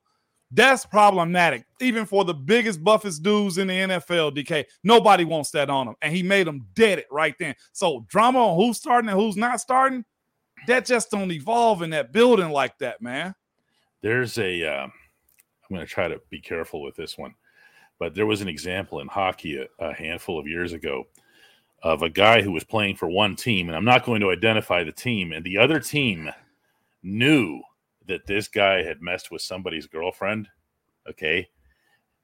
that's 0.52 0.86
problematic. 0.86 1.66
Even 1.80 2.06
for 2.06 2.26
the 2.26 2.34
biggest, 2.34 2.84
buffest 2.84 3.24
dudes 3.24 3.58
in 3.58 3.68
the 3.68 3.74
NFL, 3.74 4.36
DK, 4.36 4.66
nobody 4.84 5.24
wants 5.24 5.52
that 5.52 5.70
on 5.70 5.88
him. 5.88 5.96
And 6.02 6.14
he 6.14 6.24
made 6.24 6.46
them 6.46 6.68
dead 6.74 7.00
it 7.00 7.08
right 7.10 7.36
then. 7.40 7.56
So 7.72 8.06
drama 8.10 8.40
on 8.40 8.58
who's 8.58 8.78
starting 8.78 9.10
and 9.10 9.20
who's 9.20 9.38
not 9.38 9.62
starting, 9.62 10.04
that 10.68 10.86
just 10.86 11.10
don't 11.10 11.32
evolve 11.32 11.82
in 11.82 11.90
that 11.92 12.12
building 12.12 12.50
like 12.50 12.78
that, 12.80 13.02
man. 13.02 13.34
There's 14.02 14.38
a. 14.38 14.66
Uh, 14.66 14.84
I'm 14.84 15.76
going 15.76 15.86
to 15.86 15.92
try 15.92 16.10
to 16.10 16.20
be 16.30 16.42
careful 16.42 16.82
with 16.82 16.96
this 16.98 17.18
one, 17.18 17.34
but 17.98 18.14
there 18.14 18.26
was 18.26 18.42
an 18.42 18.50
example 18.50 19.00
in 19.00 19.08
hockey 19.08 19.58
a, 19.58 19.68
a 19.84 19.94
handful 19.94 20.38
of 20.38 20.48
years 20.48 20.74
ago 20.74 21.08
of 21.82 22.04
a 22.04 22.10
guy 22.10 22.42
who 22.42 22.52
was 22.52 22.64
playing 22.64 22.98
for 22.98 23.10
one 23.10 23.36
team, 23.36 23.70
and 23.70 23.76
I'm 23.76 23.86
not 23.86 24.04
going 24.06 24.20
to 24.22 24.32
identify 24.32 24.84
the 24.84 24.92
team, 24.92 25.32
and 25.32 25.46
the 25.46 25.58
other 25.58 25.80
team 25.80 26.30
knew 27.04 27.62
that 28.08 28.26
this 28.26 28.48
guy 28.48 28.84
had 28.84 29.02
messed 29.02 29.32
with 29.32 29.42
somebody's 29.42 29.88
girlfriend, 29.88 30.48
okay, 31.10 31.50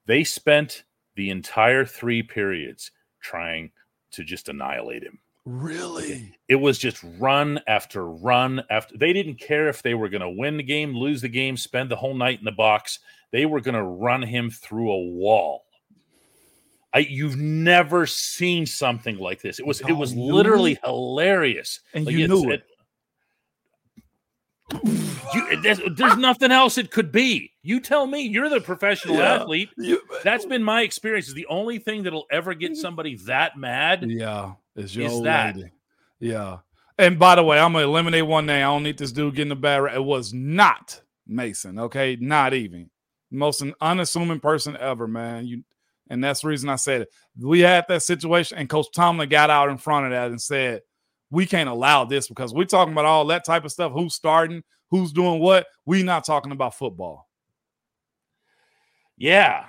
they 0.06 0.24
spent 0.24 0.84
the 1.16 1.30
entire 1.30 1.84
three 1.84 2.22
periods 2.22 2.90
trying 3.20 3.70
to 4.12 4.24
just 4.24 4.48
annihilate 4.48 5.02
him. 5.02 5.18
Really? 5.44 6.36
It 6.48 6.56
was 6.56 6.78
just 6.78 7.02
run 7.18 7.60
after 7.66 8.06
run 8.06 8.62
after. 8.70 8.98
They 8.98 9.12
didn't 9.12 9.36
care 9.36 9.68
if 9.68 9.82
they 9.82 9.94
were 9.94 10.08
going 10.08 10.20
to 10.20 10.28
win 10.28 10.58
the 10.58 10.62
game, 10.62 10.94
lose 10.94 11.22
the 11.22 11.28
game, 11.28 11.56
spend 11.56 11.90
the 11.90 11.96
whole 11.96 12.14
night 12.14 12.38
in 12.38 12.44
the 12.44 12.52
box. 12.52 12.98
They 13.30 13.46
were 13.46 13.60
going 13.60 13.74
to 13.74 13.82
run 13.82 14.22
him 14.22 14.50
through 14.50 14.90
a 14.90 14.98
wall. 14.98 15.64
I, 16.92 17.00
you've 17.00 17.36
never 17.36 18.06
seen 18.06 18.66
something 18.66 19.18
like 19.18 19.42
this. 19.42 19.58
It 19.58 19.66
was 19.66 19.80
it 19.82 19.92
was 19.92 20.14
literally 20.14 20.78
hilarious, 20.82 21.80
and 21.92 22.06
Like, 22.06 22.14
you 22.14 22.28
knew 22.28 22.50
it. 22.50 22.64
You, 25.34 25.62
there's, 25.62 25.80
there's 25.96 26.16
nothing 26.16 26.52
else 26.52 26.78
it 26.78 26.90
could 26.90 27.12
be. 27.12 27.52
You 27.62 27.80
tell 27.80 28.06
me. 28.06 28.22
You're 28.22 28.48
the 28.48 28.60
professional 28.60 29.16
Yeah. 29.16 29.34
athlete. 29.34 29.70
You- 29.76 30.00
uh, 30.12 30.18
That's 30.24 30.44
been 30.44 30.62
my 30.62 30.82
experience. 30.82 31.28
Is 31.28 31.34
the 31.34 31.46
only 31.46 31.78
thing 31.78 32.02
that'll 32.02 32.26
ever 32.30 32.54
get 32.54 32.72
mm-hmm. 32.72 32.80
somebody 32.80 33.16
that 33.26 33.56
mad. 33.56 34.04
yeah, 34.08 34.52
it's 34.76 34.94
your 34.94 35.06
Is 35.06 35.22
that- 35.22 35.56
lady. 35.56 35.70
Yeah. 36.20 36.58
And 36.98 37.18
by 37.18 37.36
the 37.36 37.44
way, 37.44 37.58
I'm 37.58 37.72
gonna 37.72 37.84
eliminate 37.84 38.26
one 38.26 38.46
name. 38.46 38.56
I 38.56 38.70
don't 38.72 38.82
need 38.82 38.98
this 38.98 39.12
dude 39.12 39.36
getting 39.36 39.52
a 39.52 39.56
bad 39.56 39.76
rap. 39.76 39.94
It 39.94 40.04
was 40.04 40.34
not 40.34 41.00
Mason. 41.28 41.78
Okay, 41.78 42.16
not 42.20 42.54
even 42.54 42.90
most 43.30 43.62
un- 43.62 43.74
unassuming 43.80 44.40
person 44.40 44.76
ever, 44.76 45.06
man. 45.06 45.46
You, 45.46 45.62
and 46.10 46.24
that's 46.24 46.40
the 46.40 46.48
reason 46.48 46.68
I 46.68 46.76
said 46.76 47.02
it. 47.02 47.08
We 47.38 47.60
had 47.60 47.84
that 47.88 48.02
situation, 48.02 48.58
and 48.58 48.68
Coach 48.68 48.86
Tomlin 48.94 49.28
got 49.28 49.50
out 49.50 49.68
in 49.68 49.78
front 49.78 50.06
of 50.06 50.12
that 50.12 50.30
and 50.30 50.40
said, 50.40 50.82
"We 51.30 51.46
can't 51.46 51.68
allow 51.68 52.04
this 52.04 52.26
because 52.28 52.52
we're 52.52 52.64
talking 52.64 52.92
about 52.92 53.04
all 53.04 53.26
that 53.26 53.44
type 53.44 53.64
of 53.64 53.70
stuff. 53.70 53.92
Who's 53.92 54.14
starting? 54.14 54.64
Who's 54.90 55.12
doing 55.12 55.40
what? 55.40 55.66
we 55.86 56.02
not 56.02 56.24
talking 56.24 56.52
about 56.52 56.74
football." 56.74 57.28
Yeah, 59.16 59.64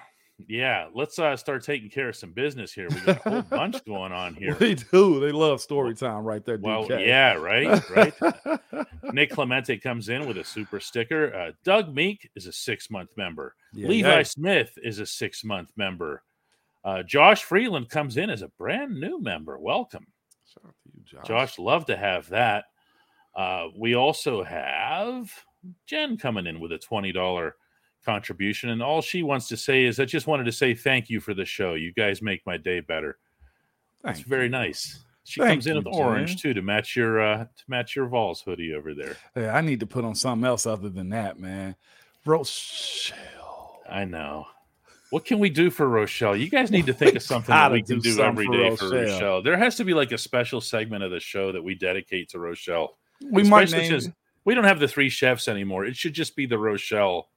yeah. 0.47 0.87
Let's 0.93 1.17
uh, 1.17 1.35
start 1.35 1.63
taking 1.63 1.89
care 1.89 2.09
of 2.09 2.15
some 2.15 2.31
business 2.31 2.71
here. 2.71 2.87
We 2.89 2.99
got 3.01 3.25
a 3.25 3.29
whole 3.29 3.41
bunch 3.41 3.83
going 3.87 4.11
on 4.11 4.35
here. 4.35 4.53
They 4.53 4.75
do. 4.75 5.19
They 5.19 5.31
love 5.31 5.61
story 5.61 5.95
time 5.95 6.23
right 6.23 6.45
there. 6.45 6.57
Well, 6.57 6.87
DK. 6.87 7.05
yeah, 7.05 7.33
right, 7.33 7.89
right. 7.89 8.59
Nick 9.13 9.31
Clemente 9.31 9.77
comes 9.77 10.09
in 10.09 10.27
with 10.27 10.37
a 10.37 10.43
super 10.43 10.79
sticker. 10.79 11.33
Uh, 11.33 11.51
Doug 11.63 11.93
Meek 11.93 12.29
is 12.35 12.45
a 12.45 12.53
six 12.53 12.89
month 12.89 13.09
member. 13.17 13.55
Yeah, 13.73 13.87
Levi 13.87 14.17
yeah. 14.17 14.23
Smith 14.23 14.71
is 14.83 14.99
a 14.99 15.05
six 15.05 15.43
month 15.43 15.71
member. 15.75 16.23
Uh, 16.83 17.03
Josh 17.03 17.43
Freeland 17.43 17.89
comes 17.89 18.17
in 18.17 18.29
as 18.29 18.41
a 18.41 18.47
brand 18.49 18.99
new 18.99 19.19
member. 19.19 19.57
Welcome, 19.59 20.07
Shout 20.45 20.63
out 20.65 20.75
to 20.83 20.89
you, 20.95 21.03
Josh. 21.03 21.27
Josh. 21.27 21.59
Love 21.59 21.85
to 21.87 21.97
have 21.97 22.29
that. 22.29 22.65
Uh, 23.35 23.67
we 23.77 23.95
also 23.95 24.43
have 24.43 25.31
Jen 25.85 26.17
coming 26.17 26.47
in 26.47 26.59
with 26.59 26.71
a 26.71 26.77
twenty 26.77 27.11
dollar 27.11 27.55
contribution, 28.05 28.69
and 28.69 28.81
all 28.81 29.01
she 29.01 29.23
wants 29.23 29.47
to 29.49 29.57
say 29.57 29.85
is, 29.85 29.99
"I 29.99 30.05
just 30.05 30.27
wanted 30.27 30.45
to 30.45 30.51
say 30.51 30.73
thank 30.73 31.09
you 31.09 31.19
for 31.19 31.33
the 31.33 31.45
show. 31.45 31.73
You 31.73 31.93
guys 31.93 32.21
make 32.21 32.45
my 32.45 32.57
day 32.57 32.79
better." 32.79 33.17
That's 34.03 34.21
very 34.21 34.45
you. 34.45 34.49
nice. 34.49 35.03
She 35.23 35.41
Thank 35.41 35.59
comes 35.59 35.67
in 35.67 35.75
you, 35.75 35.83
with 35.83 35.93
orange 35.93 36.41
too 36.41 36.53
to 36.55 36.61
match 36.61 36.95
your 36.95 37.21
uh 37.21 37.43
to 37.43 37.63
match 37.67 37.95
your 37.95 38.07
Vols 38.07 38.41
hoodie 38.41 38.73
over 38.73 38.93
there. 38.93 39.15
Hey, 39.35 39.47
I 39.47 39.61
need 39.61 39.79
to 39.81 39.85
put 39.85 40.03
on 40.03 40.15
something 40.15 40.45
else 40.45 40.65
other 40.65 40.89
than 40.89 41.09
that, 41.09 41.39
man. 41.39 41.75
Rochelle. 42.25 43.81
I 43.89 44.05
know. 44.05 44.45
What 45.11 45.25
can 45.25 45.39
we 45.39 45.49
do 45.49 45.69
for 45.69 45.87
Rochelle? 45.87 46.35
You 46.35 46.49
guys 46.49 46.69
need 46.69 46.85
to 46.85 46.93
think 46.93 47.15
of 47.15 47.23
something 47.23 47.53
that 47.53 47.71
we 47.71 47.81
can 47.81 47.99
do 47.99 48.15
do 48.15 48.21
every 48.21 48.45
for 48.45 48.53
day 48.53 48.75
for 48.75 48.89
Rochelle. 48.89 49.13
Rochelle. 49.13 49.43
There 49.43 49.57
has 49.57 49.75
to 49.77 49.83
be 49.83 49.93
like 49.93 50.11
a 50.11 50.17
special 50.17 50.61
segment 50.61 51.03
of 51.03 51.11
the 51.11 51.19
show 51.19 51.51
that 51.51 51.63
we 51.63 51.75
dedicate 51.75 52.29
to 52.29 52.39
Rochelle. 52.39 52.97
We 53.21 53.43
might 53.43 53.71
name 53.71 53.99
since 53.99 54.09
we 54.45 54.55
don't 54.55 54.63
have 54.63 54.79
the 54.79 54.87
three 54.87 55.09
chefs 55.09 55.47
anymore. 55.47 55.85
It 55.85 55.95
should 55.95 56.13
just 56.13 56.35
be 56.35 56.45
the 56.45 56.57
Rochelle, 56.57 57.29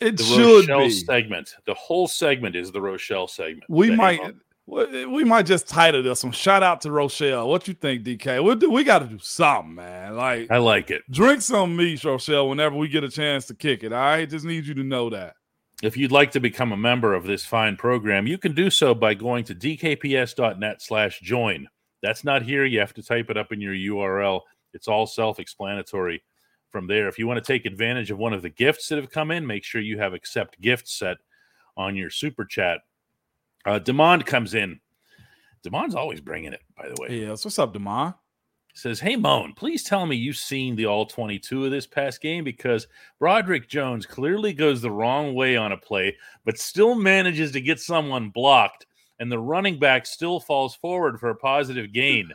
it 0.00 0.16
the 0.16 0.22
should 0.22 0.68
Rochelle 0.68 0.80
be. 0.80 0.90
segment. 0.90 1.54
The 1.66 1.74
whole 1.74 2.08
segment 2.08 2.56
is 2.56 2.72
the 2.72 2.80
Rochelle 2.80 3.28
segment. 3.28 3.64
We 3.68 3.90
might 3.90 4.20
we 4.66 5.06
we 5.06 5.24
might 5.24 5.46
just 5.46 5.68
title 5.68 6.02
this 6.02 6.22
one. 6.22 6.32
Shout 6.32 6.62
out 6.62 6.80
to 6.82 6.92
Rochelle. 6.92 7.48
What 7.48 7.66
you 7.66 7.74
think, 7.74 8.04
DK? 8.04 8.42
We'll 8.42 8.56
do, 8.56 8.70
we 8.70 8.84
got 8.84 9.00
to 9.00 9.06
do 9.06 9.18
something, 9.20 9.74
man. 9.74 10.16
Like 10.16 10.50
I 10.50 10.58
like 10.58 10.90
it. 10.90 11.02
drink 11.10 11.42
some 11.42 11.76
meat, 11.76 12.04
Rochelle, 12.04 12.48
whenever 12.48 12.76
we 12.76 12.88
get 12.88 13.04
a 13.04 13.10
chance 13.10 13.46
to 13.46 13.54
kick 13.54 13.82
it. 13.82 13.92
Right, 13.92 14.28
just 14.28 14.44
need 14.44 14.66
you 14.66 14.74
to 14.74 14.84
know 14.84 15.10
that. 15.10 15.34
If 15.82 15.96
you'd 15.96 16.12
like 16.12 16.30
to 16.32 16.40
become 16.40 16.70
a 16.70 16.76
member 16.76 17.12
of 17.12 17.24
this 17.24 17.44
fine 17.44 17.76
program, 17.76 18.28
you 18.28 18.38
can 18.38 18.54
do 18.54 18.70
so 18.70 18.94
by 18.94 19.14
going 19.14 19.44
to 19.44 19.54
dkps.net 19.54 20.80
slash 20.80 21.18
join. 21.20 21.66
That's 22.02 22.22
not 22.22 22.42
here. 22.42 22.64
You 22.64 22.78
have 22.78 22.94
to 22.94 23.02
type 23.02 23.30
it 23.30 23.36
up 23.36 23.50
in 23.50 23.60
your 23.60 23.74
URL. 23.74 24.42
It's 24.72 24.88
all 24.88 25.06
self-explanatory 25.06 26.22
from 26.70 26.86
there. 26.86 27.08
If 27.08 27.18
you 27.18 27.26
want 27.26 27.44
to 27.44 27.52
take 27.52 27.66
advantage 27.66 28.10
of 28.10 28.18
one 28.18 28.32
of 28.32 28.42
the 28.42 28.50
gifts 28.50 28.88
that 28.88 28.96
have 28.96 29.10
come 29.10 29.30
in, 29.30 29.46
make 29.46 29.64
sure 29.64 29.80
you 29.80 29.98
have 29.98 30.14
accept 30.14 30.60
gift 30.60 30.88
set 30.88 31.18
on 31.76 31.96
your 31.96 32.10
super 32.10 32.44
chat. 32.44 32.80
Uh, 33.64 33.78
Demond 33.78 34.26
comes 34.26 34.54
in. 34.54 34.80
Demond's 35.64 35.94
always 35.94 36.20
bringing 36.20 36.52
it, 36.52 36.62
by 36.76 36.88
the 36.88 36.96
way. 37.00 37.20
Yes. 37.20 37.44
What's 37.44 37.58
up, 37.58 37.74
Demond? 37.74 38.14
says, 38.74 39.00
Hey, 39.00 39.16
Moan, 39.16 39.52
please 39.54 39.82
tell 39.82 40.06
me 40.06 40.16
you've 40.16 40.36
seen 40.36 40.76
the 40.76 40.86
all 40.86 41.04
22 41.06 41.66
of 41.66 41.70
this 41.70 41.86
past 41.86 42.20
game 42.20 42.42
because 42.42 42.88
Broderick 43.18 43.68
Jones 43.68 44.06
clearly 44.06 44.52
goes 44.52 44.80
the 44.80 44.90
wrong 44.90 45.34
way 45.34 45.56
on 45.56 45.72
a 45.72 45.76
play, 45.76 46.16
but 46.44 46.58
still 46.58 46.94
manages 46.94 47.52
to 47.52 47.60
get 47.60 47.80
someone 47.80 48.30
blocked, 48.30 48.86
and 49.18 49.30
the 49.30 49.38
running 49.38 49.78
back 49.78 50.06
still 50.06 50.40
falls 50.40 50.74
forward 50.74 51.20
for 51.20 51.30
a 51.30 51.36
positive 51.36 51.92
gain. 51.92 52.32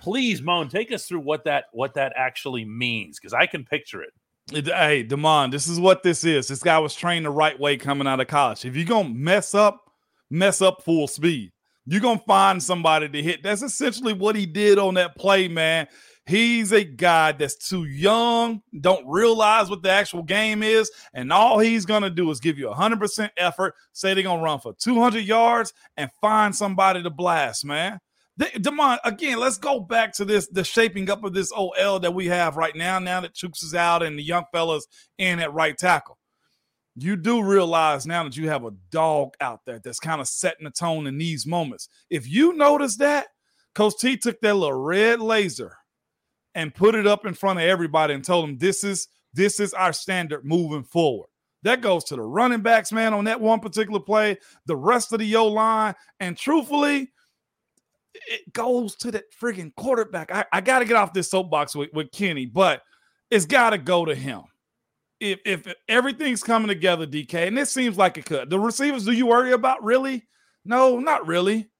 Please, 0.00 0.42
Moan, 0.42 0.68
take 0.68 0.92
us 0.92 1.06
through 1.06 1.20
what 1.20 1.44
that 1.44 1.64
what 1.72 1.94
that 1.94 2.12
actually 2.16 2.64
means 2.64 3.18
because 3.18 3.32
I 3.32 3.46
can 3.46 3.64
picture 3.64 4.02
it. 4.02 4.10
Hey, 4.52 5.04
Demond, 5.04 5.50
this 5.50 5.66
is 5.66 5.80
what 5.80 6.02
this 6.02 6.24
is. 6.24 6.46
This 6.46 6.62
guy 6.62 6.78
was 6.78 6.94
trained 6.94 7.26
the 7.26 7.30
right 7.30 7.58
way 7.58 7.76
coming 7.76 8.06
out 8.06 8.20
of 8.20 8.28
college. 8.28 8.64
If 8.64 8.76
you're 8.76 8.84
gonna 8.84 9.08
mess 9.08 9.54
up, 9.54 9.90
mess 10.30 10.62
up 10.62 10.84
full 10.84 11.08
speed. 11.08 11.52
You're 11.84 12.00
gonna 12.00 12.22
find 12.26 12.62
somebody 12.62 13.08
to 13.08 13.22
hit. 13.22 13.42
That's 13.42 13.62
essentially 13.62 14.12
what 14.12 14.36
he 14.36 14.46
did 14.46 14.78
on 14.78 14.94
that 14.94 15.16
play, 15.16 15.48
man. 15.48 15.88
He's 16.26 16.72
a 16.72 16.82
guy 16.82 17.32
that's 17.32 17.68
too 17.68 17.84
young, 17.84 18.60
don't 18.80 19.06
realize 19.06 19.70
what 19.70 19.82
the 19.82 19.90
actual 19.90 20.24
game 20.24 20.64
is, 20.64 20.90
and 21.14 21.32
all 21.32 21.60
he's 21.60 21.86
gonna 21.86 22.10
do 22.10 22.28
is 22.30 22.40
give 22.40 22.58
you 22.58 22.68
100% 22.68 23.30
effort. 23.36 23.74
Say 23.92 24.12
they're 24.12 24.24
gonna 24.24 24.42
run 24.42 24.58
for 24.58 24.74
200 24.74 25.24
yards 25.24 25.72
and 25.96 26.10
find 26.20 26.54
somebody 26.54 27.02
to 27.02 27.10
blast, 27.10 27.64
man. 27.64 28.00
De- 28.38 28.60
Demond, 28.60 28.98
again, 29.04 29.38
let's 29.38 29.58
go 29.58 29.80
back 29.80 30.12
to 30.14 30.24
this 30.24 30.46
the 30.48 30.64
shaping 30.64 31.08
up 31.10 31.24
of 31.24 31.32
this 31.32 31.52
OL 31.52 32.00
that 32.00 32.14
we 32.14 32.26
have 32.26 32.56
right 32.56 32.76
now. 32.76 32.98
Now 32.98 33.20
that 33.20 33.34
Chuks 33.34 33.62
is 33.62 33.74
out 33.74 34.02
and 34.02 34.18
the 34.18 34.22
young 34.22 34.44
fellas 34.52 34.86
in 35.18 35.40
at 35.40 35.52
right 35.52 35.76
tackle, 35.76 36.18
you 36.96 37.16
do 37.16 37.42
realize 37.42 38.06
now 38.06 38.24
that 38.24 38.36
you 38.36 38.48
have 38.48 38.64
a 38.64 38.72
dog 38.90 39.34
out 39.40 39.60
there 39.66 39.80
that's 39.82 40.00
kind 40.00 40.20
of 40.20 40.28
setting 40.28 40.64
the 40.64 40.70
tone 40.70 41.06
in 41.06 41.18
these 41.18 41.46
moments. 41.46 41.88
If 42.10 42.28
you 42.28 42.54
notice 42.54 42.96
that, 42.96 43.28
Coach 43.74 43.94
T 44.00 44.16
took 44.16 44.40
that 44.40 44.54
little 44.54 44.80
red 44.80 45.20
laser 45.20 45.76
and 46.54 46.74
put 46.74 46.94
it 46.94 47.06
up 47.06 47.26
in 47.26 47.34
front 47.34 47.58
of 47.58 47.66
everybody 47.66 48.14
and 48.14 48.24
told 48.24 48.48
them 48.48 48.58
this 48.58 48.82
is 48.82 49.08
this 49.34 49.60
is 49.60 49.74
our 49.74 49.92
standard 49.92 50.44
moving 50.44 50.82
forward. 50.82 51.28
That 51.62 51.82
goes 51.82 52.04
to 52.04 52.16
the 52.16 52.22
running 52.22 52.62
backs, 52.62 52.92
man, 52.92 53.12
on 53.12 53.24
that 53.24 53.40
one 53.40 53.60
particular 53.60 54.00
play, 54.00 54.38
the 54.66 54.76
rest 54.76 55.12
of 55.12 55.18
the 55.18 55.36
O 55.36 55.48
line, 55.48 55.94
and 56.20 56.36
truthfully, 56.36 57.12
it 58.28 58.52
goes 58.52 58.96
to 58.96 59.10
that 59.12 59.24
friggin' 59.32 59.74
quarterback. 59.76 60.32
I, 60.32 60.44
I 60.52 60.60
got 60.60 60.80
to 60.80 60.84
get 60.84 60.96
off 60.96 61.12
this 61.12 61.30
soapbox 61.30 61.74
with, 61.74 61.92
with 61.92 62.10
Kenny, 62.12 62.46
but 62.46 62.82
it's 63.30 63.46
got 63.46 63.70
to 63.70 63.78
go 63.78 64.04
to 64.04 64.14
him. 64.14 64.42
If, 65.18 65.40
if 65.44 65.74
everything's 65.88 66.42
coming 66.42 66.68
together, 66.68 67.06
DK, 67.06 67.48
and 67.48 67.56
this 67.56 67.70
seems 67.70 67.96
like 67.96 68.18
it 68.18 68.26
could. 68.26 68.50
The 68.50 68.58
receivers, 68.58 69.04
do 69.04 69.12
you 69.12 69.26
worry 69.26 69.52
about 69.52 69.82
really? 69.82 70.26
No, 70.64 70.98
not 70.98 71.26
really. 71.26 71.70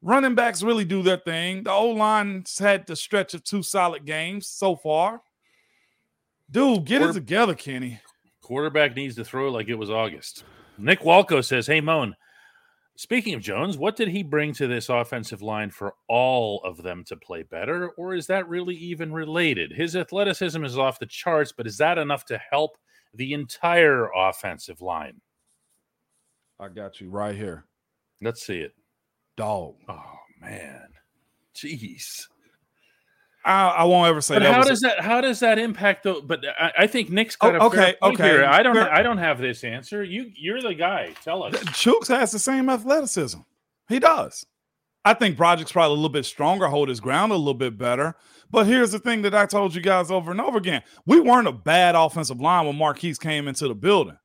Running 0.00 0.34
backs 0.34 0.62
really 0.62 0.84
do 0.84 1.02
their 1.02 1.18
thing. 1.18 1.64
The 1.64 1.70
O 1.70 1.90
line's 1.90 2.58
had 2.58 2.86
the 2.86 2.96
stretch 2.96 3.34
of 3.34 3.44
two 3.44 3.62
solid 3.62 4.04
games 4.04 4.48
so 4.48 4.74
far. 4.74 5.22
Dude, 6.50 6.84
get 6.84 7.02
it 7.02 7.12
together, 7.12 7.54
Kenny. 7.54 8.00
Quarterback 8.42 8.96
needs 8.96 9.14
to 9.16 9.24
throw 9.24 9.50
like 9.50 9.68
it 9.68 9.74
was 9.74 9.90
August. 9.90 10.44
Nick 10.76 11.00
Walco 11.00 11.44
says, 11.44 11.66
Hey, 11.66 11.80
Moan, 11.80 12.16
speaking 13.02 13.34
of 13.34 13.40
Jones, 13.40 13.76
what 13.76 13.96
did 13.96 14.06
he 14.06 14.22
bring 14.22 14.54
to 14.54 14.68
this 14.68 14.88
offensive 14.88 15.42
line 15.42 15.70
for 15.70 15.94
all 16.08 16.60
of 16.62 16.82
them 16.82 17.02
to 17.08 17.16
play 17.16 17.42
better? 17.42 17.88
Or 17.90 18.14
is 18.14 18.28
that 18.28 18.48
really 18.48 18.76
even 18.76 19.12
related? 19.12 19.72
His 19.72 19.96
athleticism 19.96 20.64
is 20.64 20.78
off 20.78 21.00
the 21.00 21.06
charts, 21.06 21.52
but 21.52 21.66
is 21.66 21.78
that 21.78 21.98
enough 21.98 22.24
to 22.26 22.40
help 22.50 22.78
the 23.12 23.32
entire 23.32 24.08
offensive 24.16 24.80
line? 24.80 25.20
I 26.60 26.68
got 26.68 27.00
you 27.00 27.10
right 27.10 27.34
here. 27.34 27.64
Let's 28.20 28.46
see 28.46 28.60
it. 28.60 28.72
Dog. 29.36 29.74
Oh, 29.88 30.18
man. 30.40 30.86
Jeez. 31.56 32.28
I, 33.44 33.68
I 33.68 33.84
won't 33.84 34.08
ever 34.08 34.20
say 34.20 34.36
But 34.36 34.44
that. 34.44 34.52
how 34.52 34.58
was 34.60 34.66
a- 34.66 34.70
does 34.70 34.80
that 34.82 35.00
how 35.00 35.20
does 35.20 35.40
that 35.40 35.58
impact 35.58 36.04
though? 36.04 36.20
But 36.20 36.44
I, 36.58 36.72
I 36.80 36.86
think 36.86 37.10
Nick's 37.10 37.36
oh, 37.40 37.50
got 37.50 37.60
Oh, 37.60 37.64
a 37.64 37.66
okay, 37.68 37.94
okay. 38.02 38.22
here. 38.24 38.44
I 38.44 38.62
don't 38.62 38.76
I 38.76 39.02
don't 39.02 39.18
have 39.18 39.38
this 39.38 39.64
answer. 39.64 40.02
You 40.04 40.30
you're 40.36 40.60
the 40.62 40.74
guy. 40.74 41.12
Tell 41.24 41.42
us. 41.42 41.54
Chuks 41.54 42.08
has 42.08 42.30
the 42.32 42.38
same 42.38 42.68
athleticism. 42.68 43.40
He 43.88 43.98
does. 43.98 44.46
I 45.04 45.14
think 45.14 45.36
Broderick's 45.36 45.72
probably 45.72 45.94
a 45.94 45.96
little 45.96 46.08
bit 46.08 46.24
stronger, 46.24 46.68
hold 46.68 46.88
his 46.88 47.00
ground 47.00 47.32
a 47.32 47.36
little 47.36 47.54
bit 47.54 47.76
better. 47.76 48.14
But 48.50 48.66
here's 48.66 48.92
the 48.92 49.00
thing 49.00 49.22
that 49.22 49.34
I 49.34 49.46
told 49.46 49.74
you 49.74 49.80
guys 49.82 50.12
over 50.12 50.30
and 50.30 50.40
over 50.40 50.58
again: 50.58 50.82
we 51.06 51.18
weren't 51.20 51.48
a 51.48 51.52
bad 51.52 51.96
offensive 51.96 52.40
line 52.40 52.66
when 52.66 52.76
Maurkice 52.76 53.18
came 53.18 53.48
into 53.48 53.66
the 53.66 53.74
building. 53.74 54.16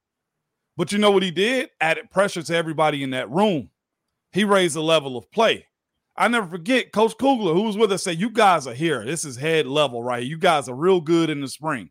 But 0.75 0.91
you 0.91 0.99
know 0.99 1.09
what 1.09 1.23
he 1.23 1.31
did? 1.31 1.71
Added 1.81 2.11
pressure 2.11 2.43
to 2.43 2.55
everybody 2.55 3.01
in 3.01 3.09
that 3.09 3.31
room. 3.31 3.71
He 4.31 4.43
raised 4.43 4.75
the 4.75 4.83
level 4.83 5.17
of 5.17 5.31
play. 5.31 5.65
I 6.17 6.27
never 6.27 6.47
forget 6.47 6.91
Coach 6.91 7.17
Kugler, 7.17 7.53
who 7.53 7.63
was 7.63 7.77
with 7.77 7.91
us, 7.91 8.03
said, 8.03 8.19
You 8.19 8.29
guys 8.29 8.67
are 8.67 8.73
here. 8.73 9.05
This 9.05 9.25
is 9.25 9.35
head 9.35 9.67
level, 9.67 10.01
right? 10.01 10.23
You 10.23 10.37
guys 10.37 10.67
are 10.67 10.75
real 10.75 11.01
good 11.01 11.29
in 11.29 11.41
the 11.41 11.47
spring. 11.47 11.89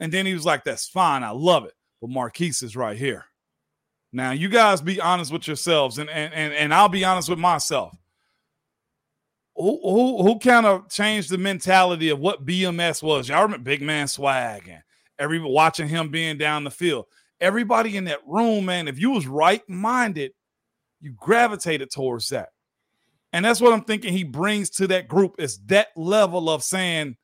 And 0.00 0.12
then 0.12 0.26
he 0.26 0.34
was 0.34 0.46
like, 0.46 0.64
That's 0.64 0.88
fine. 0.88 1.22
I 1.22 1.30
love 1.30 1.64
it. 1.64 1.74
But 2.00 2.10
Maurkice 2.10 2.62
is 2.62 2.76
right 2.76 2.96
here. 2.96 3.24
Now, 4.12 4.30
you 4.30 4.48
guys 4.48 4.80
be 4.80 5.00
honest 5.00 5.32
with 5.32 5.46
yourselves, 5.46 5.98
and 5.98 6.08
and 6.08 6.32
and, 6.32 6.52
and 6.54 6.72
I'll 6.72 6.88
be 6.88 7.04
honest 7.04 7.28
with 7.28 7.38
myself. 7.38 7.96
Who 9.56 9.80
who, 9.82 10.22
who 10.22 10.38
kind 10.38 10.66
of 10.66 10.88
changed 10.88 11.30
the 11.30 11.38
mentality 11.38 12.08
of 12.10 12.18
what 12.18 12.46
BMS 12.46 13.02
was? 13.02 13.28
Y'all 13.28 13.42
remember 13.42 13.64
Big 13.64 13.82
Man 13.82 14.08
Swag 14.08 14.68
and 14.68 14.82
every 15.18 15.38
watching 15.40 15.88
him 15.88 16.10
being 16.10 16.38
down 16.38 16.64
the 16.64 16.70
field 16.70 17.06
everybody 17.40 17.96
in 17.96 18.04
that 18.04 18.20
room, 18.26 18.64
man, 18.64 18.88
if 18.88 18.98
you 18.98 19.10
was 19.10 19.26
right-minded, 19.26 20.32
you 21.00 21.12
gravitated 21.12 21.90
towards 21.90 22.30
that. 22.30 22.48
And 23.34 23.44
that's 23.44 23.60
what 23.60 23.72
I'm 23.72 23.82
thinking 23.82 24.12
he 24.12 24.22
brings 24.22 24.70
to 24.70 24.86
that 24.86 25.08
group 25.08 25.34
is 25.40 25.58
that 25.66 25.88
level 25.96 26.48
of 26.48 26.62
saying, 26.62 27.16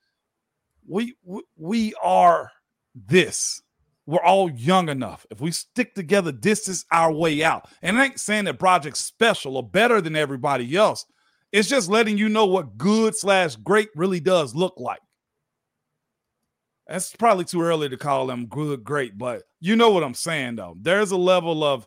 we 0.85 1.15
we, 1.23 1.43
we 1.57 1.95
are 2.03 2.51
this. 2.97 3.63
We're 4.07 4.25
all 4.25 4.51
young 4.51 4.89
enough. 4.89 5.25
If 5.31 5.41
we 5.41 5.53
stick 5.53 5.95
together, 5.95 6.33
this 6.33 6.67
is 6.67 6.85
our 6.91 7.13
way 7.13 7.45
out. 7.45 7.69
And 7.81 7.97
I 7.97 8.07
ain't 8.07 8.19
saying 8.19 8.47
that 8.47 8.59
Broderick's 8.59 8.99
special 8.99 9.57
or 9.57 9.63
better 9.63 10.01
than 10.01 10.17
everybody 10.17 10.75
else. 10.75 11.07
It's 11.53 11.69
just 11.69 11.89
letting 11.89 12.19
you 12.19 12.29
know 12.29 12.47
what 12.47 12.77
good 12.77 13.15
slash 13.15 13.55
great 13.55 13.91
really 13.95 14.19
does 14.19 14.53
look 14.53 14.75
like. 14.79 14.99
That's 16.89 17.15
probably 17.15 17.45
too 17.45 17.63
early 17.63 17.89
to 17.89 17.97
call 17.97 18.27
them 18.27 18.47
good, 18.47 18.83
great, 18.83 19.17
but 19.17 19.45
you 19.61 19.77
know 19.77 19.91
what 19.91 20.03
I'm 20.03 20.15
saying 20.15 20.57
though. 20.57 20.75
There's 20.81 21.13
a 21.13 21.17
level 21.17 21.63
of 21.63 21.87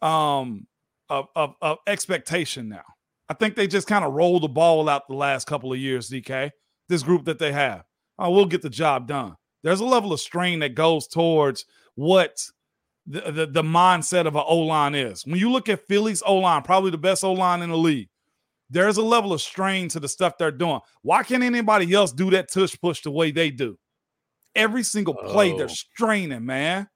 um 0.00 0.66
of, 1.10 1.26
of, 1.36 1.54
of 1.60 1.78
expectation 1.86 2.70
now. 2.70 2.84
I 3.28 3.34
think 3.34 3.54
they 3.54 3.66
just 3.66 3.86
kind 3.86 4.04
of 4.04 4.14
rolled 4.14 4.42
the 4.42 4.48
ball 4.48 4.88
out 4.88 5.08
the 5.08 5.14
last 5.14 5.46
couple 5.46 5.72
of 5.72 5.78
years, 5.78 6.08
DK. 6.08 6.50
This 6.88 7.02
group 7.02 7.24
that 7.26 7.38
they 7.38 7.52
have. 7.52 7.84
Oh, 8.18 8.30
we'll 8.30 8.46
get 8.46 8.62
the 8.62 8.70
job 8.70 9.06
done. 9.06 9.36
There's 9.62 9.80
a 9.80 9.84
level 9.84 10.12
of 10.12 10.20
strain 10.20 10.60
that 10.60 10.74
goes 10.74 11.06
towards 11.06 11.66
what 11.94 12.42
the, 13.06 13.32
the, 13.32 13.46
the 13.46 13.62
mindset 13.62 14.26
of 14.26 14.36
an 14.36 14.44
O 14.46 14.58
line 14.58 14.94
is. 14.94 15.26
When 15.26 15.38
you 15.38 15.50
look 15.50 15.68
at 15.68 15.86
Philly's 15.86 16.22
O 16.24 16.36
line, 16.36 16.62
probably 16.62 16.90
the 16.90 16.98
best 16.98 17.24
O 17.24 17.32
line 17.32 17.62
in 17.62 17.70
the 17.70 17.76
league, 17.76 18.08
there's 18.70 18.96
a 18.96 19.02
level 19.02 19.32
of 19.32 19.40
strain 19.40 19.88
to 19.90 20.00
the 20.00 20.08
stuff 20.08 20.38
they're 20.38 20.50
doing. 20.50 20.80
Why 21.02 21.22
can't 21.22 21.42
anybody 21.42 21.92
else 21.92 22.12
do 22.12 22.30
that 22.30 22.50
tush 22.50 22.76
push 22.80 23.02
the 23.02 23.10
way 23.10 23.30
they 23.30 23.50
do? 23.50 23.78
every 24.58 24.82
single 24.82 25.14
play 25.14 25.52
oh. 25.52 25.58
they're 25.58 25.68
straining, 25.68 26.44
man. 26.44 26.88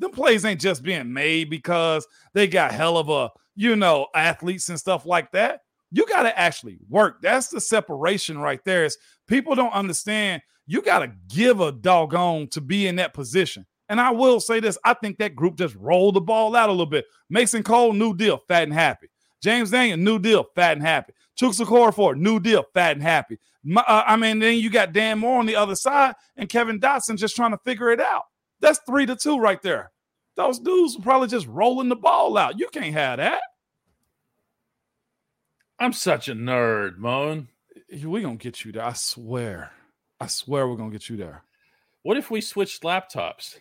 Them 0.00 0.10
plays 0.10 0.44
ain't 0.44 0.60
just 0.60 0.82
being 0.82 1.12
made 1.12 1.48
because 1.48 2.06
they 2.34 2.48
got 2.48 2.72
hell 2.72 2.98
of 2.98 3.08
a, 3.08 3.30
you 3.54 3.76
know, 3.76 4.08
athletes 4.14 4.68
and 4.68 4.78
stuff 4.78 5.06
like 5.06 5.30
that. 5.32 5.60
You 5.94 6.06
got 6.08 6.24
to 6.24 6.36
actually 6.36 6.78
work. 6.88 7.22
That's 7.22 7.48
the 7.48 7.60
separation 7.60 8.36
right 8.36 8.58
there. 8.64 8.84
Is 8.84 8.98
people 9.28 9.54
don't 9.54 9.72
understand. 9.72 10.42
You 10.66 10.82
got 10.82 10.98
to 11.00 11.12
give 11.28 11.60
a 11.60 11.70
doggone 11.70 12.48
to 12.48 12.60
be 12.60 12.88
in 12.88 12.96
that 12.96 13.14
position. 13.14 13.64
And 13.88 14.00
I 14.00 14.10
will 14.10 14.40
say 14.40 14.58
this: 14.58 14.76
I 14.84 14.94
think 14.94 15.18
that 15.18 15.36
group 15.36 15.56
just 15.56 15.76
rolled 15.76 16.16
the 16.16 16.20
ball 16.20 16.56
out 16.56 16.68
a 16.68 16.72
little 16.72 16.84
bit. 16.84 17.04
Mason 17.30 17.62
Cole, 17.62 17.92
new 17.92 18.12
deal, 18.12 18.40
fat 18.48 18.64
and 18.64 18.72
happy. 18.74 19.06
James 19.40 19.70
Daniel, 19.70 19.96
new 19.96 20.18
deal, 20.18 20.46
fat 20.56 20.72
and 20.72 20.82
happy. 20.82 21.12
Chuks 21.38 21.64
Okorafor, 21.64 22.16
new 22.16 22.40
deal, 22.40 22.64
fat 22.74 22.96
and 22.96 23.02
happy. 23.02 23.38
My, 23.62 23.82
uh, 23.82 24.02
I 24.04 24.16
mean, 24.16 24.40
then 24.40 24.58
you 24.58 24.70
got 24.70 24.92
Dan 24.92 25.20
Moore 25.20 25.38
on 25.38 25.46
the 25.46 25.54
other 25.54 25.76
side 25.76 26.14
and 26.36 26.48
Kevin 26.48 26.80
Dotson 26.80 27.18
just 27.18 27.36
trying 27.36 27.52
to 27.52 27.58
figure 27.58 27.90
it 27.90 28.00
out. 28.00 28.22
That's 28.60 28.80
three 28.86 29.06
to 29.06 29.14
two 29.14 29.38
right 29.38 29.60
there. 29.62 29.92
Those 30.36 30.58
dudes 30.58 30.96
are 30.96 31.02
probably 31.02 31.28
just 31.28 31.46
rolling 31.46 31.88
the 31.88 31.96
ball 31.96 32.36
out. 32.36 32.58
You 32.58 32.68
can't 32.72 32.94
have 32.94 33.18
that. 33.18 33.42
I'm 35.78 35.92
such 35.92 36.28
a 36.28 36.34
nerd, 36.34 36.98
Moan. 36.98 37.48
We're 38.02 38.22
gonna 38.22 38.36
get 38.36 38.64
you 38.64 38.72
there. 38.72 38.84
I 38.84 38.92
swear. 38.92 39.72
I 40.20 40.26
swear 40.26 40.68
we're 40.68 40.76
gonna 40.76 40.90
get 40.90 41.08
you 41.08 41.16
there. 41.16 41.42
What 42.02 42.16
if 42.16 42.30
we 42.30 42.40
switched 42.40 42.82
laptops? 42.82 43.58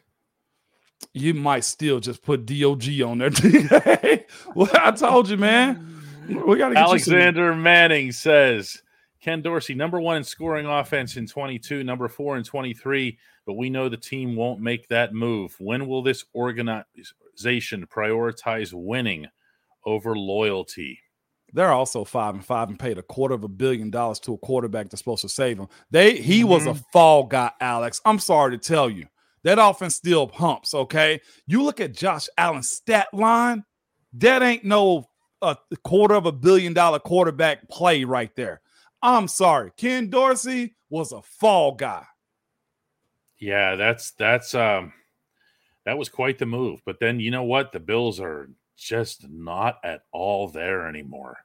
You 1.14 1.34
might 1.34 1.64
still 1.64 2.00
just 2.00 2.22
put 2.22 2.46
DOG 2.46 3.02
on 3.02 3.18
there. 3.18 3.32
well, 4.56 4.70
I 4.74 4.92
told 4.92 5.30
you, 5.30 5.38
man. 5.38 6.02
We 6.28 6.58
gotta 6.58 6.78
Alexander 6.78 7.54
Manning 7.54 8.12
says 8.12 8.82
Ken 9.20 9.42
Dorsey, 9.42 9.74
number 9.74 10.00
one 10.00 10.18
in 10.18 10.24
scoring 10.24 10.66
offense 10.66 11.18
in 11.18 11.28
22, 11.28 11.84
number 11.84 12.08
four 12.08 12.38
in 12.38 12.44
23, 12.44 13.18
but 13.46 13.54
we 13.54 13.70
know 13.70 13.90
the 13.90 13.98
team 13.98 14.36
won't 14.36 14.62
make 14.62 14.88
that 14.90 15.14
move. 15.14 15.56
When 15.60 15.88
will 15.88 16.02
this 16.02 16.26
organization 16.36 17.88
prioritize 17.88 18.72
winning 18.74 19.28
over 19.86 20.16
loyalty? 20.18 21.00
They're 21.54 21.72
also 21.72 22.04
five 22.04 22.34
and 22.34 22.44
five 22.44 22.70
and 22.70 22.80
paid 22.80 22.98
a 22.98 23.04
quarter 23.04 23.36
of 23.36 23.44
a 23.44 23.48
billion 23.48 23.92
dollars 23.92 24.20
to 24.22 24.34
a 24.34 24.38
quarterback 24.40 24.90
that's 24.90 25.02
supposed 25.02 25.22
to 25.22 25.30
save 25.30 25.58
them. 25.58 25.68
They 25.92 26.18
he 26.18 26.42
mm-hmm. 26.42 26.50
was 26.50 26.66
a 26.66 26.74
fall 26.92 27.24
guy, 27.24 27.52
Alex. 27.62 28.02
I'm 28.06 28.20
sorry 28.20 28.58
to 28.58 28.58
tell 28.58 28.90
you. 28.90 29.08
That 29.44 29.60
offense 29.60 29.96
still 29.96 30.26
pumps, 30.26 30.74
okay? 30.74 31.20
You 31.46 31.64
look 31.64 31.82
at 31.82 31.94
Josh 31.94 32.30
Allen's 32.38 32.70
stat 32.70 33.08
line, 33.14 33.66
that 34.14 34.42
ain't 34.42 34.64
no 34.64 35.10
a 35.42 35.58
quarter 35.84 36.16
of 36.16 36.26
a 36.26 36.32
billion 36.32 36.74
dollar 36.74 37.00
quarterback 37.00 37.70
play 37.70 38.06
right 38.06 38.34
there. 38.36 38.62
I'm 39.02 39.28
sorry. 39.28 39.72
Ken 39.76 40.10
Dorsey 40.10 40.76
was 40.90 41.12
a 41.12 41.22
fall 41.22 41.74
guy. 41.74 42.06
Yeah, 43.38 43.76
that's 43.76 44.12
that's 44.12 44.56
um 44.56 44.94
that 45.86 45.98
was 45.98 46.08
quite 46.08 46.40
the 46.40 46.46
move. 46.46 46.80
But 46.86 47.00
then 47.02 47.20
you 47.20 47.30
know 47.30 47.44
what? 47.44 47.74
The 47.74 47.82
Bills 47.82 48.22
are 48.22 48.50
just 48.76 49.30
not 49.30 49.80
at 49.84 50.02
all 50.12 50.48
there 50.48 50.88
anymore 50.88 51.38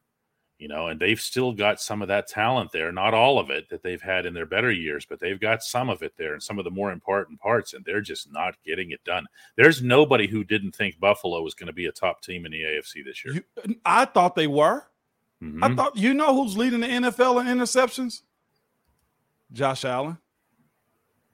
you 0.59 0.67
know, 0.67 0.89
and 0.89 0.99
they've 0.99 1.21
still 1.21 1.53
got 1.53 1.81
some 1.81 2.03
of 2.03 2.09
that 2.09 2.27
talent 2.27 2.73
there, 2.73 2.91
not 2.91 3.15
all 3.15 3.39
of 3.39 3.49
it 3.49 3.69
that 3.71 3.83
they've 3.83 4.03
had 4.03 4.27
in 4.27 4.35
their 4.35 4.47
better 4.47 4.73
years, 4.73 5.07
but 5.09 5.21
they've 5.21 5.41
got 5.41 5.63
some 5.63 5.89
of 5.89 6.03
it 6.03 6.15
there 6.17 6.33
and 6.33 6.43
some 6.43 6.59
of 6.59 6.65
the 6.65 6.71
more 6.71 6.91
important 6.91 7.41
parts, 7.41 7.75
and 7.75 7.85
they're 7.85 8.01
just 8.01 8.33
not 8.33 8.57
getting 8.65 8.91
it 8.91 9.03
done. 9.05 9.25
There's 9.57 9.83
nobody 9.83 10.27
who 10.27 10.43
didn't 10.43 10.75
think 10.75 10.99
Buffalo 10.99 11.43
was 11.43 11.55
going 11.55 11.69
to 11.69 11.73
be 11.73 11.87
a 11.87 11.93
top 11.93 12.23
team 12.23 12.45
in 12.45 12.51
the 12.51 12.63
AFC 12.63 13.05
this 13.05 13.25
year. 13.25 13.35
You, 13.35 13.77
I 13.85 14.05
thought 14.05 14.35
they 14.35 14.49
were. 14.49 14.85
Mm-hmm. 15.41 15.63
I 15.63 15.75
thought 15.77 15.97
you 15.97 16.13
know 16.13 16.35
who's 16.35 16.57
leading 16.57 16.81
the 16.81 16.89
NFL 16.89 17.41
in 17.41 17.47
interceptions? 17.59 18.23
Josh 19.53 19.85
Allen. 19.85 20.19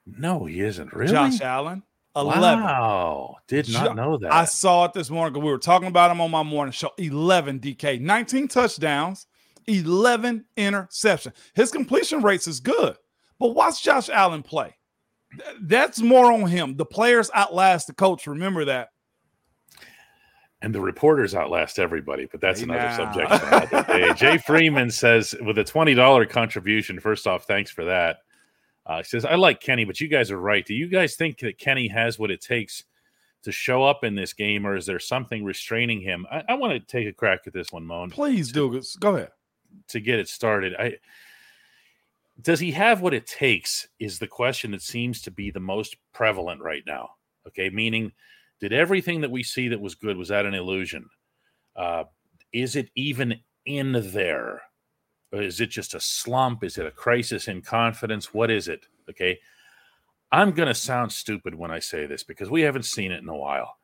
No, 0.06 0.44
he 0.44 0.60
isn't 0.60 0.92
really. 0.92 1.10
Josh 1.10 1.40
Allen. 1.40 1.82
11. 2.16 2.60
Wow. 2.62 3.36
Did 3.48 3.72
not 3.72 3.96
know 3.96 4.16
that. 4.18 4.32
I 4.32 4.44
saw 4.44 4.84
it 4.84 4.92
this 4.92 5.10
morning 5.10 5.32
because 5.32 5.44
we 5.44 5.50
were 5.50 5.58
talking 5.58 5.88
about 5.88 6.10
him 6.10 6.20
on 6.20 6.30
my 6.30 6.42
morning 6.42 6.72
show. 6.72 6.90
11 6.98 7.60
DK, 7.60 8.00
19 8.00 8.48
touchdowns, 8.48 9.26
11 9.66 10.44
interceptions. 10.56 11.32
His 11.54 11.70
completion 11.70 12.22
rates 12.22 12.46
is 12.46 12.60
good. 12.60 12.96
But 13.38 13.54
watch 13.54 13.82
Josh 13.82 14.08
Allen 14.08 14.42
play. 14.42 14.76
That's 15.60 16.00
more 16.00 16.30
on 16.30 16.46
him. 16.46 16.76
The 16.76 16.84
players 16.84 17.30
outlast 17.34 17.88
the 17.88 17.94
coach. 17.94 18.26
Remember 18.26 18.64
that. 18.66 18.90
And 20.62 20.74
the 20.74 20.80
reporters 20.80 21.34
outlast 21.34 21.78
everybody, 21.78 22.26
but 22.30 22.40
that's 22.40 22.60
hey, 22.60 22.64
another 22.64 23.04
now. 23.04 23.66
subject. 23.66 24.18
Jay 24.18 24.38
Freeman 24.46 24.90
says, 24.90 25.34
with 25.42 25.58
a 25.58 25.64
$20 25.64 26.30
contribution, 26.30 27.00
first 27.00 27.26
off, 27.26 27.46
thanks 27.46 27.70
for 27.70 27.84
that. 27.84 28.18
Uh, 28.86 28.98
he 28.98 29.04
says, 29.04 29.24
I 29.24 29.34
like 29.36 29.60
Kenny, 29.60 29.84
but 29.84 30.00
you 30.00 30.08
guys 30.08 30.30
are 30.30 30.40
right. 30.40 30.64
Do 30.64 30.74
you 30.74 30.88
guys 30.88 31.16
think 31.16 31.38
that 31.38 31.58
Kenny 31.58 31.88
has 31.88 32.18
what 32.18 32.30
it 32.30 32.40
takes 32.40 32.84
to 33.42 33.52
show 33.52 33.84
up 33.84 34.04
in 34.04 34.14
this 34.14 34.32
game, 34.32 34.66
or 34.66 34.76
is 34.76 34.86
there 34.86 34.98
something 34.98 35.44
restraining 35.44 36.00
him? 36.00 36.26
I, 36.30 36.42
I 36.50 36.54
want 36.54 36.72
to 36.72 36.80
take 36.80 37.08
a 37.08 37.12
crack 37.12 37.40
at 37.46 37.52
this 37.52 37.72
one, 37.72 37.84
Moan. 37.84 38.10
Please 38.10 38.52
do. 38.52 38.82
Go 39.00 39.16
ahead. 39.16 39.30
To 39.88 40.00
get 40.00 40.18
it 40.18 40.28
started. 40.28 40.74
I 40.78 40.96
does 42.40 42.60
he 42.60 42.72
have 42.72 43.00
what 43.00 43.14
it 43.14 43.26
takes 43.26 43.86
is 44.00 44.18
the 44.18 44.26
question 44.26 44.72
that 44.72 44.82
seems 44.82 45.22
to 45.22 45.30
be 45.30 45.50
the 45.50 45.60
most 45.60 45.96
prevalent 46.12 46.60
right 46.60 46.82
now. 46.86 47.10
Okay, 47.46 47.70
meaning 47.70 48.12
did 48.60 48.72
everything 48.72 49.20
that 49.20 49.30
we 49.30 49.42
see 49.42 49.68
that 49.68 49.80
was 49.80 49.94
good 49.94 50.16
was 50.16 50.28
that 50.28 50.46
an 50.46 50.54
illusion? 50.54 51.08
Uh, 51.76 52.04
is 52.52 52.76
it 52.76 52.90
even 52.94 53.40
in 53.66 53.92
there? 54.12 54.62
Is 55.34 55.60
it 55.60 55.70
just 55.70 55.94
a 55.94 56.00
slump? 56.00 56.62
Is 56.64 56.78
it 56.78 56.86
a 56.86 56.90
crisis 56.90 57.48
in 57.48 57.62
confidence? 57.62 58.32
What 58.32 58.50
is 58.50 58.68
it? 58.68 58.86
Okay. 59.08 59.38
I'm 60.32 60.52
going 60.52 60.68
to 60.68 60.74
sound 60.74 61.12
stupid 61.12 61.54
when 61.54 61.70
I 61.70 61.78
say 61.78 62.06
this 62.06 62.24
because 62.24 62.50
we 62.50 62.62
haven't 62.62 62.86
seen 62.86 63.12
it 63.12 63.22
in 63.22 63.28
a 63.28 63.36
while. 63.36 63.78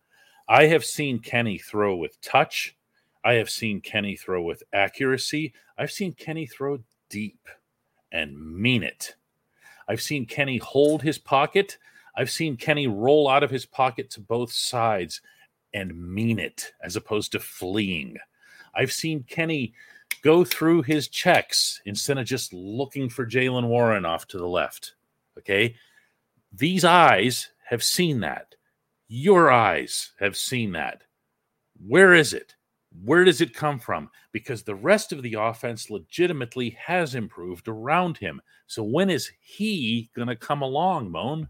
I 0.49 0.67
have 0.67 0.85
seen 0.85 1.21
Kenny 1.21 1.59
throw 1.59 1.95
with 1.95 2.21
touch. 2.21 2.77
I 3.25 3.35
have 3.35 3.51
seen 3.51 3.81
Kenny 3.81 4.17
throw 4.17 4.43
with 4.43 4.63
accuracy. 4.73 5.53
I've 5.79 5.93
seen 5.93 6.13
Kenny 6.13 6.47
throw 6.47 6.79
deep 7.09 7.49
and 8.11 8.37
mean 8.37 8.83
it. 8.83 9.15
I've 9.89 10.01
seen 10.01 10.27
Kenny 10.27 10.59
hold 10.59 11.03
his 11.03 11.19
pocket. 11.19 11.79
I've 12.17 12.31
seen 12.31 12.57
Kenny 12.57 12.87
roll 12.87 13.29
out 13.29 13.43
of 13.43 13.51
his 13.51 13.67
pocket 13.67 14.11
to 14.11 14.21
both 14.21 14.53
sides 14.53 15.21
and 15.73 15.97
mean 15.97 16.39
it 16.39 16.73
as 16.83 16.97
opposed 16.97 17.33
to 17.33 17.41
fleeing. 17.41 18.17
I've 18.75 18.93
seen 18.93 19.25
Kenny 19.25 19.73
go 20.23 20.45
through 20.45 20.83
his 20.83 21.09
checks 21.09 21.81
instead 21.87 22.19
of 22.19 22.27
just 22.27 22.53
looking 22.53 23.09
for 23.09 23.27
Jaylen 23.27 23.67
Warren 23.69 24.05
off 24.05 24.27
to 24.29 24.39
the 24.39 24.47
left. 24.47 24.95
Okay. 25.39 25.75
These 26.53 26.85
eyes 26.85 27.49
have 27.69 27.83
seen 27.83 28.21
that. 28.21 28.55
Your 29.09 29.51
eyes 29.51 30.13
have 30.19 30.37
seen 30.37 30.73
that. 30.73 31.03
Where 31.87 32.15
is 32.15 32.33
it? 32.35 32.55
Where 33.05 33.25
does 33.25 33.41
it 33.41 33.55
come 33.55 33.79
from? 33.79 34.11
Because 34.33 34.63
the 34.63 34.75
rest 34.75 35.13
of 35.13 35.23
the 35.23 35.35
offense 35.35 35.91
legitimately 35.91 36.71
has 36.71 37.15
improved 37.15 37.69
around 37.69 38.19
him. 38.19 38.43
So 38.67 38.83
when 38.83 39.11
is 39.11 39.31
he 39.41 40.11
going 40.15 40.29
to 40.29 40.37
come 40.37 40.63
along, 40.63 41.11
Moan? 41.11 41.49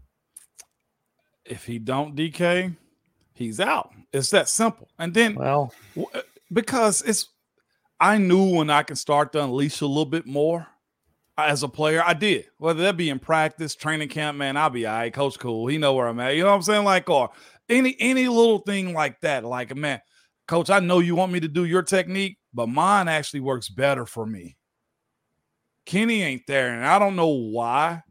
If 1.45 1.65
he 1.65 1.79
don't 1.79 2.15
DK, 2.15 2.75
he's 3.33 3.59
out. 3.59 3.91
It's 4.13 4.29
that 4.29 4.49
simple. 4.49 4.87
And 4.99 5.13
then, 5.13 5.35
well, 5.35 5.73
uh, 6.13 6.21
because 6.53 7.01
it's, 7.01 7.27
I 8.01 8.17
knew 8.17 8.55
when 8.55 8.71
I 8.71 8.81
can 8.81 8.95
start 8.95 9.31
to 9.33 9.43
unleash 9.43 9.81
a 9.81 9.85
little 9.85 10.05
bit 10.05 10.25
more 10.25 10.65
as 11.37 11.61
a 11.61 11.67
player. 11.67 12.01
I 12.03 12.15
did. 12.15 12.47
Whether 12.57 12.81
that 12.81 12.97
be 12.97 13.11
in 13.11 13.19
practice, 13.19 13.75
training 13.75 14.09
camp, 14.09 14.39
man, 14.39 14.57
I'll 14.57 14.71
be 14.71 14.87
all 14.87 14.95
right. 14.95 15.13
Coach 15.13 15.37
cool. 15.37 15.67
He 15.67 15.77
know 15.77 15.93
where 15.93 16.07
I'm 16.07 16.19
at. 16.19 16.35
You 16.35 16.41
know 16.41 16.49
what 16.49 16.55
I'm 16.55 16.61
saying? 16.63 16.83
Like, 16.83 17.07
or 17.11 17.29
any 17.69 17.95
any 17.99 18.27
little 18.27 18.57
thing 18.57 18.93
like 18.93 19.21
that. 19.21 19.45
Like, 19.45 19.75
man, 19.75 20.01
coach, 20.47 20.71
I 20.71 20.79
know 20.79 20.97
you 20.97 21.15
want 21.15 21.31
me 21.31 21.41
to 21.41 21.47
do 21.47 21.65
your 21.65 21.83
technique, 21.83 22.39
but 22.55 22.67
mine 22.67 23.07
actually 23.07 23.41
works 23.41 23.69
better 23.69 24.07
for 24.07 24.25
me. 24.25 24.57
Kenny 25.85 26.23
ain't 26.23 26.47
there, 26.47 26.73
and 26.73 26.83
I 26.83 26.97
don't 26.97 27.15
know 27.15 27.27
why. 27.27 28.01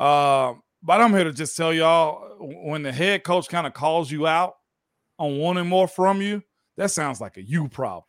Uh, 0.00 0.54
but 0.82 1.00
I'm 1.00 1.12
here 1.12 1.24
to 1.24 1.32
just 1.32 1.56
tell 1.56 1.72
y'all 1.72 2.36
when 2.40 2.82
the 2.82 2.92
head 2.92 3.22
coach 3.22 3.48
kind 3.48 3.68
of 3.68 3.72
calls 3.72 4.10
you 4.10 4.26
out 4.26 4.54
on 5.16 5.38
wanting 5.38 5.68
more 5.68 5.86
from 5.86 6.20
you, 6.22 6.42
that 6.76 6.90
sounds 6.90 7.20
like 7.20 7.36
a 7.36 7.42
you 7.42 7.68
problem. 7.68 8.04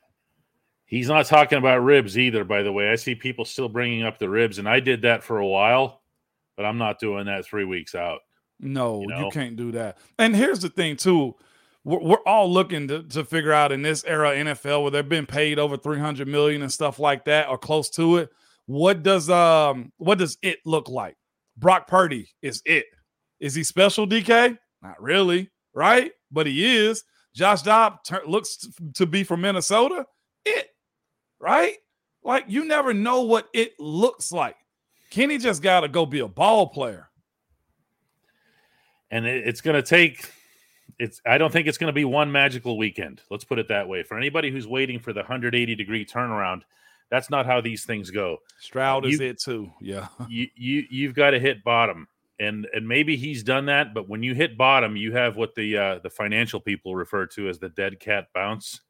He's 0.90 1.08
not 1.08 1.28
talking 1.28 1.58
about 1.58 1.84
ribs 1.84 2.18
either, 2.18 2.44
by 2.44 2.64
the 2.64 2.72
way. 2.72 2.90
I 2.90 2.96
see 2.96 3.16
people 3.16 3.46
still 3.46 3.70
bringing 3.70 4.04
up 4.04 4.20
the 4.20 4.30
ribs, 4.30 4.58
and 4.58 4.68
I 4.68 4.80
did 4.80 5.04
that 5.04 5.24
for 5.24 5.38
a 5.38 5.48
while, 5.48 6.02
but 6.58 6.66
I'm 6.66 6.78
not 6.78 7.00
doing 7.00 7.26
that 7.28 7.46
three 7.46 7.66
weeks 7.66 7.96
out. 7.96 8.20
No, 8.60 9.02
you, 9.02 9.08
know? 9.08 9.26
you 9.26 9.32
can't 9.32 9.56
do 9.56 9.72
that. 9.72 9.98
And 10.18 10.36
here's 10.36 10.60
the 10.60 10.70
thing, 10.70 10.98
too 10.98 11.36
we're, 11.84 12.00
we're 12.00 12.24
all 12.26 12.52
looking 12.52 12.88
to, 12.88 13.04
to 13.04 13.24
figure 13.24 13.52
out 13.52 13.72
in 13.72 13.82
this 13.82 14.04
era 14.06 14.32
NFL 14.32 14.84
where 14.84 14.92
they've 14.92 15.08
been 15.08 15.26
paid 15.26 15.60
over 15.60 15.78
300 15.78 16.28
million 16.28 16.62
and 16.62 16.72
stuff 16.72 17.00
like 17.00 17.26
that 17.26 17.50
or 17.50 17.58
close 17.58 17.90
to 17.92 18.18
it. 18.18 18.30
What 18.66 19.02
does 19.02 19.30
um 19.30 19.92
what 19.98 20.20
does 20.20 20.38
it 20.44 20.60
look 20.66 20.90
like? 20.90 21.18
Brock 21.58 21.88
Purdy 21.88 22.30
is 22.42 22.62
it. 22.66 22.86
Is 23.40 23.56
he 23.56 23.64
special, 23.64 24.06
DK? 24.06 24.58
Not 24.82 25.02
really, 25.02 25.50
right? 25.74 26.12
But 26.32 26.46
he 26.46 26.78
is. 26.78 27.04
Josh 27.34 27.64
Dobb 27.64 28.04
ter- 28.06 28.26
looks 28.28 28.68
to 28.96 29.06
be 29.06 29.24
from 29.24 29.42
Minnesota. 29.42 30.06
It, 30.46 30.68
right? 31.40 31.76
Like 32.24 32.46
you 32.48 32.66
never 32.66 32.94
know 32.94 33.22
what 33.22 33.50
it 33.54 33.80
looks 33.80 34.32
like. 34.32 34.56
Kenny 35.10 35.38
just 35.38 35.62
got 35.62 35.82
to 35.82 35.88
go 35.88 36.06
be 36.06 36.20
a 36.20 36.28
ball 36.28 36.68
player. 36.68 37.10
And 39.12 39.26
it's 39.26 39.62
going 39.62 39.76
to 39.76 39.82
take 39.82 40.32
it's 41.00 41.22
I 41.26 41.38
don't 41.38 41.52
think 41.52 41.68
it's 41.68 41.78
going 41.78 41.88
to 41.88 41.94
be 41.94 42.06
one 42.06 42.32
magical 42.32 42.78
weekend. 42.78 43.22
Let's 43.32 43.46
put 43.46 43.58
it 43.58 43.70
that 43.70 43.88
way. 43.88 44.04
For 44.04 44.18
anybody 44.18 44.52
who's 44.52 44.68
waiting 44.68 45.00
for 45.00 45.14
the 45.14 45.22
180 45.22 45.76
degree 45.76 46.06
turnaround, 46.06 46.62
that's 47.10 47.30
not 47.30 47.46
how 47.46 47.62
these 47.62 47.86
things 47.86 48.12
go. 48.12 48.38
Stroud 48.60 49.06
you, 49.06 49.12
is 49.12 49.20
it 49.20 49.40
too. 49.40 49.72
Yeah. 49.82 50.08
You 50.30 50.48
you 50.56 50.84
you've 50.92 51.16
got 51.16 51.32
to 51.32 51.40
hit 51.40 51.64
bottom. 51.64 52.08
And 52.42 52.68
and 52.74 52.88
maybe 52.88 53.18
he's 53.18 53.44
done 53.44 53.66
that, 53.66 53.94
but 53.94 54.08
when 54.08 54.24
you 54.24 54.34
hit 54.34 54.58
bottom, 54.58 54.96
you 54.96 55.12
have 55.14 55.36
what 55.36 55.56
the 55.56 55.78
uh 55.78 56.00
the 56.00 56.10
financial 56.10 56.60
people 56.60 56.96
refer 56.96 57.26
to 57.28 57.50
as 57.50 57.60
the 57.60 57.70
dead 57.70 58.00
cat 58.00 58.28
bounce. 58.34 58.82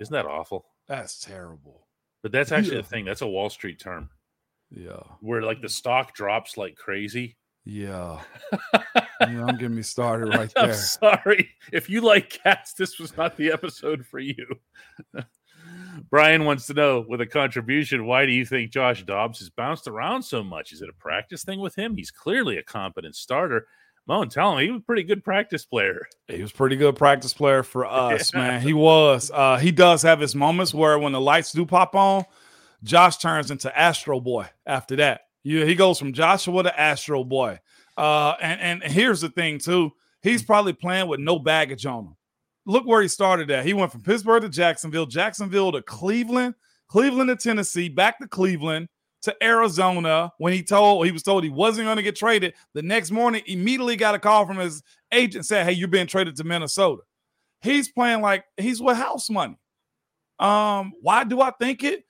Isn't 0.00 0.12
that 0.12 0.26
awful? 0.26 0.66
That's 0.88 1.18
terrible. 1.18 1.86
But 2.22 2.32
that's 2.32 2.52
actually 2.52 2.76
yeah. 2.76 2.82
the 2.82 2.88
thing. 2.88 3.04
That's 3.04 3.22
a 3.22 3.26
Wall 3.26 3.50
Street 3.50 3.78
term. 3.78 4.10
Yeah. 4.70 5.02
Where 5.20 5.42
like 5.42 5.60
the 5.60 5.68
stock 5.68 6.14
drops 6.14 6.56
like 6.56 6.76
crazy 6.76 7.36
yeah. 7.64 8.20
I'm 9.20 9.56
getting 9.56 9.74
me 9.74 9.82
started 9.82 10.28
right 10.28 10.52
there. 10.54 10.64
I'm 10.64 10.74
sorry. 10.74 11.50
If 11.72 11.88
you 11.88 12.02
like 12.02 12.28
cats, 12.44 12.74
this 12.74 12.98
was 12.98 13.16
not 13.16 13.36
the 13.36 13.52
episode 13.52 14.04
for 14.06 14.18
you. 14.18 14.46
Brian 16.10 16.44
wants 16.44 16.66
to 16.66 16.74
know 16.74 17.04
with 17.08 17.22
a 17.22 17.26
contribution, 17.26 18.04
why 18.04 18.26
do 18.26 18.32
you 18.32 18.44
think 18.44 18.70
Josh 18.70 19.02
Dobbs 19.04 19.38
has 19.38 19.48
bounced 19.48 19.88
around 19.88 20.22
so 20.22 20.44
much? 20.44 20.72
Is 20.72 20.82
it 20.82 20.90
a 20.90 21.00
practice 21.00 21.42
thing 21.42 21.60
with 21.60 21.74
him? 21.74 21.96
He's 21.96 22.10
clearly 22.10 22.58
a 22.58 22.62
competent 22.62 23.16
starter. 23.16 23.66
Moan, 24.06 24.28
tell 24.28 24.52
him 24.52 24.64
he 24.64 24.70
was 24.70 24.80
a 24.80 24.84
pretty 24.84 25.02
good 25.02 25.24
practice 25.24 25.64
player. 25.64 26.06
He 26.28 26.42
was 26.42 26.52
pretty 26.52 26.76
good 26.76 26.96
practice 26.96 27.32
player 27.32 27.62
for 27.62 27.86
us, 27.86 28.32
yeah. 28.34 28.40
man. 28.40 28.62
He 28.62 28.74
was. 28.74 29.30
Uh, 29.32 29.56
he 29.56 29.72
does 29.72 30.02
have 30.02 30.20
his 30.20 30.34
moments 30.34 30.74
where 30.74 30.98
when 30.98 31.12
the 31.12 31.20
lights 31.20 31.52
do 31.52 31.64
pop 31.64 31.94
on, 31.94 32.24
Josh 32.82 33.16
turns 33.16 33.50
into 33.50 33.76
Astro 33.76 34.20
Boy 34.20 34.46
after 34.66 34.96
that. 34.96 35.22
Yeah, 35.42 35.64
he 35.64 35.74
goes 35.74 35.98
from 35.98 36.12
Joshua 36.12 36.62
to 36.62 36.80
Astro 36.80 37.24
Boy. 37.24 37.60
Uh, 37.96 38.34
and, 38.40 38.82
and 38.82 38.92
here's 38.92 39.20
the 39.20 39.28
thing, 39.30 39.58
too. 39.58 39.92
He's 40.22 40.42
probably 40.42 40.72
playing 40.72 41.08
with 41.08 41.20
no 41.20 41.38
baggage 41.38 41.86
on 41.86 42.04
him. 42.06 42.16
Look 42.66 42.86
where 42.86 43.02
he 43.02 43.08
started 43.08 43.50
at. 43.50 43.66
He 43.66 43.74
went 43.74 43.92
from 43.92 44.02
Pittsburgh 44.02 44.42
to 44.42 44.48
Jacksonville, 44.48 45.06
Jacksonville 45.06 45.72
to 45.72 45.82
Cleveland, 45.82 46.54
Cleveland 46.88 47.28
to 47.28 47.36
Tennessee, 47.36 47.90
back 47.90 48.18
to 48.20 48.28
Cleveland 48.28 48.88
to 49.24 49.36
Arizona. 49.42 50.32
When 50.38 50.52
he 50.52 50.62
told 50.62 51.04
he 51.04 51.12
was 51.12 51.22
told 51.22 51.44
he 51.44 51.50
wasn't 51.50 51.86
going 51.86 51.96
to 51.96 52.02
get 52.02 52.16
traded, 52.16 52.54
the 52.72 52.82
next 52.82 53.10
morning 53.10 53.42
immediately 53.46 53.96
got 53.96 54.14
a 54.14 54.18
call 54.18 54.46
from 54.46 54.58
his 54.58 54.82
agent 55.12 55.46
said, 55.46 55.66
"Hey, 55.66 55.72
you're 55.72 55.88
being 55.88 56.06
traded 56.06 56.36
to 56.36 56.44
Minnesota." 56.44 57.02
He's 57.60 57.88
playing 57.88 58.20
like 58.20 58.44
he's 58.56 58.80
with 58.80 58.96
house 58.96 59.28
money. 59.28 59.58
Um, 60.38 60.92
why 61.00 61.24
do 61.24 61.40
I 61.40 61.50
think 61.52 61.84
it? 61.84 62.04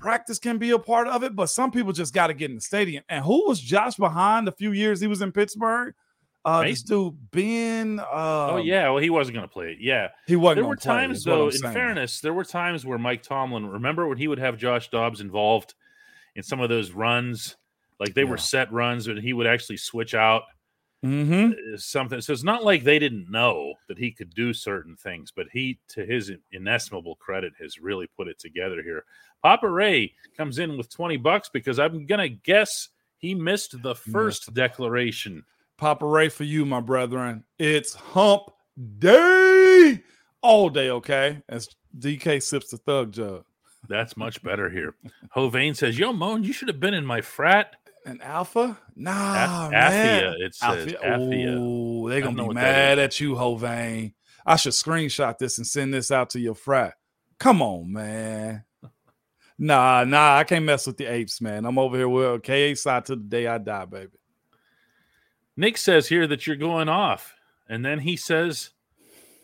practice 0.00 0.38
can 0.38 0.58
be 0.58 0.70
a 0.70 0.78
part 0.78 1.06
of 1.06 1.22
it, 1.22 1.36
but 1.36 1.46
some 1.46 1.70
people 1.70 1.92
just 1.92 2.12
got 2.12 2.28
to 2.28 2.34
get 2.34 2.50
in 2.50 2.56
the 2.56 2.60
stadium. 2.60 3.04
And 3.08 3.24
who 3.24 3.46
was 3.46 3.60
Josh 3.60 3.94
behind 3.94 4.46
the 4.46 4.52
few 4.52 4.72
years 4.72 5.00
he 5.00 5.06
was 5.06 5.22
in 5.22 5.30
Pittsburgh? 5.30 5.94
Uh, 6.42 6.62
this 6.62 6.82
dude 6.82 7.14
Ben. 7.32 8.00
oh 8.10 8.56
um, 8.56 8.66
yeah, 8.66 8.88
well 8.88 9.02
he 9.02 9.10
wasn't 9.10 9.34
going 9.34 9.46
to 9.46 9.52
play 9.52 9.72
it. 9.72 9.78
Yeah, 9.78 10.08
he 10.26 10.36
wasn't. 10.36 10.62
There 10.62 10.68
were 10.68 10.76
times 10.76 11.22
though. 11.22 11.48
In 11.48 11.58
fairness, 11.60 12.20
there 12.20 12.32
were 12.32 12.44
times 12.44 12.86
where 12.86 12.96
Mike 12.96 13.22
Tomlin. 13.22 13.66
Remember 13.66 14.08
when 14.08 14.16
he 14.16 14.26
would 14.26 14.38
have 14.38 14.56
Josh 14.56 14.88
Dobbs 14.88 15.20
involved 15.20 15.74
in 16.34 16.42
some 16.42 16.60
of 16.60 16.68
those 16.68 16.92
runs, 16.92 17.56
like 17.98 18.14
they 18.14 18.22
yeah. 18.22 18.30
were 18.30 18.38
set 18.38 18.72
runs, 18.72 19.06
and 19.06 19.18
he 19.18 19.32
would 19.32 19.46
actually 19.46 19.76
switch 19.76 20.14
out 20.14 20.42
mm-hmm. 21.04 21.52
Uh, 21.52 21.76
something. 21.76 22.20
So 22.20 22.32
it's 22.32 22.44
not 22.44 22.64
like 22.64 22.84
they 22.84 22.98
didn't 22.98 23.30
know 23.30 23.74
that 23.88 23.98
he 23.98 24.10
could 24.10 24.34
do 24.34 24.52
certain 24.52 24.96
things, 24.96 25.32
but 25.34 25.46
he, 25.52 25.78
to 25.88 26.04
his 26.04 26.32
inestimable 26.52 27.16
credit, 27.16 27.52
has 27.60 27.80
really 27.80 28.08
put 28.16 28.28
it 28.28 28.38
together 28.38 28.82
here. 28.82 29.04
Papa 29.42 29.68
Ray 29.68 30.14
comes 30.36 30.58
in 30.58 30.76
with 30.76 30.90
20 30.90 31.16
bucks 31.18 31.48
because 31.52 31.78
I'm 31.78 32.06
going 32.06 32.20
to 32.20 32.28
guess 32.28 32.88
he 33.16 33.34
missed 33.34 33.82
the 33.82 33.94
first 33.94 34.48
missed. 34.48 34.54
declaration. 34.54 35.44
Papa 35.76 36.06
Ray 36.06 36.28
for 36.28 36.44
you, 36.44 36.66
my 36.66 36.80
brethren. 36.80 37.44
It's 37.58 37.94
hump 37.94 38.50
day 38.98 40.02
all 40.42 40.68
day, 40.68 40.90
okay? 40.90 41.42
As 41.48 41.68
DK 41.98 42.42
sips 42.42 42.70
the 42.70 42.76
thug 42.78 43.12
jug. 43.12 43.44
That's 43.90 44.16
much 44.16 44.40
better 44.44 44.70
here. 44.70 44.94
Hovain 45.36 45.76
says, 45.76 45.98
Yo, 45.98 46.12
Moan, 46.12 46.44
you 46.44 46.52
should 46.52 46.68
have 46.68 46.78
been 46.78 46.94
in 46.94 47.04
my 47.04 47.20
frat. 47.20 47.74
An 48.06 48.20
alpha? 48.22 48.78
Nah, 48.94 49.66
A- 49.66 49.70
man. 49.70 50.34
It 50.38 50.54
says 50.54 50.92
Athia. 50.92 51.56
Oh, 51.58 52.08
they're 52.08 52.20
gonna 52.20 52.48
be 52.48 52.54
mad 52.54 53.00
at 53.00 53.20
you, 53.20 53.34
Hovain. 53.34 54.14
I 54.46 54.56
should 54.56 54.72
screenshot 54.72 55.36
this 55.38 55.58
and 55.58 55.66
send 55.66 55.92
this 55.92 56.10
out 56.12 56.30
to 56.30 56.40
your 56.40 56.54
frat. 56.54 56.94
Come 57.38 57.60
on, 57.60 57.92
man. 57.92 58.64
Nah, 59.58 60.04
nah, 60.04 60.36
I 60.36 60.44
can't 60.44 60.64
mess 60.64 60.86
with 60.86 60.96
the 60.96 61.06
apes, 61.06 61.40
man. 61.40 61.66
I'm 61.66 61.78
over 61.78 61.96
here 61.96 62.08
with 62.08 62.42
KA 62.44 62.74
side 62.74 63.04
to 63.06 63.16
the 63.16 63.22
day 63.22 63.46
I 63.46 63.58
die, 63.58 63.84
baby. 63.84 64.12
Nick 65.56 65.76
says 65.76 66.08
here 66.08 66.26
that 66.28 66.46
you're 66.46 66.56
going 66.56 66.88
off, 66.88 67.34
and 67.68 67.84
then 67.84 67.98
he 67.98 68.16
says, 68.16 68.70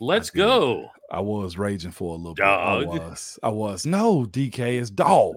"Let's 0.00 0.30
go." 0.30 0.90
I 1.10 1.20
was 1.20 1.56
raging 1.56 1.92
for 1.92 2.14
a 2.14 2.16
little 2.16 2.34
dog. 2.34 2.90
bit. 2.90 3.02
I 3.02 3.06
was. 3.08 3.38
I 3.42 3.48
was. 3.50 3.86
No, 3.86 4.24
DK 4.24 4.74
is 4.74 4.90
dog. 4.90 5.36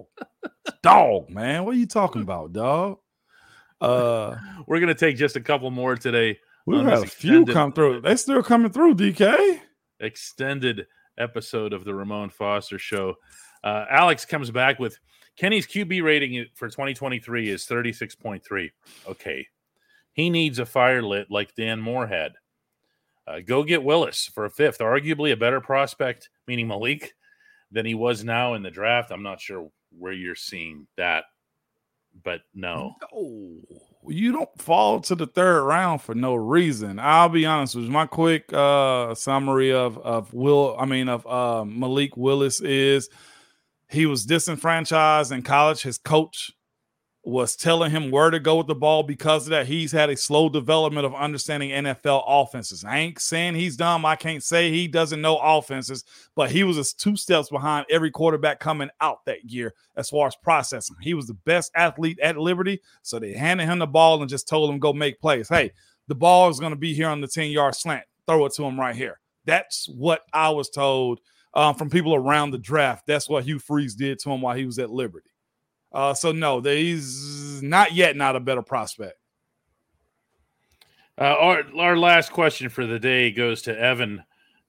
dog, 0.82 1.30
man. 1.30 1.66
What 1.66 1.76
are 1.76 1.80
you 1.80 1.86
talking 1.88 2.22
about, 2.22 2.54
dog? 2.54 2.98
Uh, 3.82 4.36
we're 4.68 4.80
gonna 4.80 4.94
take 4.96 5.16
just 5.16 5.36
a 5.36 5.42
couple 5.42 5.72
more 5.72 5.96
today. 5.96 6.38
We've 6.66 6.84
had 6.84 7.04
a 7.04 7.06
few 7.08 7.46
come 7.46 7.72
through. 7.74 8.02
They 8.02 8.16
still 8.16 8.44
coming 8.44 8.72
through, 8.72 8.96
DK. 8.96 9.60
Extended 10.00 10.86
episode 11.18 11.74
of 11.74 11.84
the 11.84 11.94
Ramon 11.94 12.30
Foster 12.30 12.78
Show. 12.78 13.16
Uh, 13.64 13.86
Alex 13.90 14.26
comes 14.26 14.52
back 14.52 14.80
with 14.80 14.98
Kenny's 15.38 15.68
QB 15.68 16.04
rating 16.04 16.46
for 16.56 16.68
2023 16.68 17.50
is 17.50 17.66
36.3. 17.66 18.70
Okay. 19.08 19.48
He 20.14 20.30
needs 20.30 20.60
a 20.60 20.66
fire 20.66 21.02
lit 21.02 21.28
like 21.30 21.56
Dan 21.56 21.80
Moore 21.80 22.08
had. 22.08 22.34
Uh, 23.30 23.42
go 23.46 23.64
get 23.64 23.84
Willis 23.84 24.30
for 24.34 24.46
a 24.46 24.50
fifth, 24.50 24.80
arguably 24.80 25.32
a 25.32 25.38
better 25.38 25.62
prospect, 25.62 26.30
meaning 26.48 26.68
Malik, 26.68 27.14
than 27.72 27.86
he 27.86 27.94
was 27.94 28.24
now 28.24 28.56
in 28.56 28.64
the 28.64 28.72
draft. 28.72 29.12
I'm 29.12 29.22
not 29.22 29.40
sure 29.40 29.70
where 29.96 30.14
you're 30.14 30.34
seeing 30.34 30.88
that, 30.98 31.26
but 32.24 32.42
no. 32.56 32.96
No, 33.14 33.58
you 34.08 34.32
don't 34.32 34.60
fall 34.60 35.00
to 35.02 35.14
the 35.14 35.28
third 35.28 35.64
round 35.64 36.02
for 36.02 36.16
no 36.16 36.34
reason. 36.34 37.00
I'll 37.00 37.30
be 37.30 37.46
honest 37.46 37.76
with 37.76 37.86
you. 37.86 37.92
My 37.92 38.08
quick 38.08 38.52
uh, 38.52 39.14
summary 39.14 39.72
of 39.74 40.00
of 40.00 40.34
Will, 40.34 40.76
I 40.80 40.86
mean 40.86 41.08
of 41.08 41.28
uh, 41.28 41.66
Malik 41.66 42.18
Willis 42.18 42.62
is 42.62 43.10
he 43.90 44.08
was 44.08 44.26
disenfranchised 44.26 45.32
in 45.32 45.44
college. 45.44 45.84
His 45.84 46.00
coach 46.00 46.52
was 47.24 47.56
telling 47.56 47.92
him 47.92 48.12
where 48.12 48.30
to 48.30 48.40
go 48.40 48.56
with 48.58 48.68
the 48.68 48.76
ball 48.76 49.04
because 49.04 49.46
of 49.46 49.52
that. 49.52 49.68
He's 49.68 49.92
had 49.92 50.10
a 50.10 50.16
slow 50.16 50.48
development 50.48 51.06
of 51.06 51.14
understanding 51.14 51.72
NFL 51.72 52.24
offenses. 52.26 52.86
I 52.86 53.00
ain't 53.00 53.20
saying 53.20 53.56
he's 53.56 53.76
dumb. 53.76 54.06
I 54.06 54.16
can't 54.16 54.42
say 54.42 54.72
he 54.72 54.88
doesn't 54.88 55.22
know 55.22 55.38
offenses, 55.38 56.06
but 56.36 56.50
he 56.50 56.64
was 56.64 56.94
two 56.94 57.18
steps 57.18 57.50
behind 57.50 57.86
every 57.90 58.10
quarterback 58.10 58.60
coming 58.60 58.90
out 59.02 59.26
that 59.26 59.44
year 59.44 59.74
as 59.98 60.10
far 60.10 60.28
as 60.28 60.36
processing. 60.38 60.96
He 61.02 61.14
was 61.14 61.28
the 61.28 61.34
best 61.34 61.72
athlete 61.76 62.20
at 62.22 62.38
Liberty, 62.38 62.82
so 63.02 63.20
they 63.20 63.34
handed 63.34 63.66
him 63.66 63.80
the 63.80 63.88
ball 63.88 64.22
and 64.22 64.30
just 64.30 64.48
told 64.48 64.70
him 64.70 64.80
go 64.80 64.94
make 64.94 65.20
plays. 65.20 65.50
Hey, 65.50 65.72
the 66.08 66.16
ball 66.16 66.50
is 66.50 66.60
going 66.60 66.74
to 66.74 66.80
be 66.80 66.94
here 66.94 67.10
on 67.10 67.22
the 67.22 67.28
10 67.28 67.52
yard 67.52 67.76
slant. 67.76 68.06
Throw 68.28 68.46
it 68.46 68.54
to 68.54 68.64
him 68.64 68.80
right 68.80 68.96
here. 68.96 69.20
That's 69.46 69.90
what 69.90 70.22
I 70.34 70.50
was 70.50 70.70
told 70.70 71.20
um, 71.54 71.76
from 71.76 71.90
people 71.90 72.16
around 72.16 72.52
the 72.52 72.58
draft. 72.58 73.06
That's 73.08 73.28
what 73.28 73.44
Hugh 73.44 73.60
Freeze 73.60 73.96
did 73.96 74.20
to 74.20 74.32
him 74.32 74.42
while 74.42 74.56
he 74.56 74.66
was 74.66 74.80
at 74.80 74.90
Liberty. 74.90 75.29
Uh, 75.92 76.14
so 76.14 76.32
no, 76.32 76.62
he's 76.62 77.62
not 77.64 77.94
yet 77.94 78.16
not 78.16 78.36
a 78.36 78.40
better 78.40 78.62
prospect. 78.62 79.18
Uh, 81.18 81.36
our 81.40 81.64
our 81.78 81.98
last 81.98 82.32
question 82.32 82.70
for 82.70 82.86
the 82.86 83.00
day 83.00 83.32
goes 83.32 83.62
to 83.64 83.78
Evan, 83.78 84.24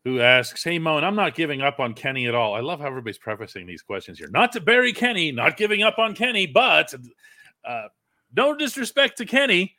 who 0.05 0.21
asks, 0.21 0.65
"Hey 0.65 0.79
Mo, 0.79 0.97
and 0.97 1.07
I'm 1.07 1.15
not 1.15 1.35
giving 1.35 1.61
up 1.61 1.79
on 1.79 1.95
Kenny 1.95 2.27
at 2.27 2.35
all. 2.35 2.55
I 2.55 2.61
love 2.61 2.81
how 2.81 2.87
everybody's 2.87 3.19
prefacing 3.19 3.67
these 3.67 3.83
questions 3.83 4.19
here. 4.19 4.29
Not 4.31 4.53
to 4.53 4.61
bury 4.61 4.93
Kenny, 4.93 5.31
not 5.31 5.57
giving 5.57 5.83
up 5.83 5.99
on 5.99 6.15
Kenny, 6.15 6.47
but 6.47 6.93
uh, 7.65 7.89
no 8.35 8.57
disrespect 8.57 9.19
to 9.19 9.27
Kenny." 9.27 9.77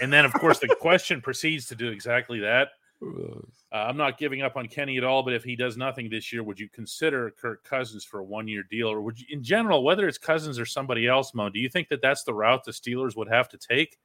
And 0.00 0.12
then, 0.12 0.24
of 0.24 0.32
course, 0.32 0.58
the 0.58 0.68
question 0.80 1.20
proceeds 1.20 1.66
to 1.66 1.74
do 1.74 1.88
exactly 1.88 2.40
that. 2.40 2.68
Uh, 3.02 3.40
I'm 3.72 3.96
not 3.96 4.18
giving 4.18 4.42
up 4.42 4.56
on 4.56 4.68
Kenny 4.68 4.98
at 4.98 5.04
all, 5.04 5.22
but 5.22 5.34
if 5.34 5.42
he 5.42 5.56
does 5.56 5.76
nothing 5.76 6.08
this 6.08 6.32
year, 6.32 6.42
would 6.42 6.60
you 6.60 6.68
consider 6.68 7.30
Kirk 7.30 7.64
Cousins 7.64 8.04
for 8.04 8.20
a 8.20 8.24
one 8.24 8.46
year 8.46 8.62
deal? 8.70 8.88
Or 8.88 9.00
would 9.00 9.18
you, 9.18 9.26
in 9.30 9.42
general, 9.42 9.82
whether 9.82 10.06
it's 10.06 10.18
Cousins 10.18 10.58
or 10.58 10.66
somebody 10.66 11.08
else, 11.08 11.34
Mo, 11.34 11.48
do 11.48 11.58
you 11.58 11.68
think 11.68 11.88
that 11.88 12.02
that's 12.02 12.22
the 12.22 12.34
route 12.34 12.64
the 12.64 12.72
Steelers 12.72 13.16
would 13.16 13.28
have 13.28 13.48
to 13.48 13.58
take 13.58 13.98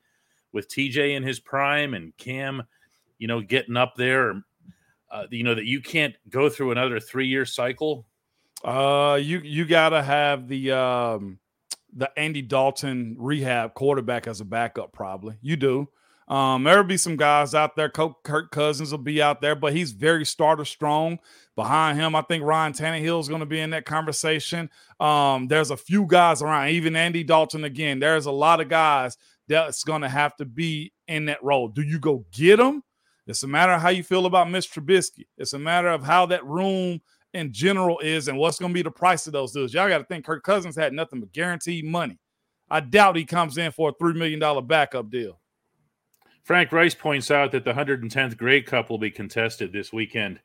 with 0.52 0.70
TJ 0.70 1.16
in 1.16 1.24
his 1.24 1.40
prime 1.40 1.94
and 1.94 2.16
Cam, 2.18 2.64
you 3.20 3.28
know, 3.28 3.42
getting 3.42 3.78
up 3.78 3.96
there? 3.96 4.42
Uh, 5.10 5.26
you 5.32 5.44
know, 5.44 5.56
that 5.56 5.66
you 5.66 5.80
can't 5.80 6.16
go 6.30 6.50
through 6.50 6.72
another 6.72 7.00
three 7.00 7.28
year 7.28 7.46
cycle? 7.46 8.08
Uh, 8.64 9.18
you 9.22 9.40
you 9.40 9.66
got 9.66 9.90
to 9.90 10.02
have 10.02 10.48
the 10.48 10.72
um, 10.72 11.40
the 11.94 12.12
Andy 12.18 12.42
Dalton 12.42 13.16
rehab 13.20 13.74
quarterback 13.74 14.28
as 14.28 14.42
a 14.42 14.46
backup, 14.46 14.92
probably. 14.92 15.38
You 15.42 15.56
do. 15.56 15.90
Um, 16.28 16.64
there'll 16.64 16.84
be 16.84 16.98
some 16.98 17.16
guys 17.16 17.56
out 17.56 17.76
there. 17.76 17.90
Kirk 17.90 18.52
Cousins 18.52 18.92
will 18.92 18.98
be 18.98 19.22
out 19.22 19.40
there, 19.40 19.56
but 19.56 19.74
he's 19.74 19.94
very 19.94 20.26
starter 20.26 20.66
strong. 20.66 21.20
Behind 21.56 21.98
him, 21.98 22.16
I 22.16 22.22
think 22.22 22.44
Ryan 22.44 22.74
Tannehill 22.74 23.20
is 23.20 23.30
going 23.30 23.40
to 23.40 23.46
be 23.46 23.60
in 23.60 23.70
that 23.70 23.86
conversation. 23.86 24.70
Um, 25.00 25.48
there's 25.48 25.72
a 25.72 25.78
few 25.78 26.06
guys 26.06 26.42
around, 26.42 26.70
even 26.70 26.96
Andy 26.96 27.24
Dalton 27.24 27.64
again. 27.64 28.00
There's 28.00 28.26
a 28.26 28.32
lot 28.32 28.60
of 28.60 28.68
guys 28.68 29.18
that's 29.48 29.84
going 29.84 30.02
to 30.02 30.10
have 30.10 30.36
to 30.36 30.46
be 30.46 30.92
in 31.08 31.26
that 31.26 31.44
role. 31.44 31.70
Do 31.70 31.82
you 31.82 32.00
go 32.00 32.26
get 32.32 32.58
them? 32.58 32.84
It's 33.26 33.44
a 33.44 33.48
matter 33.48 33.74
of 33.74 33.82
how 33.82 33.90
you 33.90 34.04
feel 34.04 34.26
about 34.26 34.50
Mitch 34.50 34.72
Trubisky. 34.72 35.26
It's 35.38 35.54
a 35.54 35.60
matter 35.60 35.90
of 35.90 36.04
how 36.04 36.26
that 36.28 36.46
room 36.46 37.02
in 37.34 37.52
general 37.52 38.00
is 38.00 38.28
and 38.28 38.38
what's 38.38 38.60
going 38.60 38.72
to 38.72 38.78
be 38.78 38.82
the 38.82 38.92
price 38.92 39.28
of 39.28 39.34
those 39.34 39.52
dudes. 39.52 39.74
Y'all 39.74 39.90
got 39.90 40.00
to 40.00 40.04
think 40.06 40.26
Kirk 40.26 40.44
Cousins 40.44 40.76
had 40.76 40.94
nothing 40.94 41.20
but 41.20 41.32
guaranteed 41.32 41.86
money. 41.86 42.20
I 42.70 42.82
doubt 42.82 43.16
he 43.16 43.26
comes 43.26 43.58
in 43.58 43.72
for 43.72 43.90
a 43.90 44.04
$3 44.04 44.16
million 44.16 44.68
backup 44.68 45.10
deal. 45.10 45.40
Frank 46.48 46.72
Rice 46.72 46.96
points 46.96 47.30
out 47.30 47.52
that 47.52 47.66
the 47.66 47.74
110th 47.74 48.38
Grey 48.38 48.62
Cup 48.62 48.90
will 48.90 48.98
be 48.98 49.12
contested 49.12 49.74
this 49.74 49.92
weekend. 49.92 50.40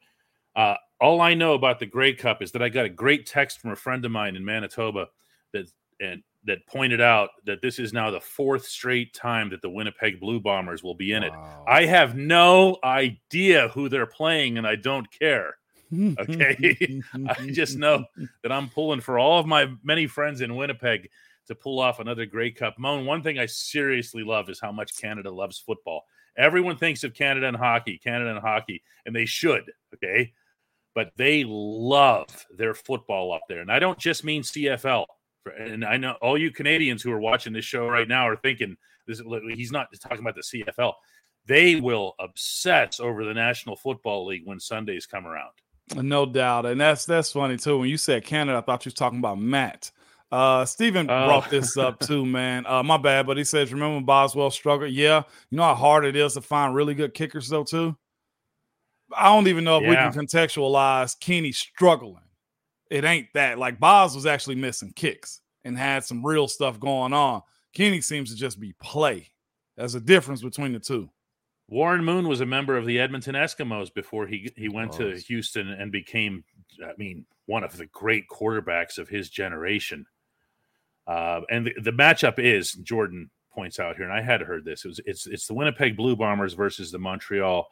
Uh, 0.57 0.74
all 1.00 1.20
I 1.20 1.34
know 1.34 1.55
about 1.55 1.78
the 1.78 1.86
Grey 1.86 2.12
Cup 2.12 2.42
is 2.42 2.50
that 2.50 2.62
I 2.62 2.70
got 2.70 2.86
a 2.86 2.88
great 2.88 3.24
text 3.24 3.61
from 3.61 3.70
a 3.70 3.76
friend 3.76 4.05
of 4.05 4.11
mine 4.11 4.34
in 4.34 4.44
Manitoba 4.44 5.07
that 5.53 5.70
and 6.00 6.24
that 6.42 6.66
pointed 6.66 7.00
out 7.00 7.30
that 7.46 7.62
this 7.62 7.78
is 7.78 7.92
now 7.92 8.11
the 8.11 8.18
fourth 8.18 8.64
straight 8.64 9.14
time 9.14 9.48
that 9.50 9.62
the 9.62 9.70
Winnipeg 9.70 10.18
Blue 10.18 10.40
Bombers 10.40 10.82
will 10.82 10.96
be 10.96 11.12
in 11.12 11.22
wow. 11.22 11.28
it. 11.28 11.70
I 11.70 11.84
have 11.84 12.16
no 12.16 12.78
idea 12.82 13.68
who 13.68 13.88
they're 13.88 14.05
playing, 14.05 14.59
and 14.59 14.66
I 14.66 14.74
don't 14.74 15.07
care. 15.09 15.55
Okay, 16.18 17.00
I 17.28 17.50
just 17.53 17.78
know 17.78 18.05
that 18.42 18.50
I'm 18.50 18.68
pulling 18.70 19.03
for 19.03 19.20
all 19.20 19.38
of 19.38 19.46
my 19.46 19.70
many 19.84 20.09
friends 20.09 20.40
in 20.40 20.57
Winnipeg 20.57 21.11
to 21.49 21.55
pull 21.55 21.80
off 21.80 21.99
another 21.99 22.26
Grey 22.26 22.51
Cup. 22.51 22.78
Moan, 22.78 23.07
one 23.07 23.22
thing 23.22 23.38
I 23.38 23.47
seriously 23.47 24.22
love 24.22 24.49
is 24.49 24.61
how 24.61 24.72
much 24.72 24.99
Canada 25.01 25.30
loves 25.30 25.59
football. 25.59 26.05
Everyone 26.36 26.76
thinks 26.76 27.05
of 27.05 27.14
Canada 27.14 27.47
and 27.49 27.57
hockey, 27.57 27.99
Canada 27.99 28.30
and 28.30 28.38
hockey, 28.38 28.82
and 29.05 29.14
they 29.14 29.26
should, 29.26 29.70
okay? 29.95 30.32
But 30.95 31.12
they 31.16 31.45
love 31.47 32.26
their 32.57 32.74
football 32.74 33.32
up 33.32 33.43
there. 33.49 33.61
And 33.61 33.70
I 33.70 33.78
don't 33.78 33.99
just 33.99 34.24
mean 34.24 34.43
CFL. 34.43 35.07
And 35.59 35.84
I 35.84 35.97
know 35.97 36.16
all 36.22 36.38
you 36.38 36.51
Canadians 36.51 37.03
who 37.03 37.12
are 37.12 37.20
watching 37.20 37.53
this 37.53 37.64
show 37.64 37.88
right 37.88 38.07
now 38.07 38.28
are 38.28 38.36
thinking 38.36 38.76
this 39.07 39.20
he's 39.55 39.72
not 39.72 39.88
talking 40.01 40.20
about 40.20 40.36
the 40.36 40.43
CFL. 40.43 40.95
They 41.47 41.80
will 41.80 42.14
obsess 42.20 43.01
over 43.01 43.24
the 43.24 43.34
National 43.34 43.76
Football 43.76 44.26
League 44.26 44.43
when 44.45 44.61
Sundays 44.61 45.07
come 45.07 45.26
around. 45.26 45.51
No 45.95 46.24
doubt. 46.24 46.66
And 46.66 46.80
that's 46.80 47.05
that's 47.05 47.32
funny 47.32 47.57
too. 47.57 47.78
When 47.78 47.88
you 47.88 47.97
said 47.97 48.24
Canada, 48.24 48.59
I 48.59 48.61
thought 48.61 48.84
you 48.84 48.90
was 48.90 48.95
talking 48.95 49.18
about 49.18 49.38
Matt. 49.38 49.90
Uh, 50.33 50.64
Steven 50.64 51.11
uh, 51.11 51.26
brought 51.26 51.51
this 51.51 51.76
up 51.76 52.01
too, 52.01 52.24
man. 52.26 52.64
Uh, 52.66 52.83
my 52.83 52.97
bad, 52.97 53.26
but 53.26 53.37
he 53.37 53.45
says, 53.45 53.70
remember 53.72 54.05
Boswell 54.05 54.51
struggled? 54.51 54.91
Yeah. 54.91 55.22
You 55.51 55.59
know 55.59 55.64
how 55.64 55.74
hard 55.74 56.07
it 56.07 56.16
is 56.16 56.35
to 56.35 56.41
find 56.41 56.74
really 56.74 56.95
good 56.95 57.12
kickers, 57.12 57.49
though, 57.49 57.64
too? 57.64 57.95
I 59.14 59.26
don't 59.26 59.47
even 59.47 59.62
know 59.62 59.76
if 59.76 59.83
yeah. 59.83 59.91
we 59.91 59.97
can 59.97 60.26
contextualize 60.26 61.20
Kenny 61.20 61.53
struggling. 61.53 62.22
It 62.91 63.05
ain't 63.05 63.28
that. 63.35 63.59
Like, 63.59 63.78
Bos 63.78 64.14
was 64.14 64.24
actually 64.24 64.55
missing 64.55 64.95
kicks 64.97 65.43
and 65.64 65.76
had 65.76 66.03
some 66.03 66.24
real 66.24 66.49
stuff 66.49 66.80
going 66.80 67.12
on. 67.12 67.43
Kenny 67.74 68.01
seems 68.01 68.30
to 68.30 68.37
just 68.37 68.59
be 68.59 68.72
play. 68.80 69.28
There's 69.76 69.95
a 69.95 70.01
difference 70.01 70.41
between 70.41 70.72
the 70.72 70.80
two. 70.80 71.11
Warren 71.68 72.05
Moon 72.05 72.26
was 72.26 72.41
a 72.41 72.47
member 72.47 72.76
of 72.76 72.87
the 72.87 72.99
Edmonton 73.01 73.35
Eskimos 73.35 73.93
before 73.93 74.26
he 74.26 74.51
he 74.57 74.68
went 74.68 74.93
to 74.93 75.16
Houston 75.16 75.68
and 75.70 75.91
became, 75.91 76.45
I 76.85 76.93
mean, 76.99 77.24
one 77.47 77.64
of 77.64 77.76
the 77.76 77.87
great 77.87 78.28
quarterbacks 78.28 78.99
of 78.99 79.09
his 79.09 79.30
generation. 79.30 80.05
Uh, 81.07 81.40
and 81.50 81.66
the, 81.66 81.74
the, 81.82 81.90
matchup 81.90 82.38
is 82.38 82.72
Jordan 82.72 83.30
points 83.53 83.80
out 83.80 83.96
here, 83.96 84.05
and 84.05 84.12
I 84.12 84.22
had 84.22 84.40
heard 84.40 84.64
this. 84.64 84.84
It 84.84 84.88
was 84.88 85.00
it's 85.05 85.26
it's 85.26 85.46
the 85.46 85.55
Winnipeg 85.55 85.96
Blue 85.96 86.14
Bombers 86.14 86.55
versus 86.55 86.92
the 86.92 86.98
Montreal 86.98 87.66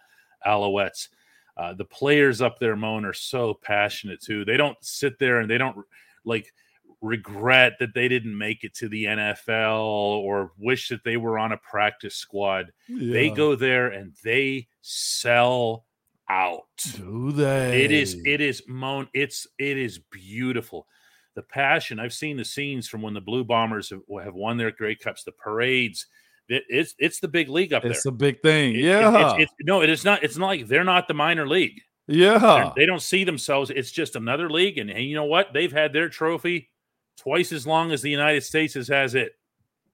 Alouettes. 0.46 1.08
Uh, 1.56 1.74
the 1.74 1.84
players 1.84 2.40
up 2.40 2.58
there, 2.58 2.76
Moan, 2.76 3.04
are 3.04 3.12
so 3.12 3.54
passionate 3.62 4.20
too. 4.20 4.44
They 4.44 4.56
don't 4.56 4.76
sit 4.80 5.18
there 5.18 5.40
and 5.40 5.50
they 5.50 5.58
don't 5.58 5.76
like 6.24 6.52
regret 7.00 7.74
that 7.80 7.94
they 7.94 8.08
didn't 8.08 8.36
make 8.36 8.64
it 8.64 8.74
to 8.74 8.88
the 8.88 9.04
NFL 9.04 9.78
or 10.22 10.52
wish 10.58 10.88
that 10.88 11.04
they 11.04 11.16
were 11.16 11.38
on 11.38 11.52
a 11.52 11.56
practice 11.56 12.14
squad. 12.14 12.72
Yeah. 12.88 13.12
They 13.12 13.30
go 13.30 13.54
there 13.56 13.88
and 13.88 14.14
they 14.22 14.68
sell 14.82 15.84
out. 16.28 16.64
Do 16.94 17.32
they? 17.32 17.84
It 17.84 17.90
is 17.90 18.20
it 18.24 18.40
is 18.40 18.62
Moan. 18.68 19.08
It's 19.14 19.46
it 19.58 19.78
is 19.78 19.98
beautiful 20.10 20.86
the 21.34 21.42
passion. 21.42 21.98
I've 21.98 22.12
seen 22.12 22.36
the 22.36 22.44
scenes 22.44 22.88
from 22.88 23.02
when 23.02 23.14
the 23.14 23.20
Blue 23.20 23.44
Bombers 23.44 23.90
have, 23.90 24.00
have 24.24 24.34
won 24.34 24.56
their 24.56 24.70
Grey 24.70 24.94
Cups, 24.94 25.24
the 25.24 25.32
parades. 25.32 26.06
It, 26.48 26.64
it's 26.68 26.94
it's 26.98 27.20
the 27.20 27.28
big 27.28 27.48
league 27.48 27.72
up 27.72 27.84
it's 27.84 27.88
there. 27.88 27.98
It's 27.98 28.06
a 28.06 28.12
big 28.12 28.42
thing. 28.42 28.74
It, 28.74 28.80
yeah. 28.80 29.36
It, 29.36 29.48
no, 29.60 29.82
it 29.82 29.88
is 29.88 30.04
not. 30.04 30.22
It's 30.24 30.36
not 30.36 30.46
like 30.46 30.66
they're 30.66 30.84
not 30.84 31.08
the 31.08 31.14
minor 31.14 31.46
league. 31.46 31.80
Yeah. 32.08 32.38
They're, 32.38 32.72
they 32.76 32.86
do 32.86 32.92
not 32.92 33.02
see 33.02 33.24
themselves. 33.24 33.70
It's 33.70 33.92
just 33.92 34.16
another 34.16 34.50
league, 34.50 34.78
and, 34.78 34.90
and 34.90 35.04
you 35.04 35.14
know 35.14 35.24
what? 35.24 35.52
They've 35.52 35.72
had 35.72 35.92
their 35.92 36.08
trophy 36.08 36.70
twice 37.16 37.52
as 37.52 37.66
long 37.66 37.92
as 37.92 38.02
the 38.02 38.10
United 38.10 38.42
States 38.42 38.74
has 38.74 38.88
has 38.88 39.14
it 39.14 39.32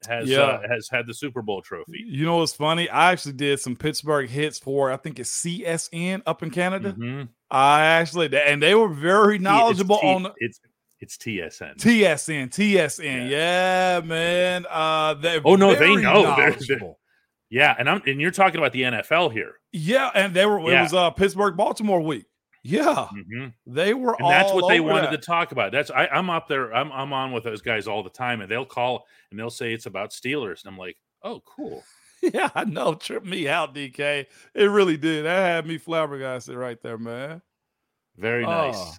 has 0.07 0.29
yeah. 0.29 0.41
uh, 0.41 0.63
has 0.69 0.89
had 0.91 1.07
the 1.07 1.15
Super 1.15 1.43
Bowl 1.43 1.63
trophy. 1.63 2.05
You 2.07 2.25
know 2.25 2.37
what's 2.37 2.53
funny? 2.53 2.89
I 2.89 3.13
actually 3.13 3.33
did 3.33 3.61
some 3.61 3.77
Pittsburgh 3.77 4.29
hits 4.29 4.59
for 4.59 4.93
I 4.93 4.97
think 4.97 5.19
it's 5.19 5.45
CSN 5.45 6.23
up 6.27 6.43
in 6.43 6.51
Canada. 6.51 6.93
Mm-hmm. 6.93 7.25
I 7.51 7.85
actually 7.85 8.35
and 8.37 8.63
they 8.63 8.75
were 8.75 8.89
very 8.89 9.39
knowledgeable 9.39 9.99
T- 9.99 10.07
on. 10.07 10.33
It's 10.39 10.61
it's 11.01 11.17
TSN. 11.17 11.77
TSN. 11.77 12.49
TSN. 12.49 13.31
Yeah, 13.31 13.99
yeah 13.99 14.01
man. 14.05 14.67
Uh, 14.69 15.15
oh 15.45 15.57
no, 15.57 15.75
they 15.75 15.97
know. 15.97 16.35
They're, 16.37 16.53
they're, 16.53 16.95
yeah, 17.49 17.75
and 17.79 17.89
I'm 17.89 18.03
and 18.07 18.21
you're 18.21 18.31
talking 18.31 18.59
about 18.59 18.73
the 18.73 18.83
NFL 18.83 19.33
here. 19.33 19.55
Yeah, 19.73 20.11
and 20.15 20.35
they 20.35 20.47
were. 20.47 20.61
Yeah. 20.61 20.81
It 20.81 20.83
was 20.85 20.95
uh, 20.95 21.11
Pittsburgh 21.11 21.57
Baltimore 21.57 22.01
week. 22.01 22.27
Yeah, 22.65 23.07
mm-hmm. 23.13 23.49
they 23.67 23.95
were. 23.95 24.17
And 24.19 24.29
that's 24.29 24.53
what 24.53 24.69
they 24.69 24.81
wanted 24.81 25.13
that. 25.13 25.21
to 25.23 25.27
talk 25.27 25.53
about. 25.53 25.71
That's 25.71 25.91
I, 25.91 26.09
I'm 26.09 26.29
up 26.29 26.49
there. 26.49 26.75
I'm 26.75 26.91
I'm 26.91 27.13
on 27.13 27.31
with 27.31 27.45
those 27.45 27.63
guys 27.63 27.87
all 27.87 28.03
the 28.03 28.11
time, 28.11 28.41
and 28.41 28.51
they'll 28.51 28.67
call 28.67 29.07
and 29.31 29.39
they'll 29.39 29.51
say 29.51 29.73
it's 29.73 29.87
about 29.87 30.11
Steelers, 30.11 30.65
and 30.65 30.73
I'm 30.73 30.79
like, 30.79 30.97
oh, 31.23 31.41
cool. 31.47 31.85
yeah, 32.23 32.49
I 32.55 32.65
know. 32.65 32.95
Trip 32.95 33.25
me 33.25 33.49
out, 33.49 33.75
DK. 33.75 34.27
It 34.55 34.65
really 34.65 34.97
did. 34.97 35.27
That 35.27 35.47
had 35.47 35.67
me 35.67 35.79
flabbergasted 35.79 36.57
right 36.57 36.81
there, 36.83 36.99
man. 36.99 37.43
Very 38.17 38.45
nice. 38.45 38.75
Oh. 38.77 38.93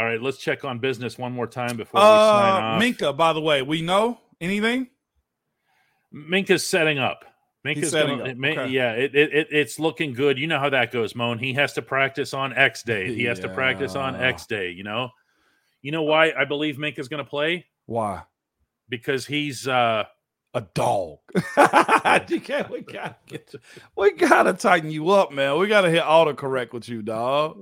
All 0.00 0.06
right, 0.06 0.22
let's 0.22 0.38
check 0.38 0.64
on 0.64 0.78
business 0.78 1.18
one 1.18 1.32
more 1.32 1.46
time 1.46 1.76
before 1.76 2.00
uh, 2.00 2.04
we 2.04 2.40
sign 2.40 2.62
off. 2.62 2.82
Minkah, 2.82 3.14
by 3.14 3.34
the 3.34 3.40
way, 3.42 3.60
we 3.60 3.82
know 3.82 4.18
anything? 4.40 4.88
Minkah's 6.10 6.66
setting 6.66 6.98
up. 6.98 7.26
Minkah's 7.66 7.90
setting 7.90 8.16
gonna, 8.16 8.30
up. 8.30 8.38
Okay. 8.38 8.68
yeah, 8.72 8.92
it, 8.92 9.14
it, 9.14 9.48
it's 9.50 9.78
looking 9.78 10.14
good. 10.14 10.38
You 10.38 10.46
know 10.46 10.58
how 10.58 10.70
that 10.70 10.90
goes, 10.90 11.14
Moan. 11.14 11.38
He 11.38 11.52
has 11.52 11.74
to 11.74 11.82
practice 11.82 12.32
on 12.32 12.56
X 12.56 12.82
day. 12.82 13.14
He 13.14 13.24
has 13.24 13.40
to 13.40 13.50
practice 13.50 13.94
on 13.94 14.16
X 14.16 14.46
day. 14.46 14.70
You 14.70 14.84
know, 14.84 15.10
You 15.82 15.92
know 15.92 16.04
why 16.04 16.32
I 16.32 16.46
believe 16.46 16.76
Minkah's 16.76 17.08
going 17.08 17.22
to 17.22 17.28
play? 17.28 17.66
Why? 17.84 18.22
Because 18.88 19.26
he's 19.26 19.68
uh 19.68 20.04
a 20.54 20.60
dog. 20.74 21.18
We 22.70 22.80
gotta 22.80 23.16
get 23.26 23.54
we 23.96 24.12
gotta 24.12 24.52
tighten 24.52 24.90
you 24.90 25.10
up, 25.10 25.32
man. 25.32 25.58
We 25.58 25.66
gotta 25.68 25.90
hit 25.90 26.02
autocorrect 26.02 26.72
with 26.72 26.88
you, 26.88 27.02
dog. 27.02 27.56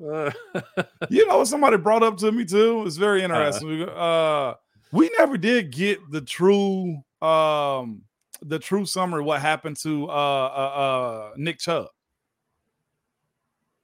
you 1.10 1.26
know 1.26 1.38
what 1.38 1.48
somebody 1.48 1.76
brought 1.76 2.02
up 2.02 2.16
to 2.18 2.32
me 2.32 2.44
too? 2.44 2.84
It's 2.86 2.96
very 2.96 3.22
interesting. 3.22 3.82
Uh, 3.82 3.86
uh, 3.86 4.54
we 4.92 5.10
never 5.18 5.36
did 5.36 5.70
get 5.72 5.98
the 6.10 6.20
true 6.20 7.02
um 7.20 8.02
the 8.40 8.58
true 8.58 8.86
summary 8.86 9.22
what 9.22 9.40
happened 9.40 9.76
to 9.76 10.06
uh 10.06 10.10
uh, 10.10 10.12
uh 10.12 11.30
Nick 11.36 11.58
Chubb. 11.58 11.88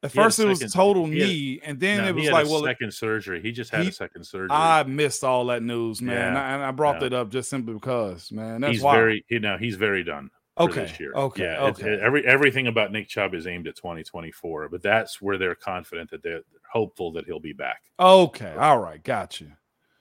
At 0.04 0.12
He 0.12 0.18
had 0.18 0.22
a 0.22 0.26
first, 0.26 0.38
it 0.38 0.44
was 0.46 0.58
second- 0.58 0.72
total 0.72 1.06
he 1.06 1.18
had- 1.18 1.28
knee, 1.28 1.60
and 1.64 1.80
then 1.80 1.96
no, 1.98 2.04
it 2.04 2.06
he 2.08 2.12
was 2.14 2.24
had 2.26 2.32
like, 2.34 2.46
a 2.46 2.50
well, 2.50 2.62
second 2.64 2.92
surgery. 2.92 3.40
He 3.40 3.52
just 3.52 3.70
had 3.70 3.82
he- 3.84 3.88
a 3.88 3.92
second 3.92 4.24
surgery. 4.24 4.48
I 4.50 4.82
missed 4.82 5.24
all 5.24 5.46
that 5.46 5.62
news, 5.62 6.02
man, 6.02 6.14
Yeah, 6.16 6.28
and 6.28 6.38
I, 6.38 6.52
and 6.54 6.62
I 6.62 6.70
brought 6.72 6.96
yeah. 6.96 7.08
that 7.08 7.12
up 7.14 7.30
just 7.30 7.48
simply 7.48 7.72
because, 7.72 8.30
man, 8.30 8.60
that's 8.60 8.74
he's 8.74 8.82
why. 8.82 8.94
very 8.96 9.24
you 9.30 9.40
know 9.40 9.56
he's 9.56 9.76
very 9.76 10.04
done 10.04 10.30
okay, 10.58 10.82
this 10.82 11.00
year. 11.00 11.12
okay, 11.14 11.44
yeah, 11.44 11.62
okay. 11.64 11.98
every 12.02 12.26
everything 12.26 12.66
about 12.66 12.92
Nick 12.92 13.08
Chubb 13.08 13.34
is 13.34 13.46
aimed 13.46 13.66
at 13.66 13.76
2024, 13.76 14.68
but 14.68 14.82
that's 14.82 15.22
where 15.22 15.38
they're 15.38 15.54
confident 15.54 16.10
that 16.10 16.22
they're 16.22 16.42
hopeful 16.70 17.10
that 17.12 17.24
he'll 17.24 17.40
be 17.40 17.54
back. 17.54 17.80
Okay, 17.98 18.52
all 18.58 18.78
right, 18.80 19.02
got 19.02 19.40
you. 19.40 19.52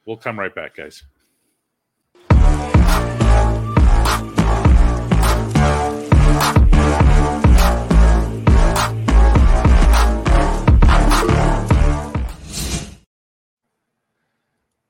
We'll 0.05 0.17
come 0.17 0.37
right 0.37 0.53
back, 0.53 0.75
guys. 0.75 1.01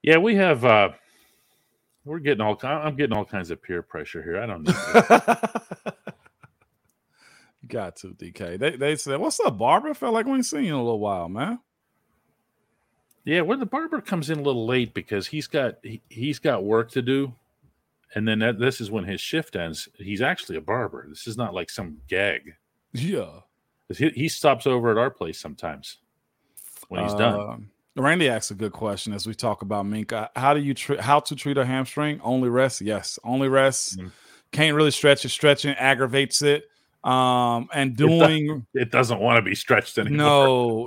Yeah, 0.03 0.17
we 0.17 0.35
have 0.35 0.63
uh 0.65 0.89
we're 2.05 2.19
getting 2.19 2.41
all 2.41 2.59
I'm 2.63 2.95
getting 2.95 3.15
all 3.15 3.25
kinds 3.25 3.49
of 3.49 3.63
peer 3.63 3.81
pressure 3.81 4.21
here. 4.21 4.41
I 4.41 4.45
don't 4.45 4.63
know. 4.63 4.73
got 7.67 7.95
to 7.97 8.09
DK. 8.09 8.59
They 8.59 8.75
they 8.75 8.95
said, 8.95 9.19
"What's 9.19 9.39
up, 9.39 9.57
Barbara?" 9.57 9.95
Felt 9.95 10.13
like 10.13 10.25
we 10.25 10.33
ain't 10.33 10.45
seen 10.45 10.65
you 10.65 10.73
in 10.73 10.79
a 10.79 10.83
little 10.83 10.99
while, 10.99 11.29
man. 11.29 11.59
Yeah, 13.25 13.41
well, 13.41 13.57
the 13.57 13.65
barber 13.65 14.01
comes 14.01 14.29
in 14.29 14.39
a 14.39 14.41
little 14.41 14.67
late 14.67 14.93
because 14.93 15.27
he's 15.27 15.47
got 15.47 15.75
he, 15.81 16.01
he's 16.09 16.39
got 16.39 16.65
work 16.65 16.91
to 16.91 17.01
do, 17.01 17.33
and 18.13 18.27
then 18.27 18.39
that, 18.39 18.59
this 18.59 18.81
is 18.81 18.91
when 18.91 19.05
his 19.05 19.21
shift 19.21 19.55
ends. 19.55 19.87
He's 19.97 20.21
actually 20.21 20.57
a 20.57 20.61
barber. 20.61 21.05
This 21.07 21.25
is 21.25 21.37
not 21.37 21.53
like 21.53 21.69
some 21.69 21.99
gag. 22.09 22.55
Yeah, 22.91 23.39
He, 23.95 24.09
he 24.09 24.27
stops 24.29 24.67
over 24.67 24.91
at 24.91 24.97
our 24.97 25.09
place 25.09 25.39
sometimes 25.39 25.99
when 26.89 27.01
he's 27.03 27.13
done. 27.13 27.69
Randy 27.95 28.27
asks 28.27 28.49
a 28.51 28.55
good 28.55 28.71
question 28.71 29.13
as 29.13 29.27
we 29.27 29.35
talk 29.35 29.61
about 29.61 29.85
Minkah. 29.85 30.29
How 30.35 30.53
do 30.53 30.59
you 30.59 30.73
treat 30.73 30.99
how 30.99 31.19
to 31.21 31.35
treat 31.35 31.57
a 31.57 31.65
hamstring? 31.65 32.19
Only 32.23 32.49
rest, 32.49 32.81
yes. 32.81 33.19
Only 33.23 33.47
rest. 33.49 33.99
Mhm. 33.99 34.11
Can't 34.51 34.75
really 34.75 34.91
stretch 34.91 35.25
it. 35.25 35.29
Stretching 35.29 35.71
aggravates 35.75 36.41
it. 36.41 36.69
Um, 37.03 37.67
and 37.73 37.95
does- 37.97 38.07
doing 38.07 38.65
It 38.73 38.89
doesn't 38.89 39.19
want 39.19 39.37
to 39.37 39.41
be 39.41 39.55
stretched 39.55 39.97
anymore. 39.97 40.17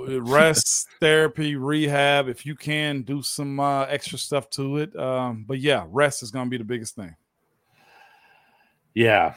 no 0.07 0.19
rest 0.21 0.87
therapy, 0.99 1.55
rehab. 1.55 2.27
If 2.27 2.45
you 2.45 2.55
can 2.55 3.03
do 3.03 3.21
some 3.21 3.59
uh, 3.59 3.83
extra 3.83 4.17
stuff 4.17 4.49
to 4.51 4.77
it. 4.77 4.95
Um, 4.97 5.45
but 5.47 5.59
yeah, 5.59 5.85
rest 5.89 6.23
is 6.23 6.31
gonna 6.31 6.49
be 6.49 6.57
the 6.57 6.63
biggest 6.63 6.95
thing. 6.95 7.15
Yeah, 8.95 9.35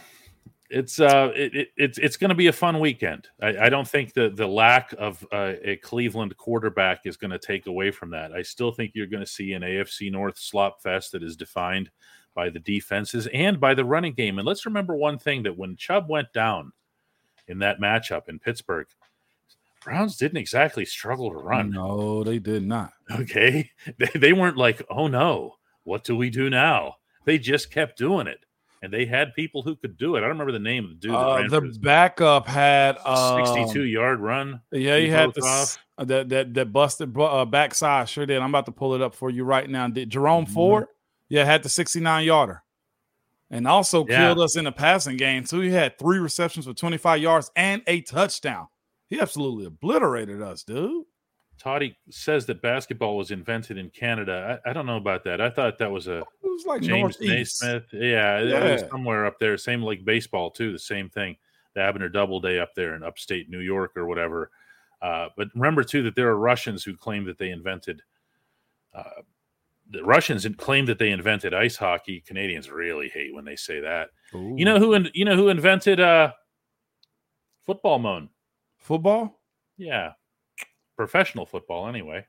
it's 0.70 1.00
uh, 1.00 1.32
it, 1.34 1.54
it, 1.54 1.68
it's 1.76 1.98
it's 1.98 2.16
going 2.16 2.28
to 2.28 2.34
be 2.34 2.46
a 2.46 2.52
fun 2.52 2.78
weekend. 2.78 3.28
I, 3.42 3.66
I 3.66 3.68
don't 3.68 3.88
think 3.88 4.14
the 4.14 4.30
the 4.30 4.46
lack 4.46 4.94
of 4.98 5.26
uh, 5.32 5.54
a 5.64 5.76
Cleveland 5.76 6.36
quarterback 6.36 7.00
is 7.04 7.16
going 7.16 7.32
to 7.32 7.38
take 7.38 7.66
away 7.66 7.90
from 7.90 8.10
that. 8.10 8.32
I 8.32 8.42
still 8.42 8.70
think 8.70 8.92
you're 8.94 9.08
going 9.08 9.24
to 9.24 9.30
see 9.30 9.52
an 9.52 9.62
AFC 9.62 10.12
North 10.12 10.38
slop 10.38 10.80
fest 10.80 11.12
that 11.12 11.24
is 11.24 11.36
defined 11.36 11.90
by 12.34 12.50
the 12.50 12.60
defenses 12.60 13.26
and 13.34 13.58
by 13.58 13.74
the 13.74 13.84
running 13.84 14.14
game. 14.14 14.38
And 14.38 14.46
let's 14.46 14.64
remember 14.64 14.94
one 14.94 15.18
thing: 15.18 15.42
that 15.42 15.58
when 15.58 15.76
Chubb 15.76 16.08
went 16.08 16.32
down 16.32 16.72
in 17.48 17.58
that 17.58 17.80
matchup 17.80 18.28
in 18.28 18.38
Pittsburgh, 18.38 18.86
Browns 19.82 20.16
didn't 20.16 20.38
exactly 20.38 20.84
struggle 20.84 21.30
to 21.30 21.36
run. 21.36 21.70
No, 21.70 22.22
they 22.22 22.38
did 22.38 22.64
not. 22.64 22.92
Okay, 23.10 23.70
they, 23.98 24.10
they 24.14 24.32
weren't 24.32 24.56
like, 24.56 24.82
oh 24.88 25.08
no, 25.08 25.56
what 25.82 26.04
do 26.04 26.16
we 26.16 26.30
do 26.30 26.48
now? 26.48 26.96
They 27.24 27.38
just 27.38 27.72
kept 27.72 27.98
doing 27.98 28.28
it. 28.28 28.44
And 28.82 28.90
they 28.92 29.04
had 29.04 29.34
people 29.34 29.62
who 29.62 29.76
could 29.76 29.98
do 29.98 30.16
it. 30.16 30.18
I 30.18 30.20
don't 30.22 30.30
remember 30.30 30.52
the 30.52 30.58
name 30.58 30.84
of 30.84 30.90
the 30.90 30.96
dude 30.96 31.14
Uh, 31.14 31.46
the 31.48 31.78
backup 31.82 32.46
had 32.46 32.96
um, 33.04 33.44
62 33.44 33.84
yard 33.84 34.20
run. 34.20 34.62
Yeah, 34.72 34.96
he 34.96 35.02
He 35.04 35.08
had 35.10 35.34
the 35.34 35.76
that 35.98 36.28
that 36.30 36.54
that 36.54 36.72
busted 36.72 37.14
uh, 37.18 37.44
backside. 37.44 38.08
Sure 38.08 38.24
did. 38.24 38.38
I'm 38.38 38.48
about 38.48 38.64
to 38.66 38.72
pull 38.72 38.94
it 38.94 39.02
up 39.02 39.14
for 39.14 39.28
you 39.28 39.44
right 39.44 39.68
now. 39.68 39.86
Did 39.88 40.08
Jerome 40.08 40.46
Mhm. 40.46 40.52
Ford? 40.54 40.86
Yeah, 41.28 41.44
had 41.44 41.62
the 41.62 41.68
69 41.68 42.24
yarder, 42.24 42.62
and 43.50 43.68
also 43.68 44.06
Yeah. 44.06 44.16
killed 44.18 44.40
us 44.40 44.56
in 44.56 44.64
the 44.64 44.72
passing 44.72 45.18
game 45.18 45.44
too. 45.44 45.60
He 45.60 45.70
had 45.70 45.98
three 45.98 46.18
receptions 46.18 46.64
for 46.66 46.72
25 46.72 47.20
yards 47.20 47.50
and 47.54 47.82
a 47.86 48.00
touchdown. 48.00 48.68
He 49.10 49.20
absolutely 49.20 49.66
obliterated 49.66 50.40
us, 50.40 50.62
dude. 50.64 51.04
Toddy 51.60 51.94
says 52.08 52.46
that 52.46 52.62
basketball 52.62 53.18
was 53.18 53.30
invented 53.30 53.76
in 53.76 53.90
Canada. 53.90 54.58
I, 54.64 54.70
I 54.70 54.72
don't 54.72 54.86
know 54.86 54.96
about 54.96 55.24
that. 55.24 55.42
I 55.42 55.50
thought 55.50 55.76
that 55.78 55.90
was 55.90 56.08
a 56.08 56.20
It 56.20 56.26
was 56.42 56.64
like 56.66 56.80
James 56.80 57.20
northeast. 57.20 57.62
Naismith. 57.62 57.84
Yeah, 57.92 58.38
it 58.38 58.44
was 58.72 58.82
Yeah. 58.82 58.88
somewhere 58.88 59.26
up 59.26 59.38
there. 59.38 59.58
Same 59.58 59.82
like 59.82 60.02
baseball 60.04 60.50
too. 60.50 60.72
The 60.72 60.78
same 60.78 61.10
thing. 61.10 61.36
The 61.74 61.82
Abner 61.82 62.08
Doubleday 62.08 62.58
up 62.58 62.74
there 62.74 62.94
in 62.94 63.02
upstate 63.02 63.50
New 63.50 63.60
York 63.60 63.94
or 63.96 64.06
whatever. 64.06 64.50
Uh, 65.02 65.28
but 65.36 65.48
remember 65.54 65.84
too 65.84 66.02
that 66.04 66.14
there 66.14 66.28
are 66.28 66.36
Russians 66.38 66.82
who 66.82 66.96
claim 66.96 67.24
that 67.26 67.36
they 67.38 67.50
invented. 67.50 68.00
Uh, 68.94 69.22
the 69.90 70.02
Russians 70.02 70.46
claim 70.56 70.86
that 70.86 70.98
they 70.98 71.10
invented 71.10 71.52
ice 71.52 71.76
hockey. 71.76 72.22
Canadians 72.22 72.70
really 72.70 73.08
hate 73.10 73.34
when 73.34 73.44
they 73.44 73.56
say 73.56 73.80
that. 73.80 74.10
You 74.32 74.64
know 74.64 74.78
who? 74.78 74.94
In, 74.94 75.10
you 75.14 75.24
know 75.26 75.36
who 75.36 75.48
invented 75.48 76.00
uh, 76.00 76.32
football? 77.66 77.98
Moan. 77.98 78.28
football? 78.78 79.40
Yeah, 79.76 80.12
professional 81.00 81.46
football. 81.46 81.88
Anyway, 81.88 82.26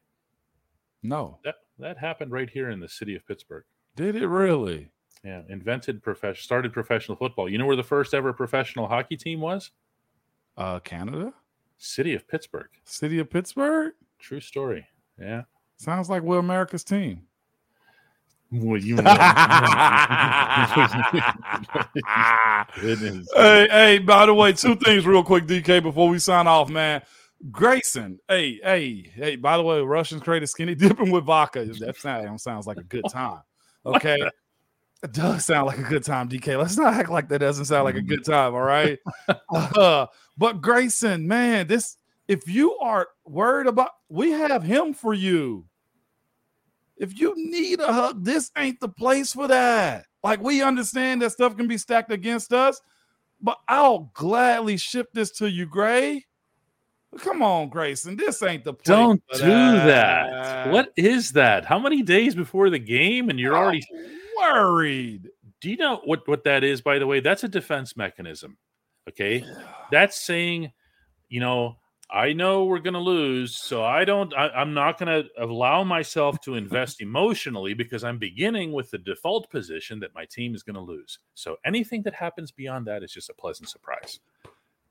No, 1.03 1.39
that 1.43 1.55
that 1.77 1.97
happened 1.97 2.31
right 2.31 2.49
here 2.49 2.69
in 2.69 2.79
the 2.79 2.87
city 2.87 3.15
of 3.15 3.27
Pittsburgh. 3.27 3.65
did 3.97 4.15
it 4.15 4.25
really? 4.27 4.89
Yeah, 5.25 5.41
invented 5.49 6.01
professional, 6.01 6.41
started 6.41 6.71
professional 6.71 7.17
football. 7.17 7.49
You 7.49 7.57
know 7.57 7.65
where 7.65 7.75
the 7.75 7.83
first 7.83 8.13
ever 8.13 8.31
professional 8.31 8.87
hockey 8.87 9.17
team 9.17 9.41
was? 9.41 9.71
Uh, 10.55 10.79
Canada, 10.79 11.33
City 11.77 12.13
of 12.15 12.25
Pittsburgh. 12.29 12.69
city 12.85 13.19
of 13.19 13.29
Pittsburgh. 13.29 13.91
True 14.19 14.39
story. 14.39 14.87
Yeah. 15.19 15.41
Sounds 15.75 16.09
like 16.09 16.23
we're 16.23 16.39
America's 16.39 16.85
team. 16.85 17.23
Well, 18.53 18.79
you 18.81 18.95
Goodness. 22.81 23.27
hey, 23.35 23.67
hey, 23.69 23.99
by 23.99 24.25
the 24.25 24.33
way, 24.33 24.53
two 24.53 24.75
things 24.75 25.05
real 25.05 25.23
quick, 25.23 25.45
DK, 25.45 25.81
before 25.83 26.07
we 26.09 26.19
sign 26.19 26.47
off, 26.47 26.69
man. 26.69 27.01
Grayson, 27.49 28.19
hey, 28.29 28.59
hey, 28.63 29.11
hey, 29.15 29.35
by 29.35 29.57
the 29.57 29.63
way, 29.63 29.81
Russians 29.81 30.21
created 30.21 30.47
skinny 30.47 30.75
dipping 30.75 31.11
with 31.11 31.25
vodka. 31.25 31.65
That 31.65 31.97
sounds, 31.97 32.43
sounds 32.43 32.67
like 32.67 32.77
a 32.77 32.83
good 32.83 33.05
time. 33.09 33.41
Okay. 33.85 34.19
It 35.03 35.13
does 35.13 35.45
sound 35.45 35.65
like 35.65 35.79
a 35.79 35.83
good 35.83 36.03
time, 36.03 36.29
DK. 36.29 36.59
Let's 36.59 36.77
not 36.77 36.93
act 36.93 37.09
like 37.09 37.27
that 37.29 37.39
doesn't 37.39 37.65
sound 37.65 37.85
like 37.85 37.95
a 37.95 38.01
good 38.01 38.23
time, 38.23 38.53
all 38.53 38.61
right? 38.61 38.99
Uh, 39.49 40.05
but 40.37 40.61
Grayson, 40.61 41.27
man, 41.27 41.67
this 41.67 41.97
if 42.27 42.47
you 42.47 42.77
are 42.77 43.07
worried 43.25 43.67
about 43.67 43.91
we 44.09 44.31
have 44.31 44.63
him 44.63 44.93
for 44.93 45.13
you. 45.13 45.65
If 46.97 47.19
you 47.19 47.33
need 47.35 47.79
a 47.79 47.91
hug, 47.91 48.23
this 48.23 48.51
ain't 48.57 48.79
the 48.79 48.89
place 48.89 49.33
for 49.33 49.47
that. 49.47 50.05
Like 50.23 50.41
we 50.41 50.61
understand 50.61 51.21
that 51.21 51.31
stuff 51.31 51.57
can 51.57 51.67
be 51.67 51.77
stacked 51.77 52.11
against 52.11 52.53
us, 52.53 52.79
but 53.41 53.57
I'll 53.67 54.11
gladly 54.13 54.77
ship 54.77 55.09
this 55.13 55.31
to 55.37 55.49
you, 55.49 55.65
Gray. 55.65 56.25
Come 57.19 57.41
on, 57.41 57.69
Grayson. 57.69 58.15
This 58.15 58.41
ain't 58.41 58.63
the. 58.63 58.73
Don't 58.83 59.21
do 59.33 59.39
that. 59.41 60.69
What 60.71 60.93
is 60.95 61.33
that? 61.33 61.65
How 61.65 61.77
many 61.77 62.01
days 62.01 62.35
before 62.35 62.69
the 62.69 62.79
game 62.79 63.29
and 63.29 63.39
you're 63.39 63.55
already 63.55 63.81
I'm 63.93 64.53
worried? 64.53 65.29
Do 65.59 65.69
you 65.69 65.77
know 65.77 66.01
what 66.05 66.27
what 66.27 66.45
that 66.45 66.63
is 66.63 66.81
by 66.81 66.99
the 66.99 67.07
way? 67.07 67.19
That's 67.19 67.43
a 67.43 67.49
defense 67.49 67.97
mechanism. 67.97 68.57
Okay? 69.09 69.45
That's 69.91 70.19
saying, 70.21 70.71
you 71.27 71.41
know, 71.41 71.77
I 72.09 72.33
know 72.33 72.65
we're 72.65 72.79
going 72.79 72.93
to 72.93 72.99
lose, 72.99 73.57
so 73.57 73.83
I 73.83 74.05
don't 74.05 74.33
I, 74.33 74.49
I'm 74.49 74.73
not 74.73 74.97
going 74.97 75.23
to 75.23 75.29
allow 75.43 75.83
myself 75.83 76.39
to 76.41 76.55
invest 76.55 77.01
emotionally 77.01 77.73
because 77.73 78.05
I'm 78.05 78.19
beginning 78.19 78.71
with 78.71 78.89
the 78.89 78.97
default 78.97 79.49
position 79.49 79.99
that 79.99 80.15
my 80.15 80.25
team 80.25 80.55
is 80.55 80.63
going 80.63 80.75
to 80.75 80.81
lose. 80.81 81.19
So 81.33 81.57
anything 81.65 82.03
that 82.03 82.13
happens 82.13 82.51
beyond 82.51 82.87
that 82.87 83.03
is 83.03 83.11
just 83.11 83.29
a 83.29 83.33
pleasant 83.33 83.67
surprise. 83.67 84.19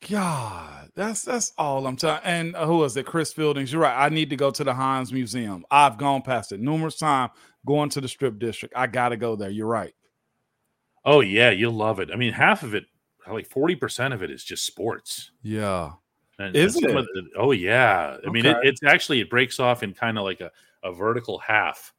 God, 0.09 0.91
that's 0.95 1.23
that's 1.23 1.53
all 1.59 1.87
I'm 1.87 1.97
telling. 1.97 2.21
And 2.25 2.57
uh, 2.57 2.67
who 2.67 2.79
was 2.79 2.97
it? 2.97 3.05
Chris 3.07 3.35
Fieldings. 3.35 3.71
You're 3.73 3.83
right. 3.83 3.97
I 4.07 4.09
need 4.09 4.31
to 4.31 4.37
go 4.37 4.51
to 4.51 4.65
the 4.65 4.73
Heinz 4.73 5.13
Museum. 5.13 5.65
I've 5.71 5.99
gone 5.99 6.23
past 6.23 6.53
it 6.53 6.61
numerous 6.61 6.97
times. 6.97 7.33
Going 7.67 7.91
to 7.91 8.01
the 8.01 8.09
Strip 8.09 8.39
District. 8.39 8.75
I 8.77 8.87
got 8.87 9.11
to 9.11 9.19
go 9.19 9.37
there. 9.37 9.51
You're 9.51 9.67
right. 9.67 9.93
Oh 11.05 11.21
yeah, 11.21 11.51
you'll 11.51 11.75
love 11.75 12.01
it. 12.01 12.11
I 12.13 12.17
mean, 12.17 12.33
half 12.33 12.63
of 12.63 12.75
it, 12.75 12.85
like 13.31 13.49
40% 13.49 14.15
of 14.15 14.23
it 14.23 14.31
is 14.31 14.43
just 14.45 14.65
sports. 14.65 15.31
Yeah. 15.43 15.93
And, 16.39 16.57
Is 16.57 16.77
and 16.77 16.87
it? 16.87 16.93
the- 16.95 17.29
oh 17.37 17.53
yeah. 17.53 18.17
I 18.27 18.31
mean, 18.31 18.47
it, 18.47 18.57
it's 18.63 18.83
actually 18.83 19.21
it 19.21 19.29
breaks 19.29 19.61
off 19.61 19.83
in 19.83 19.93
kind 19.93 20.17
of 20.17 20.25
like 20.25 20.41
a, 20.41 20.51
a 20.83 20.93
vertical 20.93 21.39
half 21.39 21.93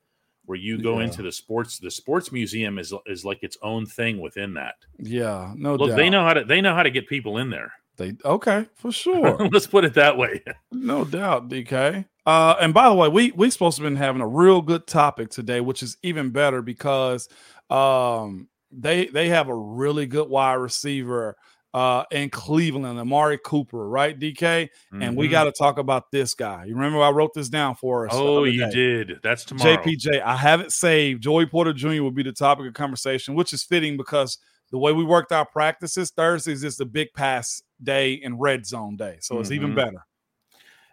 where 0.45 0.57
you 0.57 0.81
go 0.81 0.97
Yeah. 0.97 1.05
into 1.05 1.21
the 1.21 1.31
sports. 1.31 1.77
The 1.77 1.91
sports 1.91 2.31
museum 2.31 2.79
is 2.79 2.91
is 3.05 3.23
like 3.23 3.43
its 3.43 3.57
own 3.61 3.85
thing 3.85 4.19
within 4.19 4.55
that. 4.55 4.75
Yeah, 4.97 5.53
no 5.55 5.75
Look, 5.75 5.89
doubt. 5.91 5.97
they 5.97 6.09
know 6.09 6.23
how 6.25 6.33
to 6.33 6.43
they 6.43 6.59
know 6.61 6.73
how 6.73 6.81
to 6.81 6.89
get 6.89 7.07
people 7.07 7.37
in 7.37 7.51
there. 7.51 7.71
They 7.97 8.13
okay 8.23 8.67
for 8.75 8.91
sure. 8.91 9.37
Let's 9.51 9.67
put 9.67 9.83
it 9.85 9.93
that 9.95 10.17
way. 10.17 10.43
No 10.71 11.05
doubt, 11.05 11.49
DK. 11.49 12.05
Uh, 12.25 12.55
and 12.61 12.73
by 12.73 12.87
the 12.89 12.95
way, 12.95 13.07
we 13.09 13.31
we 13.31 13.49
supposed 13.49 13.77
to 13.77 13.83
been 13.83 13.95
having 13.95 14.21
a 14.21 14.27
real 14.27 14.61
good 14.61 14.87
topic 14.87 15.29
today, 15.29 15.59
which 15.61 15.83
is 15.83 15.97
even 16.03 16.29
better 16.29 16.61
because 16.61 17.27
um, 17.69 18.47
they 18.71 19.07
they 19.07 19.29
have 19.29 19.47
a 19.49 19.55
really 19.55 20.05
good 20.05 20.29
wide 20.29 20.53
receiver 20.55 21.35
uh, 21.73 22.03
in 22.11 22.29
Cleveland, 22.29 22.99
Amari 22.99 23.39
Cooper, 23.43 23.87
right, 23.87 24.17
DK? 24.19 24.69
And 24.91 25.15
we 25.15 25.27
Mhm. 25.27 25.31
got 25.31 25.43
to 25.45 25.51
talk 25.53 25.77
about 25.77 26.11
this 26.11 26.33
guy. 26.33 26.65
You 26.65 26.75
remember 26.75 27.01
I 27.01 27.11
wrote 27.11 27.33
this 27.33 27.47
down 27.49 27.75
for 27.75 28.05
us. 28.07 28.11
Oh, 28.13 28.43
you 28.43 28.69
did. 28.71 29.19
That's 29.23 29.45
tomorrow. 29.45 29.77
JPJ. 29.77 30.21
I 30.21 30.35
have 30.35 30.59
it 30.59 30.71
saved. 30.73 31.23
Joey 31.23 31.45
Porter 31.45 31.71
Jr. 31.73 32.01
will 32.03 32.11
be 32.11 32.23
the 32.23 32.33
topic 32.33 32.67
of 32.67 32.73
conversation, 32.73 33.35
which 33.35 33.53
is 33.53 33.63
fitting 33.63 33.95
because 33.95 34.37
the 34.71 34.77
way 34.77 34.91
we 34.93 35.03
worked 35.03 35.31
our 35.31 35.45
practices, 35.45 36.11
Thursdays 36.11 36.63
is 36.63 36.77
the 36.77 36.85
big 36.85 37.13
pass 37.13 37.61
day 37.83 38.21
and 38.23 38.39
red 38.39 38.65
zone 38.65 38.95
day. 38.95 39.17
So 39.21 39.39
it's 39.39 39.51
even 39.51 39.71
Mhm. 39.71 39.75
better. 39.75 40.05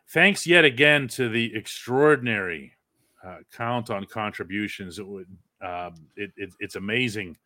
Thanks 0.08 0.46
yet 0.46 0.64
again 0.64 1.06
to 1.08 1.28
the 1.28 1.54
extraordinary 1.54 2.72
uh, 3.24 3.38
count 3.52 3.90
on 3.90 4.04
contributions. 4.06 4.98
It 4.98 5.06
would 5.06 5.26
um, 5.60 5.94
it, 6.16 6.30
it, 6.36 6.50
it's 6.60 6.76
amazing 6.76 7.36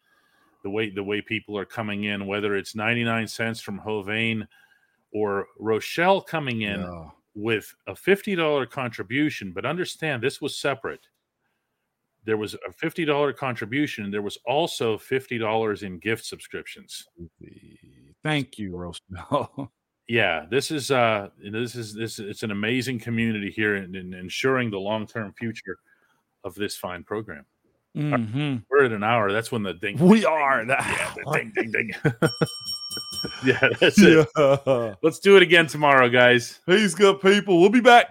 the 0.62 0.68
way 0.70 0.90
the 0.90 1.02
way 1.02 1.22
people 1.22 1.56
are 1.56 1.64
coming 1.64 2.04
in, 2.04 2.26
whether 2.26 2.54
it's 2.56 2.74
ninety 2.74 3.04
nine 3.04 3.26
cents 3.26 3.60
from 3.60 3.80
Hovain 3.80 4.46
or 5.12 5.46
Rochelle 5.58 6.20
coming 6.20 6.60
in 6.62 6.80
Yeah. 6.80 7.08
with 7.34 7.74
a 7.86 7.96
fifty 7.96 8.34
dollar 8.34 8.66
contribution. 8.66 9.52
But 9.52 9.64
understand 9.64 10.22
this 10.22 10.40
was 10.42 10.56
separate. 10.58 11.08
There 12.24 12.36
was 12.36 12.54
a 12.54 12.72
fifty 12.72 13.04
dollar 13.04 13.32
contribution. 13.32 14.10
There 14.10 14.22
was 14.22 14.38
also 14.46 14.96
fifty 14.98 15.38
dollars 15.38 15.82
in 15.82 15.98
gift 15.98 16.24
subscriptions. 16.24 17.04
Thank 18.22 18.58
you, 18.58 18.76
Rochelle. 18.76 19.72
yeah 20.08 20.46
this 20.50 20.72
is 20.72 20.90
uh 20.90 21.28
this 21.40 21.76
is 21.76 21.94
this 21.94 22.18
it's 22.18 22.42
an 22.42 22.50
amazing 22.50 22.98
community 22.98 23.52
here 23.52 23.76
in, 23.76 23.94
in 23.94 24.12
ensuring 24.14 24.68
the 24.68 24.78
long-term 24.78 25.32
future 25.38 25.78
of 26.42 26.56
this 26.56 26.76
fine 26.76 27.04
program 27.04 27.46
Mhm. 27.96 28.64
we're 28.68 28.84
at 28.84 28.90
an 28.92 29.04
hour 29.04 29.30
that's 29.30 29.52
when 29.52 29.62
the 29.62 29.74
ding 29.74 29.96
We 29.98 30.24
are. 30.24 30.64
yeah 30.66 31.14
the 31.14 31.32
ding 31.32 31.52
ding 31.54 31.70
ding 31.70 31.90
yeah 33.44 33.68
that's 33.80 33.96
it 34.00 34.28
Yeah. 34.36 34.94
let's 35.02 35.20
do 35.20 35.36
it 35.36 35.42
again 35.42 35.68
tomorrow 35.68 36.08
guys 36.08 36.58
Peace, 36.66 36.94
good 36.96 37.20
people. 37.20 37.60
We'll 37.60 37.70
be 37.70 37.80
back. 37.80 38.08